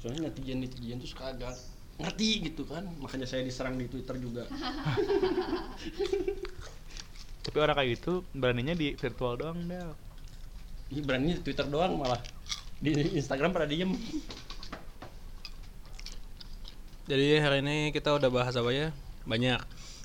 soalnya 0.01 0.33
netizen 0.33 0.64
netizen 0.64 0.97
tuh 1.05 1.11
suka 1.12 1.37
agak 1.37 1.53
ngerti 2.01 2.49
gitu 2.49 2.64
kan 2.64 2.89
makanya 2.97 3.28
saya 3.28 3.45
diserang 3.45 3.76
di 3.76 3.85
Twitter 3.93 4.16
juga 4.16 4.49
Tapi 7.43 7.59
orang 7.59 7.74
kayak 7.74 7.91
gitu 7.99 8.22
beraninya 8.30 8.74
di 8.78 8.95
virtual 8.95 9.35
doang 9.35 9.66
Del. 9.66 9.91
Ih, 10.95 11.03
berani 11.03 11.35
di 11.35 11.43
Twitter 11.43 11.66
doang 11.66 11.99
malah 11.99 12.22
di 12.78 12.95
Instagram 13.18 13.51
pada 13.51 13.66
diem 13.66 13.95
Jadi 17.11 17.43
hari 17.43 17.66
ini 17.66 17.76
kita 17.91 18.14
udah 18.14 18.30
bahas 18.30 18.55
apa 18.55 18.70
ya? 18.70 18.95
Banyak. 19.26 19.59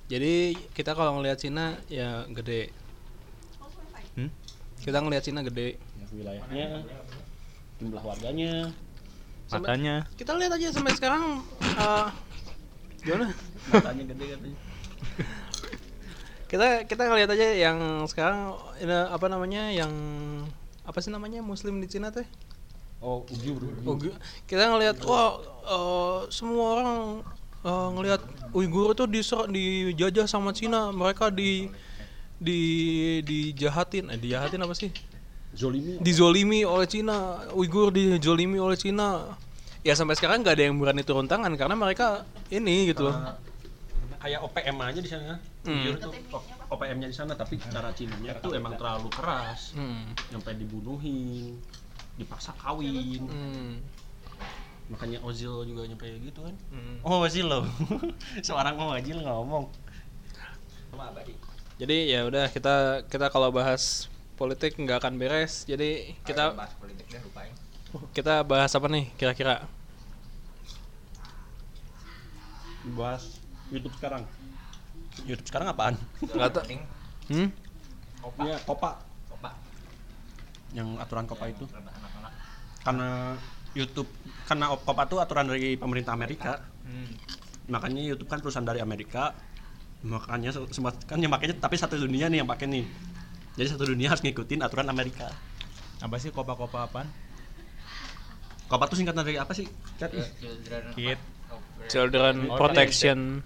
Jadi 0.09 0.57
kita 0.73 0.97
kalau 0.97 1.21
ngelihat 1.21 1.37
Cina 1.37 1.77
ya 1.93 2.25
gede. 2.25 2.73
Hmm? 4.17 4.33
Kita 4.81 4.97
ngelihat 5.05 5.23
Cina 5.23 5.45
gede. 5.45 5.77
Ya, 5.77 6.05
wilayahnya 6.09 6.65
jumlah 7.77 8.01
warganya 8.01 8.73
Sampai- 9.47 9.69
Matanya 9.69 9.95
Kita 10.13 10.35
lihat 10.35 10.51
aja 10.51 10.67
sampai 10.69 10.91
sekarang 10.91 11.39
eh, 11.55 12.07
gimana? 12.99 13.31
matanya 13.67 14.03
gede 14.05 14.25
katanya 14.29 14.57
Kita 16.47 16.67
kita 16.83 17.01
ngelihat 17.05 17.29
aja 17.29 17.47
yang 17.59 17.77
sekarang 18.05 18.51
ini 18.77 18.91
apa 18.91 19.27
namanya 19.27 19.67
yang 19.67 19.91
apa 20.83 20.97
sih 20.97 21.11
namanya 21.11 21.39
Muslim 21.41 21.77
di 21.77 21.87
Cina 21.87 22.07
teh? 22.07 22.23
oh 22.97 23.21
ujur 23.23 23.61
Oh, 23.83 23.93
gi- 23.93 24.15
kita 24.45 24.67
ngelihat 24.67 24.97
wah 25.03 25.37
eh, 25.63 26.19
semua 26.27 26.65
orang 26.73 26.89
eh, 27.61 27.89
ngelihat 27.93 28.21
Uighur 28.51 28.91
itu 28.91 29.05
diser- 29.05 29.45
dijajah 29.45 30.25
sama 30.25 30.49
Cina, 30.49 30.89
mereka 30.89 31.27
di 31.27 31.67
di 32.39 32.59
dijahatin, 33.21 34.07
eh 34.07 34.17
dijahatin 34.17 34.57
apa 34.57 34.71
sih? 34.71 34.89
Zolimi 35.57 35.97
Dizolimi 35.97 36.61
oleh 36.61 36.85
Cina, 36.85 37.49
Uighur 37.51 37.89
dijolimi 37.89 38.61
oleh 38.61 38.77
Cina. 38.77 39.33
Ya 39.81 39.97
sampai 39.97 40.13
sekarang 40.13 40.45
nggak 40.45 40.53
ada 40.53 40.63
yang 40.69 40.77
berani 40.77 41.01
turun 41.01 41.25
tangan 41.25 41.49
karena 41.57 41.73
mereka 41.73 42.23
ini 42.53 42.93
gitu 42.93 43.09
loh. 43.09 43.15
Karena 43.17 43.33
kayak 44.17 44.39
OPM 44.43 44.77
aja 44.79 44.99
di 45.01 45.09
sana 45.09 45.35
Hmm. 45.67 45.83
Tuh 45.99 46.15
OPM-nya 46.71 47.11
di 47.11 47.15
sana 47.15 47.35
tapi 47.35 47.59
cara 47.59 47.91
Cinanya 47.91 48.39
tuh 48.39 48.55
emang 48.55 48.79
terlalu 48.79 49.11
keras 49.11 49.75
Hmm. 49.75 50.15
sampai 50.31 50.55
dibunuhin 50.55 51.59
dipaksa 52.15 52.55
kawin 52.55 53.27
Hmm. 53.27 53.75
makanya 54.87 55.19
Ozil 55.27 55.67
juga 55.67 55.83
nyampe 55.83 56.07
gitu 56.23 56.39
kan 56.39 56.55
Hmm. 56.71 57.03
oh 57.03 57.19
Ozil 57.19 57.51
loh 57.51 57.67
seorang 58.47 58.79
Ozil 58.79 59.19
ngomong 59.19 59.67
Jadi 61.77 62.09
ya 62.09 62.25
udah 62.25 62.49
kita 62.49 63.05
kita 63.05 63.27
kalau 63.29 63.51
bahas 63.53 64.07
politik 64.37 64.77
nggak 64.77 65.01
akan 65.01 65.17
beres. 65.17 65.65
Jadi 65.65 66.13
kita 66.21 66.53
bahas 66.53 66.73
politik 66.75 67.05
deh 67.07 67.19
lupain. 67.19 67.51
kita 68.13 68.43
bahas 68.43 68.71
apa 68.71 68.87
nih 68.87 69.09
kira-kira? 69.13 69.65
bahas 72.89 73.43
YouTube 73.67 73.91
sekarang 73.95 74.23
YouTube 75.21 75.43
sekarang 75.45 75.67
apaan 75.67 75.95
Nggak 76.21 76.51
tau. 76.53 76.63
Hmm? 77.27 77.49
Iya, 78.39 78.55
Kopa 78.63 78.95
Opa, 79.29 79.51
yang 80.71 80.95
aturan 80.95 81.25
Kopa 81.25 81.47
itu 81.47 81.67
anak-anak. 81.67 82.31
karena 82.81 83.09
YouTube 83.73 84.07
karena 84.45 84.71
Kopa 84.73 85.03
itu 85.03 85.15
aturan 85.17 85.45
dari 85.45 85.75
pemerintah 85.75 86.13
Amerika 86.13 86.63
Hmm. 86.79 87.11
makanya 87.67 87.99
YouTube 87.99 88.31
kan 88.31 88.39
perusahaan 88.39 88.63
dari 88.63 88.79
Amerika 88.79 89.35
makanya 89.99 90.55
se- 90.55 90.71
semua 90.71 90.95
kan 90.95 91.19
yang 91.19 91.27
pakainya 91.27 91.59
tapi 91.59 91.75
satu 91.75 91.99
dunia 91.99 92.31
nih 92.31 92.39
yang 92.39 92.47
pakai 92.47 92.63
nih 92.63 92.87
jadi 93.57 93.73
satu 93.73 93.89
dunia 93.89 94.07
harus 94.07 94.21
ngikutin 94.21 94.61
aturan 94.61 94.87
Amerika 94.87 95.27
Apa 95.97 96.21
sih 96.21 96.29
kopa-kopa 96.29 96.85
apaan? 96.85 97.09
Kopa 98.69 98.85
tuh 98.85 99.01
singkatan 99.01 99.25
dari 99.25 99.41
apa 99.41 99.49
sih? 99.49 99.65
Cat, 99.97 100.13
Kid. 100.93 101.17
Children 101.89 102.53
Oh, 102.53 102.59
Protection. 102.59 103.41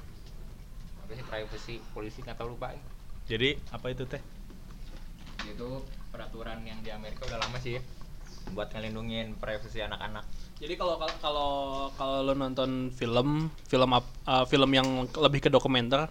apa 0.99 1.12
sih 1.14 1.24
privacy 1.24 1.76
polisi 1.91 2.20
nggak 2.20 2.36
tahu 2.36 2.55
lupa 2.55 2.76
Jadi 3.28 3.55
apa 3.72 3.88
itu 3.88 4.03
teh? 4.03 4.20
itu 5.41 5.70
peraturan 6.12 6.59
yang 6.64 6.80
di 6.80 6.91
Amerika 6.91 7.26
udah 7.26 7.39
lama 7.39 7.57
sih 7.57 7.80
buat 8.51 8.68
ngelindungin 8.72 9.36
privasi 9.36 9.82
anak-anak 9.82 10.24
Jadi 10.59 10.74
kalau 10.76 10.95
kalau 11.18 11.51
kalau 11.95 12.18
lo 12.22 12.34
nonton 12.38 12.91
film, 12.91 13.49
film 13.66 13.91
ap- 13.91 14.14
uh, 14.24 14.45
film 14.45 14.70
yang 14.70 14.86
lebih 15.09 15.41
ke 15.41 15.49
dokumenter, 15.49 16.05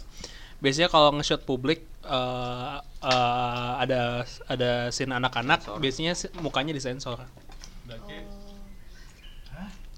biasanya 0.58 0.90
kalau 0.90 1.14
nge-shot 1.14 1.46
publik 1.46 1.86
uh, 2.02 2.82
uh, 3.04 3.80
ada 3.80 4.24
ada 4.48 4.70
scene 4.92 5.12
anak-anak, 5.12 5.66
biasanya 5.80 6.14
mukanya 6.40 6.72
disensor. 6.72 7.24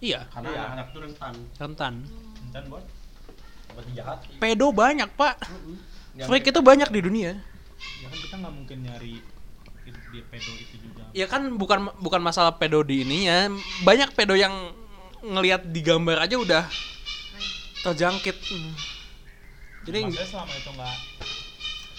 Iya, 0.02 0.26
karena 0.34 0.50
anak-anak 0.50 0.86
tuh 0.90 1.00
rentan 1.06 1.34
rentan. 1.62 1.94
rentan 2.42 2.64
buat 2.66 2.84
buat 3.70 3.84
dijahat 3.86 4.18
Pedo 4.42 4.74
banyak, 4.74 5.06
Pak. 5.14 5.38
Freak 6.26 6.50
itu 6.50 6.58
banyak 6.58 6.90
di 6.90 7.00
dunia. 7.06 7.38
Ya 8.02 8.06
kan 8.10 8.18
kita 8.18 8.34
nggak 8.42 8.54
mungkin 8.58 8.78
nyari 8.82 9.22
itu 9.86 9.98
dia 10.10 10.22
pedo 10.26 10.52
itu 10.58 10.74
juga. 10.82 11.06
Ya 11.14 11.26
kan 11.30 11.54
bukan 11.54 11.94
bukan 12.02 12.18
masalah 12.18 12.58
pedo 12.58 12.82
di 12.82 13.06
ininya, 13.06 13.54
banyak 13.86 14.10
pedo 14.18 14.34
yang 14.34 14.74
ngelihat 15.22 15.70
di 15.70 15.80
gambar 15.86 16.26
aja 16.26 16.34
udah 16.34 16.64
terjangkit. 17.86 18.34
Hmm. 18.34 18.74
Jadi 19.86 19.98
Maksudnya 20.02 20.26
selama 20.26 20.52
itu 20.58 20.70
nggak 20.74 20.96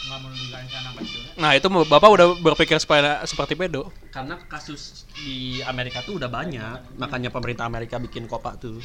nggak 0.04 0.20
merugikan 0.20 0.62
si 0.68 0.76
anak 0.76 0.94
kecilnya. 1.00 1.32
Nah 1.40 1.52
itu 1.56 1.68
bapak 1.72 2.10
udah 2.12 2.28
berpikir 2.44 2.78
supaya 2.78 3.24
seperti 3.24 3.56
pedo. 3.56 3.88
karena 4.12 4.36
kasus 4.46 5.08
di 5.16 5.64
Amerika 5.64 6.04
tuh 6.04 6.20
udah 6.20 6.28
banyak 6.28 7.00
makanya 7.00 7.32
pemerintah 7.32 7.66
Amerika 7.66 7.98
bikin 7.98 8.28
Kopa 8.28 8.60
tuh 8.60 8.78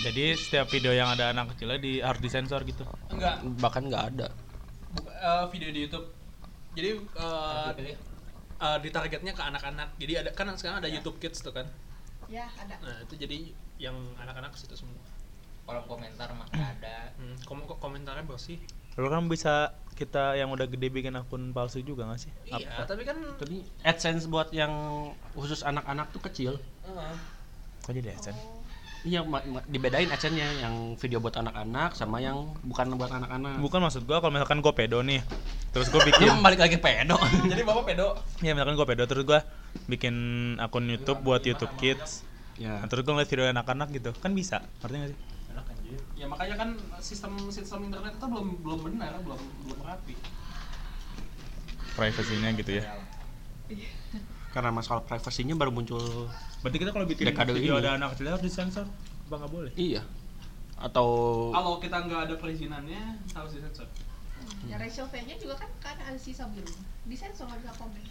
Jadi 0.00 0.32
setiap 0.32 0.64
video 0.72 0.96
yang 0.96 1.12
ada 1.12 1.28
anak 1.28 1.52
kecilnya 1.52 1.76
di 1.76 2.00
harus 2.00 2.24
disensor 2.24 2.64
gitu. 2.64 2.88
Enggak, 3.12 3.44
bahkan 3.60 3.84
nggak 3.84 4.04
ada 4.16 4.28
video 5.52 5.68
di 5.70 5.84
YouTube. 5.84 6.08
Jadi 6.72 6.96
eh, 6.96 7.70
eh, 8.60 8.78
di 8.80 8.88
targetnya 8.88 9.32
ke 9.36 9.42
anak-anak. 9.44 9.88
Jadi 10.00 10.12
ada 10.16 10.30
kan 10.32 10.48
sekarang 10.56 10.80
ada 10.80 10.88
Ya. 10.88 10.98
YouTube 10.98 11.20
Kids 11.20 11.44
tuh 11.44 11.52
kan. 11.52 11.68
Ya, 12.30 12.46
ada. 12.56 12.78
Nah, 12.80 12.96
itu 13.04 13.18
jadi 13.18 13.52
yang 13.76 13.96
anak-anak 14.16 14.54
ke 14.54 14.58
situ 14.64 14.76
semua. 14.78 14.96
kolom 15.68 15.86
komentar 15.86 16.26
mah 16.34 16.50
ada 16.50 17.14
Hmm, 17.14 17.36
kom 17.46 17.62
kok 17.62 17.78
komentarnya 17.78 18.26
bersih. 18.26 18.58
Lalu 18.98 19.06
kan 19.06 19.22
bisa 19.30 19.54
kita 20.00 20.32
yang 20.32 20.48
udah 20.48 20.64
gede 20.64 20.88
bikin 20.88 21.12
akun 21.12 21.52
palsu 21.52 21.78
juga 21.78 22.08
gak 22.08 22.20
sih? 22.20 22.32
Iya, 22.46 22.82
tapi 22.82 23.04
kan 23.04 23.20
Tapi 23.36 23.60
AdSense 23.82 24.24
buat 24.24 24.48
yang 24.50 24.72
khusus 25.30 25.60
anak-anak 25.60 26.08
tuh 26.08 26.22
kecil. 26.22 26.56
eh, 26.82 27.16
Kok 27.80 27.92
jadi 27.92 28.10
AdSense? 28.10 28.40
Iya, 29.00 29.20
ma- 29.22 29.40
ma- 29.42 29.64
dibedain 29.64 30.08
AdSense-nya 30.08 30.60
yang 30.60 30.74
video 30.94 31.18
buat 31.18 31.32
anak-anak 31.34 31.92
sama 31.94 32.16
yang 32.18 32.52
bukan 32.60 32.96
buat 32.96 33.08
anak-anak. 33.10 33.56
Bukan 33.58 33.80
maksud 33.80 34.04
gua 34.04 34.20
kalau 34.20 34.28
misalkan 34.30 34.60
gua 34.60 34.72
pedo 34.72 35.00
nih. 35.00 35.20
Terus 35.70 35.88
gua 35.88 36.00
Ini 36.00 36.08
bikin 36.12 36.40
balik 36.40 36.60
lagi 36.60 36.76
pedo. 36.76 37.16
jadi 37.52 37.60
bapak 37.62 37.84
pedo. 37.86 38.16
ya 38.40 38.52
misalkan 38.52 38.74
gua 38.74 38.84
pedo 38.84 39.04
terus 39.04 39.24
gua 39.24 39.40
bikin 39.86 40.14
akun 40.56 40.84
YouTube 40.84 41.20
buat 41.20 41.40
YouTube 41.40 41.72
Kids. 41.76 42.24
ya. 42.56 42.76
Nah, 42.76 42.88
terus 42.88 43.04
gua 43.04 43.16
ngeliat 43.16 43.28
video 43.28 43.44
anak-anak 43.46 43.88
gitu. 43.90 44.10
Kan 44.14 44.32
bisa. 44.32 44.64
Ngerti 44.80 44.96
gak 44.98 45.08
sih? 45.08 45.18
Ya 46.18 46.26
makanya 46.28 46.56
kan 46.56 46.70
sistem 47.00 47.36
sistem 47.50 47.88
internet 47.88 48.16
itu 48.16 48.26
belum 48.26 48.60
belum 48.62 48.80
benar, 48.92 49.18
belum 49.24 49.40
belum 49.66 49.80
rapi. 49.82 50.14
Privasinya 51.96 52.48
gitu 52.54 52.70
ya. 52.80 52.82
Karena 54.50 54.70
masalah 54.74 55.06
privasinya 55.06 55.54
baru 55.54 55.70
muncul. 55.70 56.26
Berarti 56.62 56.78
kita 56.82 56.90
kalau 56.90 57.06
bikin 57.06 57.24
Dekade 57.30 57.54
video 57.54 57.78
ini. 57.78 57.86
ada 57.86 57.96
anak 57.96 58.18
kecil 58.18 58.34
harus 58.34 58.42
disensor. 58.42 58.86
Apa 59.30 59.34
nggak 59.46 59.52
boleh? 59.52 59.72
Iya. 59.78 60.02
Atau 60.80 61.08
Kalau 61.54 61.78
kita 61.78 61.96
nggak 62.02 62.20
ada 62.30 62.34
perizinannya 62.40 63.22
harus 63.30 63.52
disensor. 63.54 63.86
Ya 64.66 64.80
Rachel 64.80 65.06
V-nya 65.06 65.36
juga 65.38 65.54
kan 65.60 65.70
kan 65.78 65.96
ada 66.02 66.18
sisa 66.18 66.48
biru. 66.50 66.72
Disensor 67.06 67.46
nggak 67.46 67.60
bisa 67.62 67.74
komen. 67.78 68.02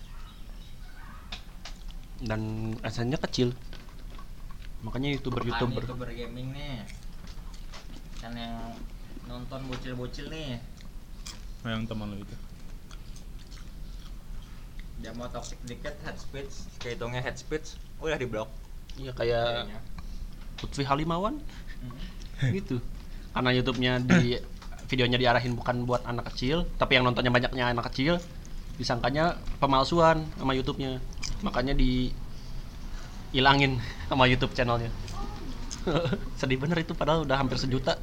dan 2.19 2.75
AdSense-nya 2.83 3.15
kecil. 3.15 3.55
Makanya 4.83 5.15
youtuber-youtuber 5.15 5.83
youtuber 5.87 6.11
gaming 6.11 6.51
nih 6.51 6.83
kan 8.19 8.35
yang 8.35 8.55
nonton 9.25 9.59
bocil-bocil 9.71 10.27
nih 10.31 10.59
Nah, 11.59 11.75
yang 11.75 11.83
teman 11.83 12.15
lu 12.15 12.23
itu. 12.23 12.35
dia 14.99 15.11
mau 15.15 15.27
toxic 15.31 15.59
dikit 15.67 15.95
head 16.03 16.15
speech 16.15 16.67
kehitungnya 16.79 17.19
head 17.23 17.35
speech 17.35 17.75
udah 17.99 18.19
di 18.19 18.27
blok 18.27 18.47
Iya 18.99 19.11
kayak. 19.15 19.71
Lutfi 20.59 20.83
Halimawan 20.83 21.39
gitu. 22.55 22.83
Karena 23.31 23.49
YouTube-nya 23.55 24.03
di 24.03 24.35
videonya 24.91 25.17
diarahin 25.21 25.55
bukan 25.55 25.87
buat 25.87 26.03
anak 26.03 26.33
kecil, 26.33 26.67
tapi 26.75 26.99
yang 26.99 27.07
nontonnya 27.07 27.31
banyaknya 27.31 27.71
anak 27.71 27.87
kecil, 27.93 28.19
disangkanya 28.75 29.39
pemalsuan 29.63 30.27
sama 30.35 30.51
YouTube-nya. 30.51 30.99
Makanya 31.45 31.77
di 31.77 32.11
ilangin 33.31 33.79
sama 34.11 34.27
YouTube 34.27 34.51
channelnya. 34.51 34.91
Sedih 36.39 36.59
bener 36.59 36.81
itu 36.81 36.93
padahal 36.93 37.23
udah 37.23 37.37
hampir 37.39 37.57
sejuta. 37.59 37.97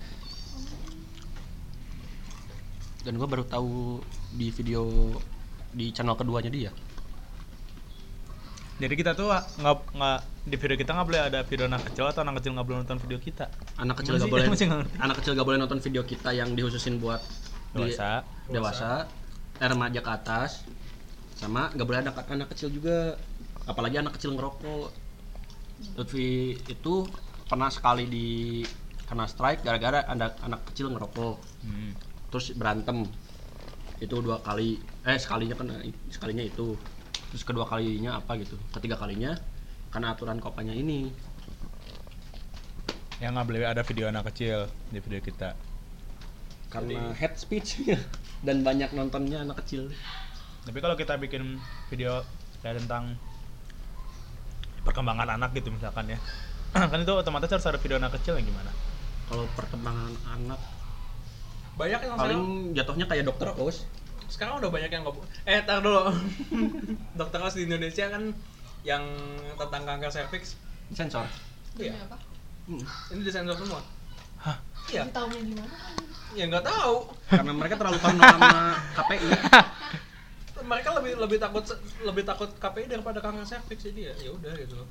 Dan 3.07 3.21
gua 3.21 3.29
baru 3.31 3.47
tahu 3.47 4.03
di 4.35 4.51
video 4.51 5.15
di 5.71 5.93
channel 5.95 6.19
keduanya 6.19 6.51
dia. 6.51 6.71
Jadi 8.77 8.93
kita 8.93 9.17
tuh 9.17 9.33
nggak 9.33 9.79
nggak 9.97 10.19
di 10.47 10.57
video 10.61 10.77
kita 10.77 10.91
nggak 10.93 11.07
boleh 11.09 11.23
ada 11.33 11.41
video 11.49 11.65
anak 11.65 11.89
kecil 11.89 12.05
atau 12.13 12.21
anak 12.21 12.39
kecil 12.43 12.53
nggak 12.53 12.67
boleh 12.67 12.79
nonton 12.85 12.99
video 13.01 13.19
kita. 13.19 13.47
anak 13.81 13.97
kecil 14.05 14.21
boleh 14.29 14.45
nggak 14.53 14.69
ngerti. 14.69 14.97
anak 15.01 15.17
kecil 15.21 15.33
gak 15.33 15.47
boleh 15.49 15.59
nonton 15.61 15.81
video 15.81 16.03
kita 16.05 16.31
yang 16.37 16.53
dihususin 16.53 17.01
buat 17.01 17.25
di- 17.73 17.93
Dewasa. 17.93 18.25
dewasa 18.53 18.91
remaja 19.57 20.01
ke 20.05 20.11
atas 20.13 20.65
sama 21.37 21.69
gak 21.73 21.85
boleh 21.89 22.01
ada 22.01 22.13
anak, 22.13 22.29
anak 22.29 22.49
kecil 22.53 22.69
juga 22.73 23.17
apalagi 23.69 24.01
anak 24.01 24.17
kecil 24.17 24.33
ngerokok 24.37 24.89
Lutfi 25.97 26.57
itu 26.73 26.95
pernah 27.47 27.71
sekali 27.71 28.11
di 28.11 28.27
kena 29.07 29.31
strike 29.31 29.63
gara-gara 29.63 30.03
ada 30.03 30.35
anak 30.43 30.67
kecil 30.73 30.91
ngerokok. 30.91 31.37
Hmm. 31.63 31.93
terus 32.27 32.53
berantem. 32.59 33.07
Itu 34.03 34.21
dua 34.21 34.43
kali 34.43 34.83
eh 35.07 35.17
sekalinya 35.17 35.55
kan 35.57 35.71
sekalinya 36.11 36.43
itu. 36.43 36.75
Terus 37.33 37.43
kedua 37.47 37.65
kalinya 37.67 38.19
apa 38.19 38.37
gitu? 38.39 38.59
Ketiga 38.75 38.99
kalinya 38.99 39.39
karena 39.95 40.13
aturan 40.13 40.43
kopanya 40.43 40.75
ini. 40.75 41.09
Yang 43.23 43.31
nggak 43.33 43.47
boleh 43.49 43.61
ada 43.65 43.83
video 43.87 44.07
anak 44.11 44.29
kecil 44.35 44.69
di 44.93 44.99
video 45.01 45.23
kita. 45.25 45.57
karena 46.67 47.15
head 47.15 47.39
speech 47.39 47.79
dan 48.47 48.61
banyak 48.67 48.91
nontonnya 48.93 49.41
anak 49.47 49.63
kecil. 49.65 49.89
Tapi 50.67 50.79
kalau 50.83 50.99
kita 50.99 51.15
bikin 51.17 51.63
video 51.89 52.27
kayak 52.61 52.83
tentang 52.83 53.15
perkembangan 54.83 55.39
anak 55.39 55.55
gitu 55.55 55.71
misalkan 55.71 56.11
ya, 56.11 56.19
kan 56.93 56.99
itu 56.99 57.13
otomatis 57.13 57.51
harus 57.51 57.67
ada 57.67 57.79
video 57.79 57.97
anak 58.01 58.17
kecil 58.21 58.39
yang 58.39 58.47
gimana? 58.49 58.71
kalau 59.27 59.43
perkembangan 59.59 60.15
anak 60.39 60.61
Banyak 61.77 62.01
yang 62.09 62.17
paling 62.17 62.41
sekarang, 62.41 62.77
jatuhnya 62.79 63.07
kayak 63.11 63.25
dokter 63.29 63.53
os 63.59 63.85
sekarang 64.27 64.59
udah 64.59 64.71
banyak 64.71 64.91
yang 64.91 65.03
nggak 65.07 65.17
Eh, 65.47 65.63
tar 65.63 65.79
dulu. 65.79 66.11
Dokter 67.21 67.39
Os 67.43 67.55
di 67.55 67.63
Indonesia 67.67 68.11
kan 68.11 68.35
yang 68.83 69.03
tentang 69.59 69.83
kanker 69.87 70.11
serviks. 70.11 70.59
sensor 70.95 71.27
Iya. 71.79 71.95
Ini 71.95 72.07
apa? 72.07 72.17
Ini 73.11 73.21
disensor 73.23 73.59
semua. 73.59 73.83
Hah? 74.43 74.57
Iya. 74.91 75.07
Ini 75.07 75.13
tahunya 75.15 75.41
gimana? 75.43 75.71
Ya 76.35 76.45
nggak 76.51 76.67
tahu. 76.67 76.97
karena 77.27 77.53
mereka 77.55 77.75
terlalu 77.79 77.99
parno 77.99 78.23
sama 78.23 78.51
KPI 78.99 79.29
Mereka 80.67 80.89
lebih 80.99 81.13
lebih 81.23 81.39
takut 81.39 81.65
lebih 82.03 82.23
takut 82.27 82.51
KPI 82.59 82.87
daripada 82.91 83.19
kanker 83.23 83.47
serviks 83.47 83.87
jadi 83.87 84.11
ya 84.11 84.15
ya 84.27 84.31
udah 84.35 84.53
gitu 84.59 84.75
loh. 84.79 84.89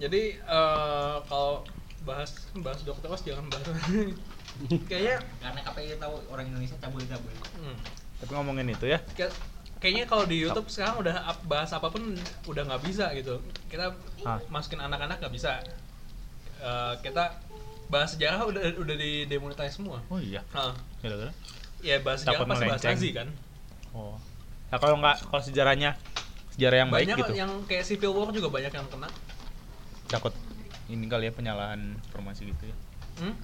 Jadi 0.00 0.22
eh, 0.40 1.16
kalau 1.28 1.62
bahas 2.02 2.32
bahas 2.56 2.80
dokter 2.82 3.08
Os 3.12 3.22
jangan 3.22 3.44
bahas. 3.52 3.68
Kayaknya 4.90 5.16
karena 5.40 5.60
KPI 5.62 5.96
tahu 5.96 6.14
orang 6.28 6.44
Indonesia 6.48 6.76
cabul-cabul. 6.80 7.32
Hmm. 7.60 7.76
Tapi 8.20 8.30
ngomongin 8.36 8.68
itu 8.68 8.84
ya, 8.84 9.00
Kayak- 9.16 9.32
kayaknya 9.80 10.04
kalau 10.04 10.28
di 10.28 10.44
YouTube 10.44 10.68
sekarang 10.68 11.00
udah 11.00 11.32
bahas 11.48 11.72
apa 11.72 11.88
pun 11.88 12.12
udah 12.44 12.62
nggak 12.68 12.82
bisa 12.84 13.08
gitu. 13.16 13.40
Kita 13.72 13.96
Hah? 14.26 14.40
masukin 14.52 14.80
anak-anak 14.80 15.20
nggak 15.24 15.32
bisa. 15.32 15.64
Eh, 16.60 16.94
kita 17.00 17.40
bahas 17.88 18.12
sejarah 18.12 18.44
udah 18.44 18.62
udah 18.76 18.96
di 18.96 19.24
demonetize 19.24 19.80
semua. 19.80 20.04
Oh 20.12 20.20
iya, 20.20 20.44
gitu 21.00 21.16
ya 21.80 21.96
bahas 22.04 22.22
sejarah 22.22 22.44
Takut 22.44 22.52
pasti 22.52 22.66
bahas. 22.68 22.82
Nazi 22.84 23.08
kan? 23.16 23.28
Oh, 23.96 24.16
nah 24.70 24.78
kalau 24.78 24.96
nggak 25.00 25.16
kalau 25.32 25.42
sejarahnya 25.42 25.90
sejarah 26.54 26.76
yang 26.86 26.90
baik 26.92 27.06
banyak 27.08 27.18
gitu, 27.24 27.32
yang 27.34 27.52
kayak 27.66 27.84
civil 27.88 28.12
war 28.14 28.28
juga 28.30 28.48
banyak 28.52 28.72
yang 28.72 28.86
kena 28.86 29.08
takut 30.10 30.34
ini 30.90 31.06
kali 31.06 31.30
ya 31.30 31.32
penyalahan 31.32 31.94
informasi 32.10 32.50
gitu 32.50 32.66
ya. 32.66 32.76
hmm? 33.22 33.34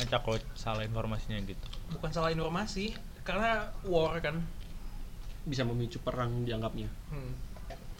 Kan 0.00 0.08
takut 0.08 0.40
salah 0.56 0.82
informasinya 0.88 1.36
gitu. 1.44 1.66
bukan 1.92 2.10
salah 2.10 2.32
informasi 2.32 2.96
karena 3.28 3.68
war 3.84 4.16
kan. 4.24 4.40
Bisa 5.44 5.68
memicu 5.68 6.00
perang 6.00 6.48
dianggapnya. 6.48 6.88
Hmm. 7.12 7.32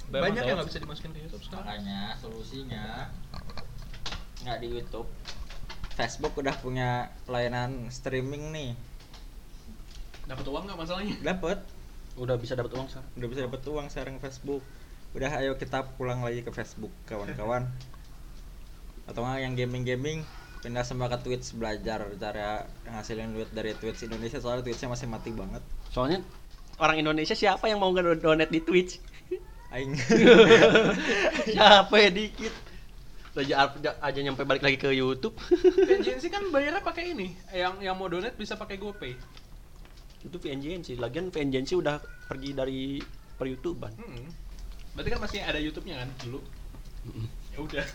Banyak 0.09 0.41
yang 0.41 0.57
nggak 0.57 0.69
bisa 0.73 0.81
dimasukin 0.81 1.13
ke 1.13 1.21
YouTube 1.29 1.45
sekarang. 1.45 1.69
Makanya 1.69 2.01
solusinya 2.17 3.13
nggak 4.45 4.59
di 4.65 4.69
YouTube. 4.73 5.09
Facebook 5.99 6.33
udah 6.39 6.55
punya 6.57 7.13
layanan 7.29 7.93
streaming 7.93 8.55
nih. 8.55 8.71
Dapat 10.25 10.45
uang 10.49 10.65
nggak 10.65 10.79
masalahnya? 10.81 11.17
Dapat 11.21 11.61
udah 12.19 12.37
bisa 12.41 12.57
dapat 12.57 12.73
uang 12.75 12.89
sekarang 12.91 13.11
udah 13.15 13.29
bisa 13.29 13.41
dapat 13.45 13.61
uang 13.69 13.87
sekarang 13.93 14.17
Facebook. 14.17 14.65
Udah 15.13 15.31
ayo 15.41 15.57
kita 15.61 15.85
pulang 15.97 16.25
lagi 16.25 16.41
ke 16.41 16.53
Facebook 16.53 16.93
kawan-kawan 17.09 17.69
atau 19.09 19.25
nggak 19.25 19.41
yang 19.41 19.55
gaming-gaming 19.57 20.23
pindah 20.61 20.85
semua 20.85 21.09
ke 21.09 21.19
Twitch 21.25 21.55
belajar 21.57 22.05
cara 22.19 22.67
ngasilin 22.85 23.33
duit 23.33 23.51
dari 23.55 23.73
Twitch 23.79 24.05
Indonesia. 24.05 24.39
Soalnya 24.43 24.67
Twitchnya 24.67 24.93
masih 24.93 25.07
mati 25.09 25.31
banget. 25.33 25.63
Soalnya 25.89 26.21
orang 26.79 27.01
Indonesia 27.01 27.33
siapa 27.33 27.67
yang 27.67 27.81
mau 27.81 27.91
donate 27.95 28.53
di 28.53 28.61
Twitch? 28.61 29.01
Aing. 29.69 29.93
Siapa 31.53 31.93
ya 32.01 32.09
dikit? 32.09 32.55
Aja 33.37 33.71
aja 34.01 34.19
nyampe 34.25 34.43
balik 34.43 34.65
lagi 34.65 34.81
ke 34.81 34.91
YouTube. 34.91 35.37
PNGNC 35.53 36.25
kan 36.35 36.49
bayarnya 36.49 36.81
pakai 36.81 37.13
ini. 37.13 37.37
Yang 37.53 37.85
yang 37.85 37.95
mau 37.95 38.09
donate 38.09 38.35
bisa 38.35 38.57
pakai 38.57 38.81
GoPay. 38.81 39.13
Itu 40.27 40.43
VNJNC 40.43 40.99
lagian 40.99 41.31
VNJNC 41.31 41.79
udah 41.79 42.03
pergi 42.27 42.51
dari 42.51 42.99
per 43.39 43.47
YouTubean 43.47 43.95
Hmm. 43.95 44.27
Berarti 44.99 45.09
kan 45.15 45.21
masih 45.23 45.39
ada 45.47 45.63
YouTube-nya 45.63 46.03
kan 46.03 46.11
dulu. 46.27 46.43
Ya 47.55 47.59
udah. 47.63 47.87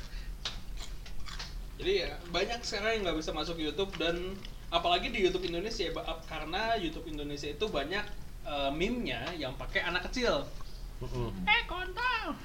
Jadi 1.84 2.08
ya 2.08 2.16
banyak 2.32 2.64
sekarang 2.64 2.92
yang 2.96 3.02
nggak 3.12 3.18
bisa 3.20 3.32
masuk 3.36 3.60
YouTube 3.60 3.92
dan 4.00 4.40
apalagi 4.72 5.12
di 5.12 5.20
YouTube 5.20 5.44
Indonesia 5.52 5.84
ya, 5.84 5.92
karena 6.32 6.80
YouTube 6.80 7.12
Indonesia 7.12 7.52
itu 7.52 7.66
banyak 7.68 8.06
eh, 8.48 8.72
meme-nya 8.72 9.36
yang 9.36 9.52
pakai 9.60 9.84
anak 9.84 10.08
kecil. 10.08 10.48
Eh 11.44 11.62
kontol. 11.68 12.40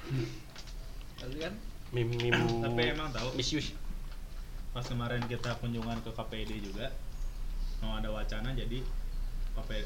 Kan? 1.19 1.55
mim 1.93 2.09
mim 2.21 2.33
Tapi 2.65 2.81
emang 2.93 3.09
tahu 3.09 3.33
misuse 3.33 3.73
pas 4.69 4.85
kemarin 4.85 5.25
kita 5.25 5.57
kunjungan 5.57 5.97
ke 6.05 6.13
KPD 6.13 6.61
juga 6.61 6.93
mau 7.81 7.97
ada 7.97 8.13
wacana 8.13 8.53
jadi 8.53 8.85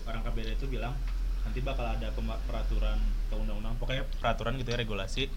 orang 0.06 0.22
KPD 0.28 0.60
itu 0.60 0.68
bilang 0.68 0.92
nanti 1.48 1.64
bakal 1.64 1.88
ada 1.88 2.12
peraturan 2.46 3.00
ke 3.32 3.36
undang-undang 3.40 3.80
pokoknya 3.80 4.04
peraturan 4.20 4.60
gitu 4.60 4.76
ya 4.76 4.78
regulasi 4.84 5.32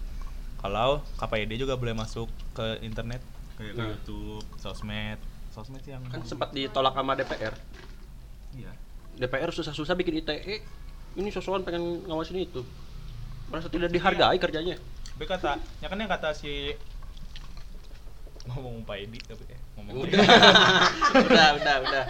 kalau 0.59 0.99
KPID 1.15 1.63
juga 1.63 1.79
boleh 1.79 1.95
masuk 1.95 2.27
ke 2.51 2.83
internet 2.83 3.23
kayak 3.57 3.73
ke 3.73 3.79
Nah. 3.79 3.89
YouTube, 3.91 4.45
sosmed, 4.55 5.19
sosmed 5.49 5.81
yang 5.83 6.01
kan 6.05 6.21
sempat 6.23 6.49
ditolak 6.51 6.93
sama 6.93 7.13
DPR 7.13 7.53
iya. 8.53 8.71
DPR 9.15 9.49
susah-susah 9.49 9.93
bikin 9.93 10.21
ITE 10.21 10.61
ini 11.15 11.29
sosokan 11.29 11.61
pengen 11.61 12.05
ngawasin 12.05 12.37
itu. 12.37 12.61
Merasa 13.47 13.65
tidak 13.65 13.89
dihargai 13.89 14.37
kerjanya. 14.37 14.77
Tapi 15.09 15.25
kata, 15.25 15.57
ya 15.79 15.87
kan 15.87 15.97
yang 15.97 16.05
kata 16.07 16.29
si 16.31 16.77
ngomong 18.47 18.85
Pak 18.85 18.97
Edi 18.97 19.19
tapi 19.19 19.43
eh 19.49 19.59
ngomong 19.75 20.05
udah 20.05 20.19
udah 21.27 21.47
udah 21.57 21.75
udah. 21.83 22.05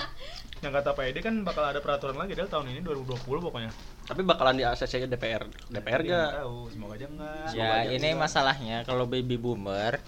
Yang 0.57 0.73
kata 0.75 0.89
Pak 0.91 1.05
Edi 1.07 1.19
kan 1.21 1.35
bakal 1.41 1.63
ada 1.63 1.79
peraturan 1.79 2.13
lagi 2.15 2.33
dari 2.33 2.45
tahun 2.45 2.67
ini 2.69 2.81
2020 2.81 3.17
pokoknya. 3.41 3.71
tapi 4.03 4.21
bakalan 4.23 4.55
di 4.55 4.63
ACC 4.63 5.03
DPR 5.05 5.43
DPR 5.67 5.99
Tapi 5.99 6.09
gak 6.09 6.31
tahu, 6.39 6.57
semoga 6.67 6.93
aja 6.95 7.07
enggak. 7.07 7.43
Semoga 7.45 7.57
Ya 7.57 7.69
aja 7.77 7.89
ini 7.89 8.07
enggak. 8.09 8.21
masalahnya 8.21 8.77
kalau 8.83 9.03
baby 9.03 9.35
boomer 9.35 9.99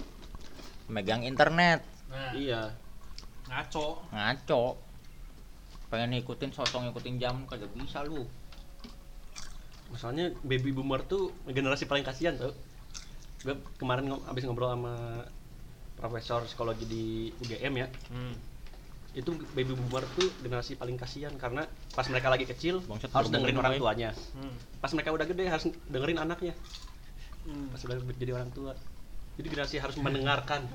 megang 0.89 1.21
internet. 1.21 1.85
Nah, 2.09 2.33
iya. 2.33 2.73
Ngaco. 3.45 4.03
ngaco. 4.09 4.77
Pengen 5.89 6.13
ngikutin 6.13 6.53
sosok 6.53 6.85
ngikutin 6.85 7.17
jam 7.17 7.45
kagak 7.45 7.69
bisa 7.73 8.05
lu. 8.05 8.25
Masalahnya 9.89 10.33
baby 10.45 10.69
boomer 10.69 11.01
tuh 11.01 11.33
generasi 11.49 11.89
paling 11.89 12.05
kasihan 12.05 12.37
tuh 12.37 12.53
gue 13.39 13.55
kemarin 13.79 14.11
ngom- 14.11 14.25
abis 14.27 14.43
ngobrol 14.45 14.69
sama 14.69 15.23
profesor 15.95 16.43
psikologi 16.45 16.85
di 16.85 17.05
UGM 17.39 17.73
ya. 17.77 17.87
Hmm. 18.09 18.35
itu 19.09 19.33
baby 19.57 19.73
boomer 19.73 20.05
tuh 20.13 20.29
generasi 20.45 20.77
paling 20.77 20.93
kasihan 20.93 21.33
karena 21.33 21.65
pas 21.97 22.05
mereka 22.05 22.29
lagi 22.29 22.45
kecil 22.45 22.77
Bangsat, 22.85 23.09
harus 23.09 23.33
dengerin 23.33 23.57
orang 23.57 23.73
orang 23.73 23.81
tuanya. 23.81 24.09
Hmm. 24.37 24.53
pas 24.77 24.93
mereka 24.93 25.09
udah 25.09 25.25
gede 25.25 25.49
harus 25.49 25.65
dengerin 25.89 26.21
anaknya. 26.21 26.53
Hmm. 27.41 27.73
pas 27.73 27.81
udah 27.81 27.97
jadi 28.21 28.37
orang 28.37 28.53
tua 28.53 28.77
jadi 29.39 29.47
generasi 29.47 29.79
harus 29.79 29.95
mendengarkan. 29.95 30.67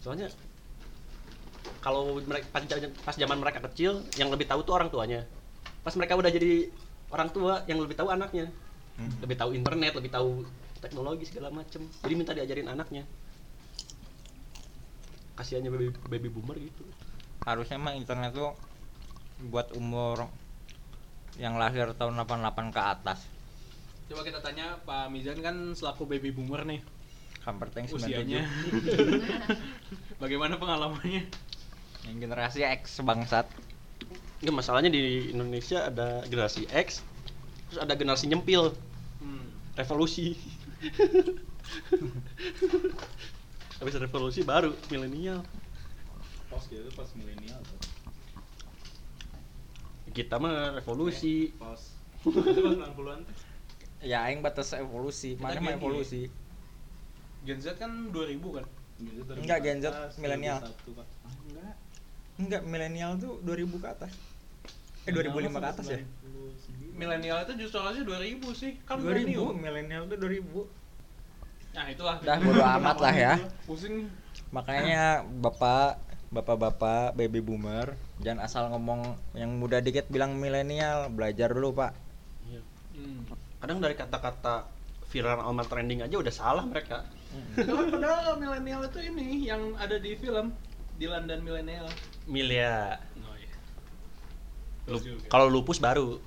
Soalnya 0.00 0.32
kalau 1.84 2.16
mereka 2.24 2.48
pas, 2.48 2.64
pas 3.04 3.16
zaman 3.20 3.36
mereka 3.36 3.60
kecil 3.68 4.00
yang 4.16 4.32
lebih 4.32 4.48
tahu 4.48 4.64
tuh 4.64 4.72
orang 4.80 4.88
tuanya. 4.88 5.28
Pas 5.84 5.92
mereka 5.92 6.16
udah 6.16 6.32
jadi 6.32 6.72
orang 7.12 7.28
tua 7.36 7.60
yang 7.68 7.84
lebih 7.84 8.00
tahu 8.00 8.08
anaknya. 8.08 8.48
Lebih 9.20 9.36
tahu 9.36 9.52
internet 9.52 9.92
lebih 9.92 10.08
tahu 10.08 10.48
teknologi 10.80 11.28
segala 11.28 11.52
macem. 11.52 11.84
Jadi 12.00 12.14
minta 12.16 12.32
diajarin 12.32 12.72
anaknya. 12.72 13.04
Kasihannya 15.36 15.68
baby, 15.68 15.88
baby 16.08 16.28
boomer 16.32 16.56
gitu. 16.56 16.88
Harusnya 17.44 17.76
mah 17.76 17.92
internet 17.92 18.32
tuh 18.32 18.56
buat 19.52 19.68
umur 19.76 20.32
yang 21.36 21.60
lahir 21.60 21.92
tahun 21.92 22.16
88 22.24 22.72
ke 22.72 22.80
atas 22.80 23.33
Coba 24.04 24.20
kita 24.20 24.38
tanya 24.38 24.76
Pak 24.82 25.08
Mizan 25.08 25.40
kan 25.40 25.72
selaku 25.72 26.04
baby 26.06 26.30
boomer 26.30 26.62
nih. 26.64 26.80
hampir 27.44 27.68
tank 27.68 27.92
Usianya. 27.92 28.48
97 28.72 30.16
Bagaimana 30.22 30.56
pengalamannya? 30.56 31.28
yang 32.04 32.20
generasi 32.20 32.64
X 32.64 33.00
bangsat 33.00 33.48
Nggak, 34.40 34.54
masalahnya 34.54 34.88
di 34.88 35.28
Indonesia 35.28 35.88
ada 35.88 36.24
generasi 36.24 36.64
X 36.68 37.04
terus 37.68 37.80
ada 37.80 37.92
generasi 37.92 38.28
nyempil 38.28 38.72
Hmm. 39.14 39.46
revolusi 39.72 40.36
habis 43.80 43.94
revolusi 43.94 44.40
baru 44.40 44.72
milenial 44.88 45.44
Pas 46.48 46.64
gitu 46.68 46.88
pas 46.92 47.08
milenial 47.16 47.60
kita 50.12 50.36
mah 50.36 50.76
revolusi 50.76 51.56
Pas. 51.56 51.80
Itu 52.20 52.36
pas 52.36 52.92
90-an 52.92 53.24
tuh. 53.24 53.36
Ya 54.04 54.28
aing 54.28 54.44
batas 54.44 54.76
evolusi 54.76 55.40
mana 55.40 55.58
mah 55.58 55.74
evolusi 55.74 56.28
Gen 57.44 57.60
Z 57.60 57.76
kan 57.76 58.08
2000 58.08 58.40
kan? 58.40 58.64
Gitu, 58.96 59.20
Enggak, 59.36 59.58
Gen 59.60 59.78
Z 59.84 59.92
2014, 60.16 60.22
milenial. 60.24 60.58
2001, 60.64 60.96
Pak. 60.96 61.06
Ah, 61.28 61.32
enggak. 61.44 61.74
enggak 62.40 62.62
milenial 62.64 63.10
tuh 63.20 63.32
2000 63.44 63.84
ke 63.84 63.88
atas 63.92 64.12
eh 65.04 65.12
2005 65.12 65.60
ke 65.60 65.68
atas 65.68 65.86
ya 65.92 66.00
99. 66.00 66.96
Milenial 66.96 67.38
itu 67.44 67.52
justru 67.66 67.78
harusnya 67.84 68.04
2000 68.08 68.54
sih. 68.56 68.72
Kan 68.88 68.96
2000 69.04 69.28
milenium. 69.28 69.52
milenial 69.60 70.02
tuh 70.08 70.16
2000 70.16 70.64
Nah, 71.74 71.90
itulah. 71.90 72.16
Dah, 72.22 72.38
bodo 72.38 72.62
amat 72.62 72.96
lah 73.02 73.14
ya. 73.14 73.34
Pusing. 73.66 74.06
makanya 74.54 75.26
bapak 75.42 75.98
bapak-bapak 76.30 77.18
baby 77.18 77.42
boomer 77.42 77.98
jangan 78.22 78.46
asal 78.46 78.70
ngomong 78.70 79.18
yang 79.34 79.50
muda 79.58 79.82
dikit 79.82 80.06
bilang 80.06 80.38
milenial 80.38 81.10
belajar 81.10 81.50
dulu 81.50 81.74
pak. 81.74 81.90
Kadang 83.64 83.80
dari 83.80 83.96
kata-kata 83.96 84.68
viral 85.08 85.40
sama 85.40 85.64
trending 85.64 86.04
aja 86.04 86.12
udah 86.14 86.28
salah 86.30 86.60
mereka 86.62 87.00
Padahal, 87.56 87.90
padahal 87.90 88.34
milenial 88.36 88.84
itu 88.84 89.00
ini 89.02 89.48
yang 89.48 89.72
ada 89.74 89.96
di 89.96 90.14
film 90.14 90.52
Dilan 90.94 91.24
dan 91.24 91.40
Milenial. 91.40 91.88
milia 92.24 93.00
Oh 93.18 93.34
iya. 93.34 93.50
Lu- 94.86 95.00
kalau 95.26 95.48
lupus 95.48 95.80
baru 95.80 96.20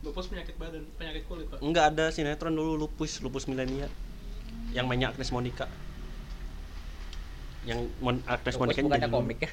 lupus 0.00 0.28
penyakit 0.28 0.54
badan, 0.54 0.84
penyakit 0.94 1.24
kulit, 1.24 1.48
Pak. 1.48 1.58
enggak 1.58 1.84
ada 1.90 2.12
sinetron 2.12 2.52
dulu 2.52 2.76
lupus 2.78 3.18
lupus 3.18 3.48
milenial 3.48 3.88
yang 4.70 4.84
mainnya 4.84 5.08
Agnes 5.08 5.32
Monica 5.32 5.64
yang 7.64 7.88
Mon 7.98 8.20
Agnes 8.24 8.54
Monica 8.54 8.84
jadi- 8.84 9.08
komik 9.08 9.40
ya 9.40 9.50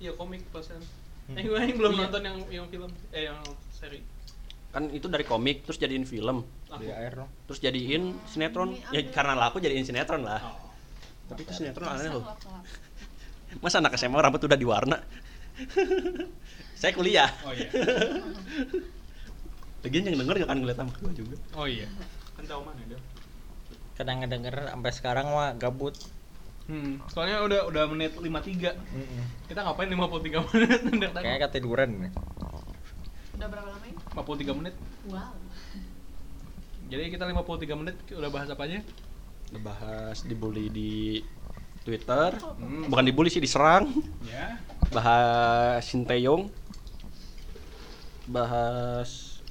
Iya, 0.00 0.12
komik 0.16 0.42
pasan. 0.50 0.82
Hmm. 1.30 1.38
Eh, 1.38 1.46
gue 1.46 1.54
yang 1.54 1.78
belum 1.78 1.94
Iya. 1.94 2.00
nonton 2.02 2.22
yang 2.24 2.38
yang 2.50 2.66
film 2.66 2.90
eh 3.12 3.30
yang 3.30 3.38
seri. 3.70 4.02
Kan 4.72 4.88
itu 4.88 5.04
dari 5.04 5.22
komik 5.22 5.62
terus 5.62 5.76
jadiin 5.76 6.02
film 6.02 6.42
Laku. 6.66 6.80
di 6.80 6.86
air 6.88 7.12
dong 7.14 7.28
terus 7.44 7.58
jadiin 7.58 8.14
sinetron 8.24 8.72
ya 8.88 8.98
karena 9.06 9.34
laku 9.34 9.58
jadiin 9.58 9.82
sinetron 9.82 10.22
lah 10.22 10.38
Oh. 10.40 10.70
tapi 11.30 11.44
itu 11.44 11.52
sinetron 11.54 11.86
aneh 11.86 12.08
loh 12.10 12.24
masa 13.62 13.78
anak 13.78 13.94
SMA 13.94 14.16
rambut 14.16 14.40
udah 14.40 14.54
diwarna 14.54 14.96
saya 16.74 16.90
kuliah 16.90 17.28
Oh 17.44 17.52
iya. 17.52 17.68
lagian 19.82 20.06
yang 20.06 20.16
denger 20.16 20.34
gak 20.38 20.46
akan 20.46 20.58
ngeliat 20.60 20.76
sama 20.78 20.92
gua 20.96 21.12
juga 21.12 21.36
Oh 21.52 21.66
iya. 21.66 21.86
Kan 22.32 22.42
tahu 22.46 22.60
mana 22.62 22.78
dia. 22.86 22.98
kadang 23.92 24.18
ngedenger 24.18 24.54
sampai 24.66 24.90
sekarang 24.90 25.26
mah 25.28 25.52
gabut 25.54 25.94
Hmm, 26.62 27.02
soalnya 27.10 27.42
udah 27.42 27.60
udah 27.66 27.84
menit 27.90 28.14
53. 28.14 28.30
Kita 29.50 29.58
ngapain 29.60 29.90
53 29.90 30.46
menit 30.46 31.10
kayaknya 31.12 31.38
ketiduran 31.44 31.90
nih 31.98 32.12
Udah 33.34 33.46
berapa? 33.50 33.71
53 34.12 34.52
menit. 34.54 34.74
Wow. 35.06 35.32
Jadi 36.86 37.08
kita 37.08 37.24
53 37.24 37.72
menit 37.74 37.96
udah 38.10 38.28
bahas 38.28 38.48
apa 38.48 38.64
aja? 38.64 38.80
bahas 39.54 40.24
dibully 40.24 40.72
di 40.72 41.20
Twitter 41.84 42.32
Hmm. 42.56 42.88
bukan 42.88 43.04
dibully 43.04 43.28
sih 43.28 43.36
diserang 43.36 43.92
Ya. 44.24 44.56
bahas 44.88 45.84
Sinteyong 45.84 46.48
bahas 48.24 49.42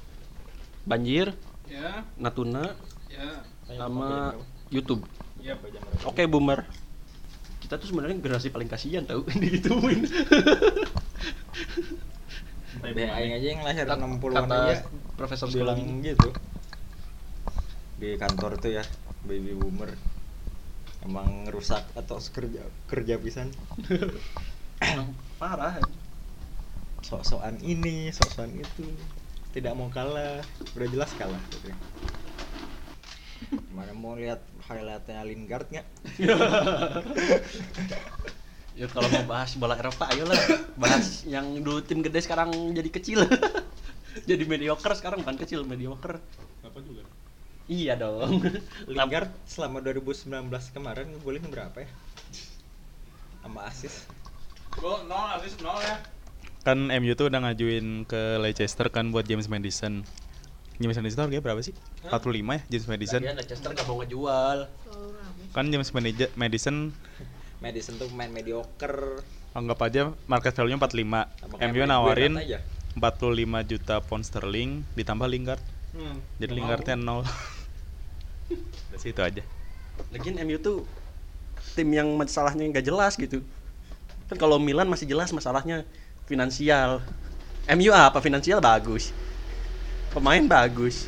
banjir 0.83 1.37
Ya. 1.69 2.01
Natuna 2.17 2.73
Ya. 3.07 3.45
sama 3.69 4.33
YouTube 4.69 5.05
Ya. 5.37 5.53
oke 6.01 6.25
boomer 6.25 6.65
kita 7.61 7.77
tuh 7.77 7.85
sebenarnya 7.87 8.17
generasi 8.17 8.49
paling 8.49 8.65
kasihan 8.65 9.05
tau 9.05 9.21
digituin 9.37 10.01
aing 12.85 13.33
aja 13.37 13.47
yang 13.53 13.61
lahir 13.61 13.85
Kata- 13.85 14.01
60-an 14.01 14.49
kata 14.49 14.55
aja. 14.57 14.75
Profesor 15.17 15.47
bilang 15.53 16.01
gitu. 16.01 16.29
Di 18.01 18.17
kantor 18.17 18.57
tuh 18.57 18.81
ya 18.81 18.83
baby 19.25 19.53
boomer. 19.53 19.93
Emang 21.05 21.45
rusak 21.49 21.85
atau 21.93 22.17
kerja 22.21 22.61
kerja 22.89 23.15
pisan. 23.21 23.49
Parah 25.41 25.77
sok-sokan 27.01 27.57
ini 27.61 28.09
sok-sokan 28.09 28.53
itu. 28.57 28.85
Tidak 29.51 29.73
mau 29.73 29.89
kalah. 29.89 30.41
Udah 30.77 30.87
jelas 30.89 31.11
kalah 31.17 31.41
gitu 31.53 31.69
ya. 31.69 31.77
mana 33.73 33.89
mau 33.97 34.13
lihat 34.13 34.37
highlightnya 34.69 35.25
Lingard 35.25 35.65
nggak 35.73 35.87
ya 38.75 38.87
kalau 38.87 39.07
mau 39.11 39.25
bahas 39.27 39.51
bola 39.59 39.75
Eropa 39.75 40.07
ayolah 40.11 40.37
bahas 40.79 41.27
yang 41.27 41.59
dulu 41.59 41.83
tim 41.83 41.99
gede 41.99 42.23
sekarang 42.23 42.51
jadi 42.71 42.89
kecil 42.89 43.19
jadi 44.29 44.43
mediocre 44.47 44.95
sekarang 44.95 45.23
bukan 45.23 45.37
kecil 45.39 45.67
mediocre 45.67 46.19
Apa 46.63 46.79
juga? 46.79 47.03
iya 47.67 47.99
dong 47.99 48.39
Lingard 48.91 49.31
selama 49.43 49.83
2019 49.83 50.47
kemarin 50.71 51.07
golin 51.19 51.43
berapa 51.51 51.83
ya 51.83 51.89
sama 53.43 53.67
asis 53.67 54.07
Gol 54.79 55.03
0 55.03 55.35
habis 55.35 55.59
0 55.59 55.67
ya. 55.83 55.99
Kan 56.63 56.87
MU 56.87 57.11
tuh 57.17 57.27
udah 57.27 57.43
ngajuin 57.43 58.07
ke 58.07 58.39
Leicester 58.39 58.87
kan 58.87 59.11
buat 59.11 59.27
James 59.27 59.51
Madison. 59.51 60.07
James 60.79 60.95
Madison 60.95 61.27
harganya 61.27 61.43
berapa 61.43 61.59
sih? 61.59 61.75
45 62.07 62.39
ya 62.39 62.61
James 62.71 62.87
Madison. 62.87 63.19
Lagian 63.19 63.35
Leicester 63.35 63.69
gak 63.75 63.85
mau 63.89 63.99
ngejual. 63.99 64.57
Kan 65.51 65.65
James 65.73 65.91
Madison 66.39 66.95
Madison 67.61 67.95
tuh 68.01 68.09
main 68.09 68.33
mediocre 68.33 69.21
anggap 69.51 69.79
aja 69.83 70.01
market 70.25 70.55
value-nya 70.55 70.79
45. 70.79 70.87
Sama 71.43 71.55
kayak 71.59 71.71
MU 71.75 71.83
nawarin 71.83 72.33
Guerat 72.39 72.47
aja. 72.47 72.59
45 72.91 73.71
juta 73.71 73.95
pound 74.03 74.23
sterling 74.27 74.83
ditambah 74.95 75.27
Lingard. 75.27 75.63
Hmm. 75.95 76.19
Jadi 76.39 76.51
Lingardnya 76.55 76.95
nol. 76.95 77.23
Udah 78.91 78.99
sih 78.99 79.11
itu 79.11 79.21
aja. 79.21 79.43
Lagian 80.11 80.39
MU 80.43 80.57
tuh 80.59 80.87
tim 81.75 81.87
yang 81.91 82.07
masalahnya 82.15 82.63
nggak 82.67 82.85
jelas 82.87 83.15
gitu. 83.15 83.43
Kan 84.27 84.39
kalau 84.39 84.59
Milan 84.59 84.87
masih 84.87 85.07
jelas 85.07 85.31
masalahnya 85.35 85.83
finansial. 86.27 87.03
MU 87.67 87.91
apa 87.91 88.19
finansial 88.23 88.63
bagus. 88.63 89.11
Pemain 90.11 90.43
bagus. 90.47 91.07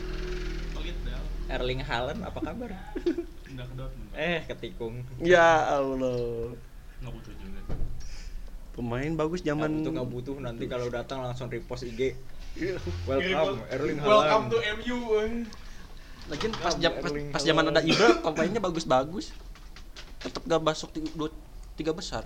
Erling 1.53 1.85
Haaland 1.85 2.23
apa 2.25 2.39
kabar? 2.39 2.71
Udah 3.53 3.65
ke 3.69 3.75
Dortmund. 3.77 4.09
Eh, 4.17 4.39
ketikung. 4.49 4.93
Ya 5.21 5.77
Allah. 5.77 6.57
Nggak 7.05 7.13
butuh 7.13 7.33
juga. 7.37 7.61
Pemain 8.73 9.11
bagus 9.13 9.45
zaman 9.45 9.69
butuh 9.69 9.91
nggak 9.93 10.09
butuh 10.09 10.35
nanti 10.41 10.65
kalau 10.65 10.89
datang 10.89 11.21
langsung 11.21 11.45
repost 11.53 11.85
IG. 11.85 12.17
Welcome 13.09 13.61
Erling 13.69 13.99
Haaland. 14.01 14.09
Welcome 14.09 14.45
to 14.49 14.57
MU. 14.81 14.97
Lagian 16.33 16.51
pas 16.57 16.73
jam 16.81 16.91
pas, 17.29 17.41
zaman 17.45 17.69
ada. 17.69 17.81
Ibra 17.85 18.25
pemainnya 18.25 18.57
bagus-bagus. 18.57 19.29
Tetap 20.23 20.41
gak 20.47 20.63
masuk 20.63 20.89
di 20.95 21.03
dua, 21.13 21.29
tiga 21.77 21.91
besar. 21.93 22.25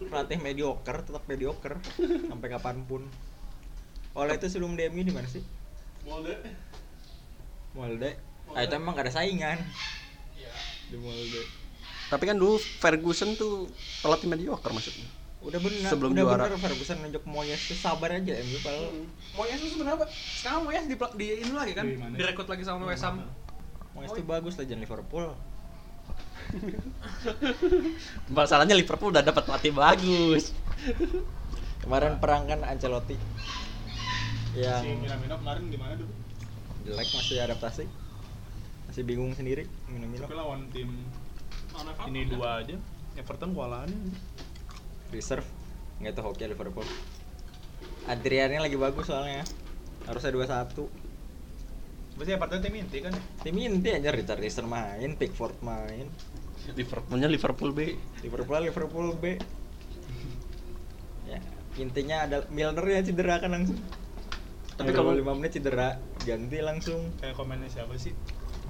Pelatih 0.00 0.40
mediocre 0.40 1.04
tetap 1.04 1.22
mediocre 1.30 1.78
sampai 2.30 2.48
kapan 2.50 2.82
pun. 2.82 3.06
Oleh 4.18 4.34
itu 4.34 4.50
sebelum 4.50 4.74
di 4.74 4.88
MU 4.90 5.06
di 5.06 5.14
mana 5.14 5.28
sih? 5.30 5.44
Molde. 6.02 6.34
Molde. 7.76 8.27
Ah 8.50 8.62
itu 8.62 8.72
emang 8.72 8.92
gak 8.92 9.04
ada 9.04 9.14
saingan 9.14 9.58
Iya. 10.34 10.52
di 10.88 10.96
Molde. 10.96 11.42
Tapi 12.08 12.24
kan 12.24 12.36
dulu 12.36 12.56
Ferguson 12.56 13.34
tuh 13.34 13.68
pelatih 14.00 14.26
mediocre 14.26 14.70
maksudnya. 14.70 15.04
Udah 15.38 15.56
benar, 15.56 15.86
Sebelum 15.88 16.10
udah 16.12 16.24
juara. 16.24 16.42
bener 16.46 16.58
Ferguson 16.58 16.98
nunjuk 16.98 17.22
Moyes 17.22 17.60
tuh 17.62 17.76
sabar 17.76 18.10
aja 18.10 18.32
MU 18.34 18.58
kalau 18.58 18.90
Moyes 19.34 19.58
tuh 19.58 19.70
sebenarnya 19.70 20.08
sekarang 20.34 20.60
Moyes 20.62 20.84
di, 20.84 20.96
di 21.14 21.26
ini 21.38 21.52
lagi 21.52 21.72
kan, 21.72 21.86
direkrut 22.12 22.48
lagi 22.48 22.62
sama 22.62 22.84
West 22.84 23.02
Ham. 23.02 23.22
Moyes 23.92 24.10
tuh 24.10 24.24
bagus 24.24 24.56
legend 24.56 24.80
Liverpool. 24.80 25.30
Masalahnya 28.30 28.72
Liverpool 28.72 29.10
udah 29.10 29.20
dapat 29.20 29.44
pelatih 29.44 29.72
bagus. 29.72 30.50
Kemarin 31.78 32.16
perang 32.16 32.44
kan 32.44 32.60
Ancelotti 32.62 33.16
yang 34.50 34.82
Si 34.82 34.90
Minamino 34.90 35.36
kemarin 35.36 35.64
gimana 35.68 35.92
dulu? 35.94 36.10
jelek 36.82 37.06
masih 37.06 37.36
adaptasi 37.38 37.84
masih 38.98 39.14
bingung 39.14 39.30
sendiri. 39.30 39.62
Minamino 39.86 40.26
Tapi 40.26 40.34
lawan 40.34 40.66
tim 40.74 40.90
ini 42.10 42.26
dua 42.26 42.66
aja. 42.66 42.74
Everton 43.14 43.54
kewalahan. 43.54 43.86
reserve. 45.14 45.46
Nggak 46.02 46.18
itu 46.18 46.22
hoki 46.26 46.44
Liverpool. 46.50 46.82
Adriannya 48.10 48.58
lagi 48.58 48.74
bagus 48.74 49.06
soalnya. 49.06 49.46
Harusnya 50.02 50.34
dua 50.34 50.50
satu. 50.50 50.90
Pasti 52.18 52.34
Everton 52.34 52.58
tim 52.58 52.74
inti 52.74 52.98
kan 52.98 53.14
ya? 53.14 53.22
tim 53.46 53.54
inti 53.54 53.94
aja 53.94 54.10
Richard 54.10 54.42
Riser 54.42 54.66
main 54.66 55.14
Pickford 55.14 55.62
main. 55.62 56.10
Liverpoolnya 56.74 57.30
Liverpool 57.30 57.70
B. 57.70 57.94
Liverpool 58.26 58.66
Liverpool 58.66 59.14
B. 59.14 59.38
Ya 61.30 61.38
intinya 61.78 62.26
ada 62.26 62.42
Milner 62.50 62.82
ya 62.82 63.06
cedera 63.06 63.38
kan 63.38 63.54
langsung. 63.54 63.78
Tapi 64.74 64.90
kalau 64.90 65.14
lima 65.14 65.38
menit 65.38 65.54
cedera 65.54 66.02
ganti 66.26 66.58
langsung. 66.58 67.14
Kayak 67.22 67.38
komennya 67.38 67.70
siapa 67.70 67.94
sih? 67.94 68.10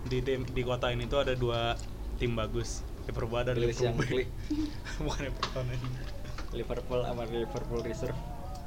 Di 0.06 0.18
tim, 0.22 0.46
di 0.46 0.62
kota 0.62 0.94
ini 0.94 1.10
tuh 1.10 1.26
ada 1.26 1.34
dua 1.34 1.74
tim 2.20 2.38
bagus. 2.38 2.86
Liverpool 3.08 3.40
ada 3.40 3.52
Lilis 3.56 3.80
yang 3.80 3.96
Liverpool. 3.96 4.20
klik 4.20 4.28
Bukan 5.04 5.22
Everton. 5.32 5.66
Liverpool 6.52 7.00
sama 7.04 7.22
Liverpool 7.28 7.80
Reserve 7.80 8.18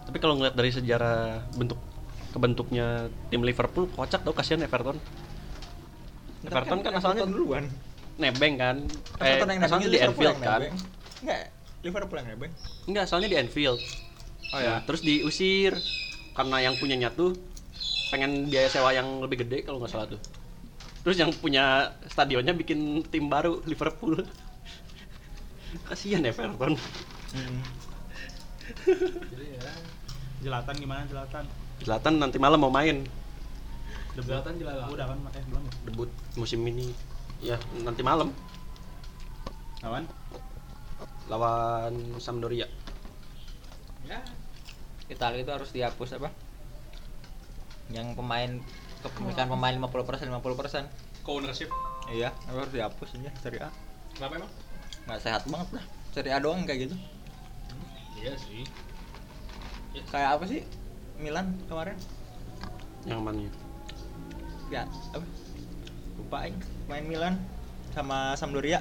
Tapi 0.09 0.17
kalau 0.17 0.33
ngeliat 0.37 0.57
dari 0.57 0.73
sejarah 0.73 1.45
bentuk 1.53 1.77
kebentuknya 2.33 3.13
tim 3.29 3.45
Liverpool 3.45 3.85
kocak 3.93 4.25
tau 4.25 4.33
kasihan 4.33 4.65
Everton. 4.65 4.97
Ntar 6.41 6.65
Everton 6.65 6.79
kan 6.81 6.93
asalnya 6.97 7.21
Everton 7.21 7.37
duluan 7.37 7.65
nebeng 8.17 8.55
kan. 8.57 8.75
Everton 9.21 9.47
yang 9.49 9.61
asalnya 9.61 9.87
nebeng 9.87 9.93
di 9.93 9.97
Liverpool 9.97 10.25
Anfield 10.25 10.41
kan. 10.41 10.61
Enggak, 11.21 11.41
Liverpool 11.85 12.17
yang 12.17 12.29
nebeng. 12.33 12.51
Enggak, 12.89 13.03
asalnya 13.05 13.27
di 13.29 13.37
Anfield. 13.37 13.79
Oh 14.51 14.59
Nah, 14.59 14.79
terus 14.83 15.01
diusir 15.05 15.73
karena 16.35 16.57
yang 16.59 16.75
punyanya 16.75 17.09
tuh 17.13 17.37
pengen 18.11 18.51
biaya 18.51 18.67
sewa 18.67 18.91
yang 18.91 19.23
lebih 19.23 19.47
gede 19.47 19.63
kalau 19.63 19.79
nggak 19.79 19.91
salah 19.91 20.07
tuh. 20.09 20.19
Terus 21.01 21.17
yang 21.17 21.31
punya 21.33 21.97
stadionnya 22.05 22.53
bikin 22.53 23.01
tim 23.09 23.25
baru 23.25 23.61
Liverpool. 23.65 24.21
Kasihan 25.89 26.21
Everton. 26.21 26.77
Hmm. 27.33 27.59
Jelatan 30.41 30.75
gimana 30.77 31.01
jelatan? 31.09 31.45
Zlatan 31.81 32.13
nanti 32.21 32.37
malam 32.37 32.61
mau 32.61 32.73
main 32.73 33.05
Jelatan 34.13 34.53
jelatan. 34.59 34.85
Udah 34.91 35.05
kan? 35.09 35.17
Eh 35.33 35.43
belum 35.49 35.63
ya? 35.63 35.73
debut 35.89 36.09
musim 36.37 36.61
ini. 36.67 36.93
Ya, 37.41 37.57
nanti 37.81 38.05
malam 38.05 38.29
Lawan? 39.81 40.05
lawan 41.25 42.21
Sampdoria. 42.21 42.69
Ya. 44.05 44.21
Italia 45.09 45.41
itu 45.41 45.51
harus 45.51 45.69
dihapus 45.73 46.21
apa? 46.21 46.29
Yang 47.89 48.13
pemain 48.13 48.51
kepemilikan 49.01 49.49
pemain 49.49 49.75
50% 49.75 50.29
50%. 50.29 51.25
Co-ownership. 51.25 51.69
Iya, 52.09 52.29
itu 52.33 52.57
harus 52.57 52.73
dihapus 52.73 53.09
aja 53.17 53.31
Serie 53.41 53.61
A. 53.65 53.69
Kenapa 54.17 54.33
emang? 54.41 54.51
Nggak 55.09 55.19
sehat 55.21 55.43
banget 55.49 55.69
lah. 55.81 55.83
Serie 56.13 56.33
A 56.33 56.39
doang 56.41 56.65
kayak 56.65 56.89
gitu. 56.89 56.95
Iya 58.21 58.33
sih. 58.37 58.63
Kayak 60.09 60.29
apa 60.39 60.43
sih? 60.47 60.61
Milan 61.21 61.57
kemarin? 61.69 61.97
Yang 63.05 63.21
mana? 63.21 63.39
Ya, 64.71 64.87
apa? 65.13 65.25
Lupa 66.17 66.37
aing. 66.45 66.57
Main 66.89 67.05
Milan 67.09 67.35
sama 67.91 68.39
Sampdoria 68.39 68.79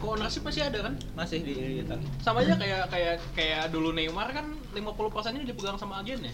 Co-ownership 0.00 0.42
masih 0.48 0.64
ada 0.64 0.78
kan? 0.88 0.94
masih 1.12 1.44
di, 1.44 1.84
Italia. 1.84 2.08
Sama 2.24 2.40
aja 2.40 2.56
kayak 2.56 2.88
kayak 2.88 3.14
kayak 3.36 3.64
dulu 3.68 3.92
Neymar 3.92 4.32
kan 4.32 4.48
50% 4.72 5.36
nya 5.36 5.44
dipegang 5.44 5.76
sama 5.76 6.00
agennya. 6.00 6.32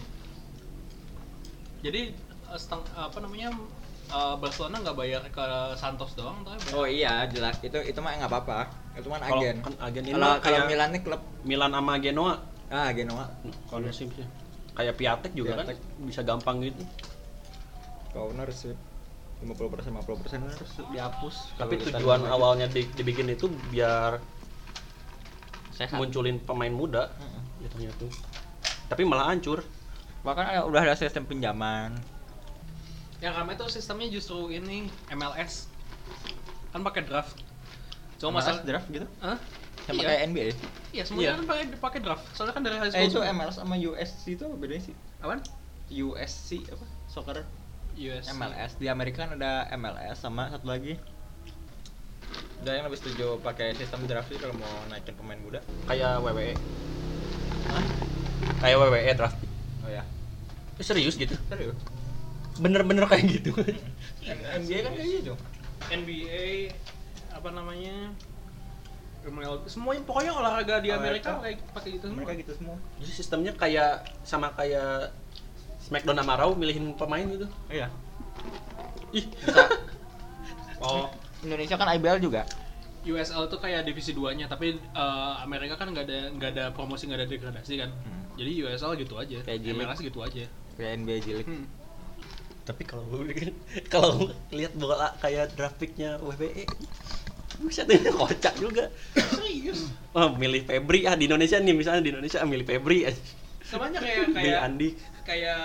Jadi 1.83 2.15
eh, 2.15 2.26
seteng, 2.53 2.79
apa 2.93 3.17
namanya 3.17 3.51
eh, 4.07 4.35
Barcelona 4.37 4.79
nggak 4.79 4.95
bayar 4.95 5.21
ke 5.27 5.45
Santos 5.73 6.13
doang, 6.13 6.39
tapi 6.41 6.55
bayar 6.61 6.73
Oh 6.73 6.85
iya, 6.85 7.27
jelas. 7.27 7.59
Itu 7.59 7.75
itu 7.77 7.97
mah 7.97 8.15
nggak 8.15 8.29
apa-apa. 8.29 8.71
Itu 8.93 9.07
mah 9.07 9.19
Kalau 9.19 9.41
agen. 9.41 9.55
kan 9.59 9.73
agen 9.81 10.03
ini 10.03 10.13
Kalau 10.13 10.31
kalau 10.39 10.59
Milan 10.65 10.89
nih 10.89 11.01
klub 11.01 11.21
Milan 11.43 11.71
sama 11.71 11.93
Genoa 11.97 12.33
ah 12.67 12.89
Genoa. 12.91 13.25
kondusif 13.67 14.07
sih. 14.11 14.27
Kayak 14.73 14.95
Piatek 14.95 15.31
juga 15.33 15.55
Piatek. 15.55 15.75
kan 15.75 16.05
bisa 16.05 16.21
gampang 16.21 16.61
gitu. 16.61 16.83
ownership 18.17 18.73
50% 19.37 19.93
50% 19.93 20.01
harus 20.41 20.71
dihapus 20.89 21.35
Tapi 21.53 21.77
Kalau 21.77 21.93
tujuan 21.93 22.21
awalnya 22.25 22.65
di- 22.65 22.89
dibikin 22.91 23.29
itu 23.29 23.45
biar 23.69 24.17
sehat 25.69 25.93
munculin 25.93 26.41
pemain 26.41 26.71
muda 26.71 27.05
Heeh. 27.13 27.41
jatuhnya 27.61 27.91
tuh. 27.95 28.09
Tapi 28.87 29.01
malah 29.03 29.29
hancur. 29.29 29.61
bahkan 30.17 30.43
ada- 30.43 30.65
udah 30.65 30.81
ada 30.81 30.91
sistem 30.93 31.23
pinjaman 31.23 31.93
Yang 33.17 33.33
ramai 33.33 33.53
tuh 33.53 33.67
sistemnya 33.67 34.07
justru 34.07 34.49
ini 34.49 34.85
MLS. 35.09 35.65
Kan 36.69 36.81
pakai 36.81 37.01
draft. 37.01 37.33
Cuma 38.17 38.37
masalah 38.37 38.61
draft 38.61 38.87
gitu 38.87 39.05
Hah? 39.19 39.37
sama 39.79 40.03
iya. 40.03 40.07
kayak 40.09 40.21
NBA 40.27 40.47
Iya, 40.89 41.03
semuanya 41.05 41.23
Iya. 41.23 41.33
kan 41.33 41.45
pakai 41.47 41.65
pakai 41.79 41.99
draft. 42.01 42.25
Soalnya 42.33 42.53
kan 42.53 42.61
dari 42.61 42.75
high 42.75 42.89
school. 42.89 42.99
eh 42.99 43.07
itu. 43.07 43.19
MLS 43.23 43.55
sama 43.55 43.75
USC 43.75 44.23
itu 44.29 44.43
apa 44.43 44.55
bedanya 44.55 44.83
sih 44.83 44.95
Apaan? 45.17 45.39
USC 45.87 46.49
apa 46.67 46.85
soccer 47.07 47.37
US. 47.95 48.25
MLS 48.29 48.71
di 48.75 48.85
Amerika 48.85 49.23
kan 49.23 49.33
ada 49.33 49.65
MLS 49.73 50.17
sama 50.17 50.49
satu 50.49 50.67
lagi 50.67 50.99
udah 52.57 52.73
yang 52.73 52.85
lebih 52.85 52.99
setuju 52.99 53.37
pakai 53.39 53.71
sistem 53.73 54.03
draft 54.03 54.27
sih 54.27 54.35
kalau 54.35 54.51
mau 54.53 54.67
naikin 54.87 55.13
pemain 55.13 55.37
muda 55.37 55.61
Kayak 55.85 56.19
WWE. 56.19 56.53
Hah? 57.67 57.83
Kayak 58.59 58.75
WWE 58.81 59.11
draft. 59.15 59.37
oh 59.81 59.89
ya 59.89 60.03
Eh, 60.75 60.83
serius 60.83 61.15
gitu. 61.15 61.37
serius 61.47 61.77
Bener-bener 62.59 63.05
kayak 63.05 63.25
gitu. 63.29 63.51
NBA 64.57 64.79
kan 64.81 64.91
kayak 64.93 65.11
gitu 65.17 65.33
NBA 65.87 66.73
apa 67.31 67.49
namanya? 67.49 68.11
MLB, 69.23 69.67
semuanya 69.67 70.01
pokoknya 70.01 70.31
olahraga 70.31 70.79
di 70.79 70.87
Amerika 70.89 71.35
Amerika. 71.35 71.43
kayak 71.43 71.57
pakai 71.71 71.89
gitu 71.93 72.05
semua. 72.07 72.17
mereka 72.17 72.33
gitu 72.39 72.51
semua 72.55 72.75
Jadi 72.97 73.11
sistemnya 73.11 73.51
kayak 73.53 73.91
sama 74.23 74.47
kayak 74.51 75.11
Smackdown 75.79 76.17
sama 76.17 76.33
Raw 76.35 76.51
milihin 76.53 76.95
pemain 76.95 77.27
gitu. 77.27 77.47
iya 77.67 77.91
Ih, 79.11 79.27
Oh, 80.79 81.09
Indonesia 81.41 81.75
kan 81.75 81.89
IBL 81.91 82.19
juga 82.19 82.47
USL 83.03 83.47
tuh 83.47 83.55
kayak 83.57 83.83
divisi 83.83 84.11
2-nya, 84.11 84.45
tapi 84.45 84.75
eh, 84.75 85.33
Amerika 85.39 85.75
kan 85.75 85.87
nggak 85.89 86.05
ada 86.05 86.19
nggak 86.29 86.49
ada 86.51 86.65
promosi 86.71 87.07
nggak 87.07 87.19
ada 87.19 87.27
degradasi 87.27 87.73
kan. 87.77 87.87
Hmm. 87.89 88.23
Jadi 88.35 88.51
USL 88.59 88.93
gitu 88.95 89.15
aja, 89.15 89.37
Kayak. 89.41 89.59
MLS 89.71 89.99
gitu 89.99 90.19
aja. 90.19 90.43
kayak 90.75 90.91
NBA 90.99 91.17
League 91.25 91.47
Hmm. 91.47 91.65
Tapi 92.67 92.83
kalau 92.83 93.07
kalau 93.93 94.27
lihat 94.51 94.75
bola 94.75 95.15
kayak 95.17 95.55
grafiknya 95.55 96.19
WWE 96.19 96.67
Buset 97.57 97.89
ini 97.89 98.11
kocak 98.11 98.53
juga. 98.55 98.85
Serius? 99.15 99.89
Oh, 100.11 100.29
milih 100.31 100.61
Febri 100.61 101.03
ah 101.03 101.15
di 101.15 101.25
Indonesia 101.25 101.57
nih 101.57 101.73
misalnya 101.73 102.03
di 102.03 102.11
Indonesia 102.11 102.37
ah, 102.37 102.45
milih 102.45 102.61
Febri. 102.63 103.07
ah. 103.07 103.15
sama 103.63 103.89
aja 103.89 103.97
kayak 103.97 104.29
kayak 104.37 104.59
Andi. 104.61 104.89
kayak 105.23 105.61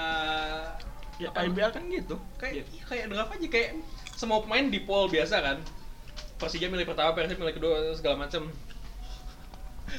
Ya 1.20 1.28
apa- 1.28 1.44
IBL 1.44 1.70
kan 1.70 1.84
gitu. 1.86 2.16
kayak 2.34 2.64
kayak 2.82 3.04
draft 3.06 3.30
aja 3.30 3.46
kayak 3.46 3.70
semua 4.12 4.40
pemain 4.40 4.64
di 4.64 4.80
poll 4.80 5.06
biasa 5.06 5.38
kan 5.38 5.58
Persija 6.34 6.66
milih 6.66 6.82
pertama 6.82 7.12
Persib 7.12 7.36
milih 7.36 7.54
kedua 7.54 7.76
segala 7.92 8.24
macem 8.24 8.48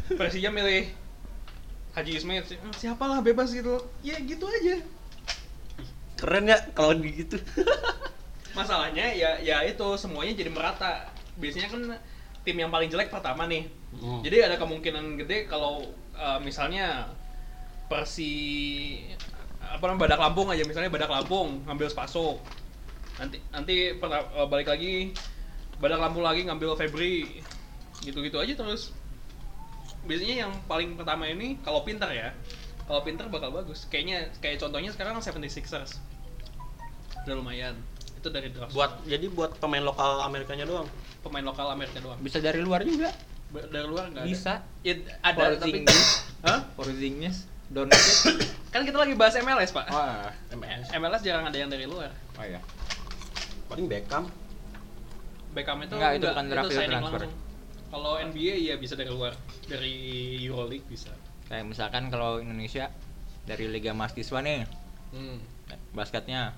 Persija 0.09 0.49
milih 0.49 0.89
Haji 1.93 2.11
Ismail 2.17 2.43
si- 2.43 2.59
siapalah 2.75 3.21
bebas 3.21 3.53
gitu 3.53 3.77
ya 4.01 4.17
gitu 4.19 4.43
aja 4.43 4.81
Keren 6.17 6.45
ya 6.49 6.57
kalau 6.73 6.93
gitu. 6.99 7.37
masalahnya 8.57 9.09
ya 9.17 9.41
ya 9.41 9.65
itu 9.65 9.97
semuanya 9.97 10.33
jadi 10.37 10.49
merata. 10.53 11.09
Biasanya 11.41 11.67
kan 11.73 11.81
tim 12.45 12.57
yang 12.59 12.69
paling 12.69 12.89
jelek 12.91 13.09
pertama 13.09 13.49
nih. 13.49 13.65
Hmm. 13.93 14.25
jadi 14.25 14.49
ada 14.49 14.57
kemungkinan 14.57 15.21
gede 15.21 15.45
kalau 15.45 15.85
uh, 16.17 16.41
misalnya 16.41 17.13
Persi 17.85 18.33
apa 19.61 19.85
namanya 19.85 20.01
Badak 20.09 20.19
Lampung 20.25 20.49
aja 20.49 20.65
misalnya 20.65 20.89
Badak 20.89 21.13
Lampung 21.13 21.61
ngambil 21.69 21.93
Spaso. 21.93 22.41
Nanti 23.21 23.37
nanti 23.53 23.93
pernah- 23.97 24.25
uh, 24.33 24.49
balik 24.49 24.65
lagi 24.69 25.13
Badak 25.77 26.01
Lampung 26.01 26.25
lagi 26.25 26.45
ngambil 26.45 26.73
Febri. 26.77 27.41
Gitu-gitu 28.01 28.37
aja 28.41 28.53
terus. 28.57 28.91
Biasanya 30.03 30.49
yang 30.49 30.51
paling 30.67 30.97
pertama 30.99 31.29
ini 31.29 31.61
kalau 31.61 31.85
pinter 31.85 32.09
ya 32.11 32.33
kalau 32.83 33.01
pinter 33.01 33.25
bakal 33.27 33.49
bagus 33.49 33.87
kayaknya 33.87 34.27
kayak 34.37 34.57
contohnya 34.57 34.89
sekarang 34.89 35.15
76ers 35.15 35.99
udah 37.23 37.35
lumayan 37.35 37.75
itu 38.13 38.27
dari 38.27 38.49
draft 38.49 38.71
buat 38.71 39.03
jadi 39.03 39.25
buat 39.29 39.55
pemain 39.57 39.81
lokal 39.81 40.23
Amerikanya 40.23 40.63
doang. 40.63 40.87
pemain 41.19 41.39
lokal 41.41 41.71
Amerika 41.71 41.99
doang 41.99 42.19
Bisa 42.19 42.39
dari 42.39 42.59
luar 42.59 42.83
juga. 42.83 43.11
Ba- 43.49 43.63
dari 43.65 43.85
luar 43.85 44.09
nggak 44.09 44.23
ada 44.23 44.27
Bisa. 44.27 44.53
Ya, 44.81 44.93
ada 45.21 45.55
tapi 45.55 45.79
Porzingis. 45.79 45.99
Hah? 46.45 46.59
Porzingis, 46.73 47.37
Doncic. 47.69 48.43
kan 48.69 48.81
kita 48.81 48.97
lagi 48.97 49.13
bahas 49.13 49.35
MLS 49.37 49.71
pak 49.71 49.87
Wah. 49.87 50.27
MLS. 50.51 50.91
MLS 50.91 51.21
jarang 51.21 51.45
ada 51.45 51.55
yang 51.55 51.67
dari 51.67 51.83
luar 51.83 52.11
Oh 52.33 52.43
iya. 52.43 52.59
Paling 53.65 53.87
Beckham. 53.87 54.27
Beckham 55.51 55.79
itu 55.79 55.93
Enggak, 55.93 56.11
itu 56.13 56.25
bukan 56.27 56.45
draft, 56.47 56.65
itu 56.65 56.75
signing 56.75 56.91
transfer. 56.97 57.21
langsung. 57.21 57.33
kalau 57.87 58.11
NBA 58.17 58.55
ya 58.63 58.75
bisa 58.75 58.93
dari 58.93 59.07
luar 59.07 59.31
dari 59.63 59.95
Euroleague 60.41 60.87
bisa 60.89 61.13
Kayak 61.47 61.65
misalkan 61.67 62.07
kalau 62.07 62.39
Indonesia 62.39 62.87
dari 63.43 63.67
Liga 63.67 63.91
Mahasiswa 63.91 64.39
nih, 64.39 64.63
hmm. 65.11 65.37
basketnya 65.91 66.55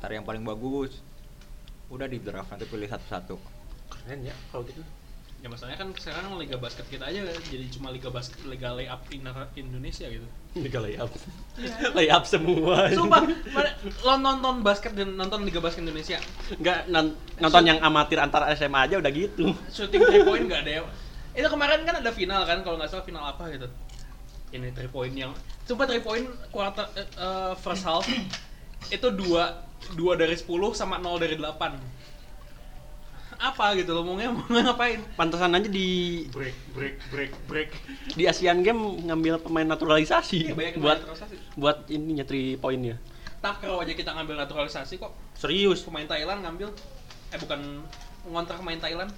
cari 0.00 0.16
yang 0.16 0.24
paling 0.24 0.42
bagus. 0.42 1.00
Udah 1.90 2.06
di 2.06 2.22
draft 2.22 2.48
nanti 2.48 2.64
pilih 2.64 2.86
satu-satu. 2.86 3.36
Keren 3.90 4.20
ya 4.22 4.34
kalau 4.50 4.62
gitu. 4.64 4.80
ya 5.40 5.48
masalahnya 5.48 5.80
kan 5.80 5.88
sekarang 5.96 6.36
liga 6.36 6.60
basket 6.60 6.84
kita 6.92 7.08
aja 7.08 7.24
jadi 7.48 7.64
cuma 7.72 7.88
liga 7.88 8.12
basket 8.12 8.44
liga 8.44 8.76
layup 8.76 9.00
in 9.08 9.24
Indonesia 9.56 10.04
gitu 10.04 10.28
Liga 10.52 10.84
layup. 10.84 11.08
layup 11.96 12.28
semua. 12.28 12.92
sumpah 12.92 13.24
lo 14.04 14.20
nonton 14.20 14.60
basket 14.60 14.92
dan 14.92 15.16
nonton 15.16 15.40
liga 15.48 15.64
basket 15.64 15.80
Indonesia 15.80 16.20
Enggak 16.52 16.92
non- 16.92 17.16
nonton 17.40 17.64
yang 17.64 17.80
amatir 17.80 18.20
antar 18.20 18.52
SMA 18.52 18.84
aja 18.84 19.00
udah 19.00 19.08
gitu. 19.08 19.56
shooting 19.72 20.04
three 20.04 20.28
point 20.28 20.44
nggak 20.44 20.60
ada 20.60 20.72
yang 20.84 20.86
itu 21.30 21.46
kemarin 21.46 21.86
kan 21.86 22.02
ada 22.02 22.10
final 22.10 22.42
kan 22.42 22.58
kalau 22.62 22.76
nggak 22.78 22.90
salah 22.90 23.06
final 23.06 23.22
apa 23.22 23.46
gitu. 23.54 23.68
Ini 24.50 24.74
three 24.74 24.90
point 24.90 25.14
yang 25.14 25.30
coba 25.66 25.86
three 25.86 26.02
point 26.02 26.26
quarter 26.50 26.86
eh, 26.98 27.06
eh, 27.06 27.52
first 27.54 27.86
half 27.86 28.02
itu 28.90 29.08
dua 29.14 29.62
dua 29.94 30.12
dari 30.18 30.34
10 30.36 30.44
sama 30.74 31.00
0 31.00 31.16
dari 31.16 31.38
8 31.40 31.48
apa 33.40 33.72
gitu 33.72 33.96
lo 33.96 34.04
mau 34.04 34.20
mau 34.20 34.44
ngapain? 34.52 35.00
Pantesan 35.16 35.56
aja 35.56 35.64
di 35.64 36.28
break 36.28 36.52
break 36.76 36.94
break 37.08 37.32
break. 37.48 37.70
di 38.12 38.28
Asian 38.28 38.60
Game 38.60 39.00
ngambil 39.08 39.40
pemain 39.40 39.64
naturalisasi 39.64 40.52
Iya, 40.52 40.54
banyak 40.58 40.76
buat 40.76 40.98
naturalisasi. 41.00 41.36
buat 41.56 41.76
ininya 41.88 42.28
three 42.28 42.60
pointnya. 42.60 43.00
takraw 43.40 43.80
aja 43.80 43.96
kita 43.96 44.12
ngambil 44.12 44.44
naturalisasi 44.44 45.00
kok. 45.00 45.16
Serius? 45.32 45.80
Pemain 45.80 46.04
Thailand 46.04 46.44
ngambil 46.44 46.68
eh 47.32 47.38
bukan 47.40 47.80
ngontrak 48.28 48.60
pemain 48.60 48.76
Thailand 48.76 49.08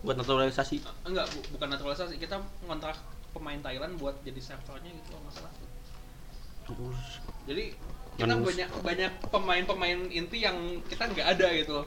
buat 0.00 0.16
naturalisasi. 0.16 0.76
Eh, 0.80 0.94
enggak 1.06 1.26
bu- 1.30 1.46
bukan 1.54 1.68
naturalisasi. 1.70 2.16
Kita 2.16 2.40
ngontrak 2.64 2.96
pemain 3.30 3.60
Thailand 3.60 3.94
buat 3.96 4.16
jadi 4.22 4.40
servernya 4.42 4.90
gitu 4.90 5.14
loh 5.14 5.22
masalah 5.22 5.52
jadi 7.46 7.74
kita 8.14 8.30
Manus. 8.36 8.46
banyak 8.52 8.70
banyak 8.84 9.12
pemain-pemain 9.26 10.00
inti 10.06 10.38
yang 10.44 10.54
kita 10.86 11.08
nggak 11.08 11.26
ada 11.34 11.48
gitu 11.56 11.82
loh. 11.82 11.86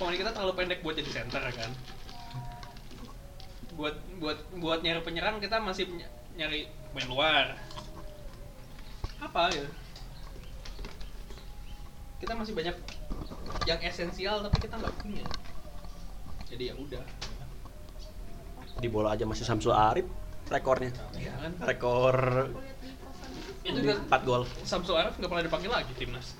Pemain 0.00 0.16
kita 0.16 0.30
terlalu 0.32 0.52
pendek 0.56 0.80
buat 0.80 0.96
jadi 0.96 1.10
center 1.12 1.42
kan? 1.52 1.70
Buat 3.74 3.96
buat 4.16 4.38
buat 4.56 4.80
nyari 4.80 5.02
penyerang 5.02 5.42
kita 5.42 5.60
masih 5.60 5.92
ny- 5.92 6.08
nyari 6.38 6.72
pemain 6.92 7.08
luar. 7.10 7.46
Apa 9.20 9.50
ya 9.52 9.66
kita 12.22 12.32
masih 12.32 12.54
banyak 12.54 12.76
yang 13.66 13.80
esensial 13.82 14.40
tapi 14.40 14.56
kita 14.62 14.78
nggak 14.78 14.94
punya 15.02 15.26
jadi 16.52 16.64
ya 16.70 16.74
udah 16.76 17.02
Di 18.82 18.88
bola 18.90 19.14
aja 19.14 19.24
masih 19.24 19.46
Samsul 19.46 19.72
Arif 19.72 20.04
rekornya. 20.52 20.92
ya 21.16 21.32
kan 21.38 21.52
Rekor 21.64 22.16
itu 23.62 23.78
kan 23.78 23.98
4 24.10 24.26
gol. 24.26 24.42
Samsul 24.66 24.98
Arif 24.98 25.14
nggak 25.16 25.30
pernah 25.30 25.44
dipanggil 25.46 25.70
lagi 25.70 25.92
timnas 25.96 26.34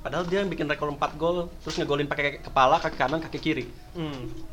Padahal 0.00 0.24
dia 0.26 0.42
bikin 0.44 0.64
rekor 0.64 0.88
4 0.90 1.20
gol 1.20 1.52
terus 1.60 1.76
ngegolin 1.76 2.08
pakai 2.08 2.40
kepala, 2.40 2.80
kaki 2.80 2.96
kanan, 2.96 3.20
kaki 3.20 3.38
kiri. 3.38 3.64
hmm. 3.96 4.48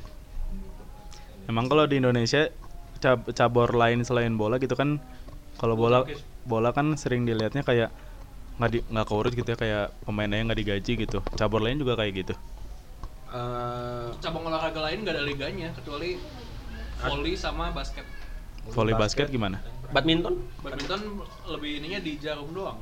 Emang 1.48 1.72
kalau 1.72 1.88
di 1.88 1.98
Indonesia 2.04 2.52
cab- 3.00 3.32
cabur 3.32 3.72
lain 3.74 4.04
selain 4.04 4.34
bola 4.36 4.60
gitu 4.60 4.76
kan 4.76 5.00
kalau 5.56 5.80
bola 5.80 6.04
bola 6.44 6.76
kan 6.76 6.94
sering 7.00 7.24
dilihatnya 7.24 7.64
kayak 7.64 7.90
nggak 8.60 8.70
di 8.72 8.80
nggak 8.92 9.08
keurus 9.08 9.34
gitu 9.36 9.50
ya 9.52 9.58
kayak 9.58 9.86
pemainnya 10.04 10.46
nggak 10.52 10.60
digaji 10.62 10.94
gitu. 11.08 11.20
Cabur 11.40 11.64
lain 11.64 11.80
juga 11.80 11.96
kayak 11.96 12.12
gitu. 12.28 12.34
Eh, 13.36 14.08
cabang 14.24 14.48
olahraga 14.48 14.80
lain 14.80 15.04
nggak 15.04 15.16
ada 15.20 15.26
liganya 15.28 15.68
kecuali 15.76 16.16
volley 17.04 17.36
sama 17.36 17.76
basket 17.76 18.08
Volley 18.72 18.96
basket 18.96 19.28
gimana? 19.28 19.60
badminton? 19.92 20.40
badminton 20.64 21.20
lebih 21.52 21.84
ininya 21.84 22.00
di 22.00 22.16
jarum 22.16 22.56
doang 22.56 22.80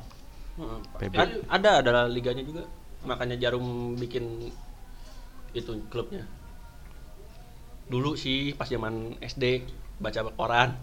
Heeh. 0.54 0.78
PB. 1.02 1.14
Ad- 1.18 1.42
ada 1.50 1.70
ada 1.82 2.06
liganya 2.06 2.46
juga. 2.46 2.62
Makanya 3.02 3.34
Jarum 3.34 3.98
bikin 3.98 4.54
itu 5.50 5.72
klubnya. 5.90 6.22
Dulu 7.90 8.14
sih 8.14 8.54
pas 8.54 8.70
zaman 8.70 9.18
SD 9.18 9.66
baca 9.98 10.22
koran. 10.38 10.78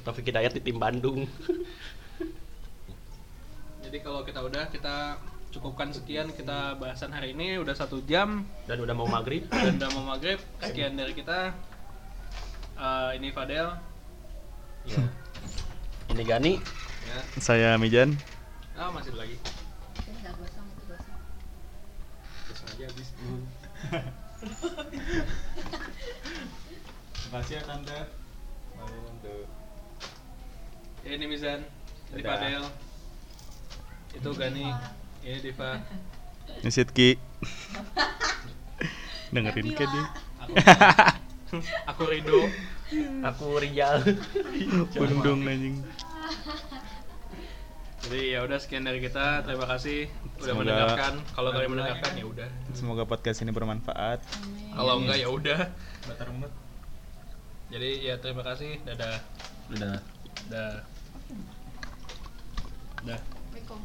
Taufik 0.00 0.32
Hidayat 0.32 0.56
di 0.56 0.64
tim 0.64 0.80
Bandung. 0.80 1.24
jadi 3.84 3.98
kalau 4.04 4.24
kita 4.24 4.40
udah 4.44 4.68
kita 4.72 5.16
cukupkan 5.50 5.90
sekian 5.90 6.30
kita 6.30 6.78
bahasan 6.78 7.10
hari 7.10 7.32
ini 7.32 7.58
udah 7.58 7.74
satu 7.74 7.98
jam 8.02 8.46
Dan 8.64 8.78
udah 8.78 8.94
mau 8.94 9.04
maghrib. 9.04 9.50
dan 9.50 9.76
udah 9.76 9.90
mau 9.92 10.04
maghrib 10.08 10.38
sekian 10.60 10.94
dari 10.94 11.12
kita 11.12 11.54
Eh, 12.76 13.10
ini 13.16 13.28
Fadel 13.30 13.76
Ya. 14.82 14.96
Ini 16.08 16.22
Gani. 16.24 16.56
ya 17.04 17.18
Saya 17.36 17.76
Mijan. 17.76 18.16
ah 18.72 18.88
masih 18.88 19.12
lagi 19.12 19.36
Saya 19.94 20.14
nggak 20.16 20.34
gosong, 20.34 20.66
itu 20.66 20.84
gosong. 20.88 21.20
Terus 22.46 22.60
aja 22.64 22.84
habis 22.88 23.08
Makasih 27.28 27.54
ya 27.54 27.62
tante. 27.62 27.98
Ya, 31.00 31.10
ini 31.12 31.24
Mizan 31.26 31.60
ini. 32.10 32.22
Fadel 32.22 32.64
itu 34.10 34.30
Gani 34.32 34.66
ini 35.20 35.38
Diva. 35.40 35.80
Nyesit 36.62 36.90
Ki. 36.90 37.16
Dengerin 39.32 39.70
ke 39.72 39.84
dia. 39.86 40.04
aku 40.50 41.62
aku 41.86 42.02
Rido 42.10 42.40
Aku 43.22 43.44
Rijal. 43.58 44.02
Bundung 44.90 45.46
anjing. 45.46 45.78
jadi 48.00 48.34
ya 48.34 48.38
udah 48.42 48.58
sekian 48.58 48.82
dari 48.82 48.98
kita. 48.98 49.46
Terima 49.46 49.66
kasih 49.70 50.10
udah 50.10 50.42
Semoga- 50.42 50.58
mendengarkan. 50.58 51.12
Kalau 51.30 51.50
kalian 51.54 51.70
mendengarkan 51.70 52.12
ya 52.18 52.26
udah. 52.26 52.48
Semoga 52.74 53.02
podcast 53.06 53.38
ini 53.40 53.54
bermanfaat. 53.54 54.18
kalau 54.74 54.98
enggak 54.98 55.22
ya 55.22 55.28
udah. 55.30 55.60
Jadi 57.70 57.90
ya 58.02 58.18
terima 58.18 58.42
kasih. 58.42 58.82
Dadah. 58.82 59.22
Dadah. 59.70 59.96
Dadah. 60.50 60.74
Assalamualaikum. 62.98 63.80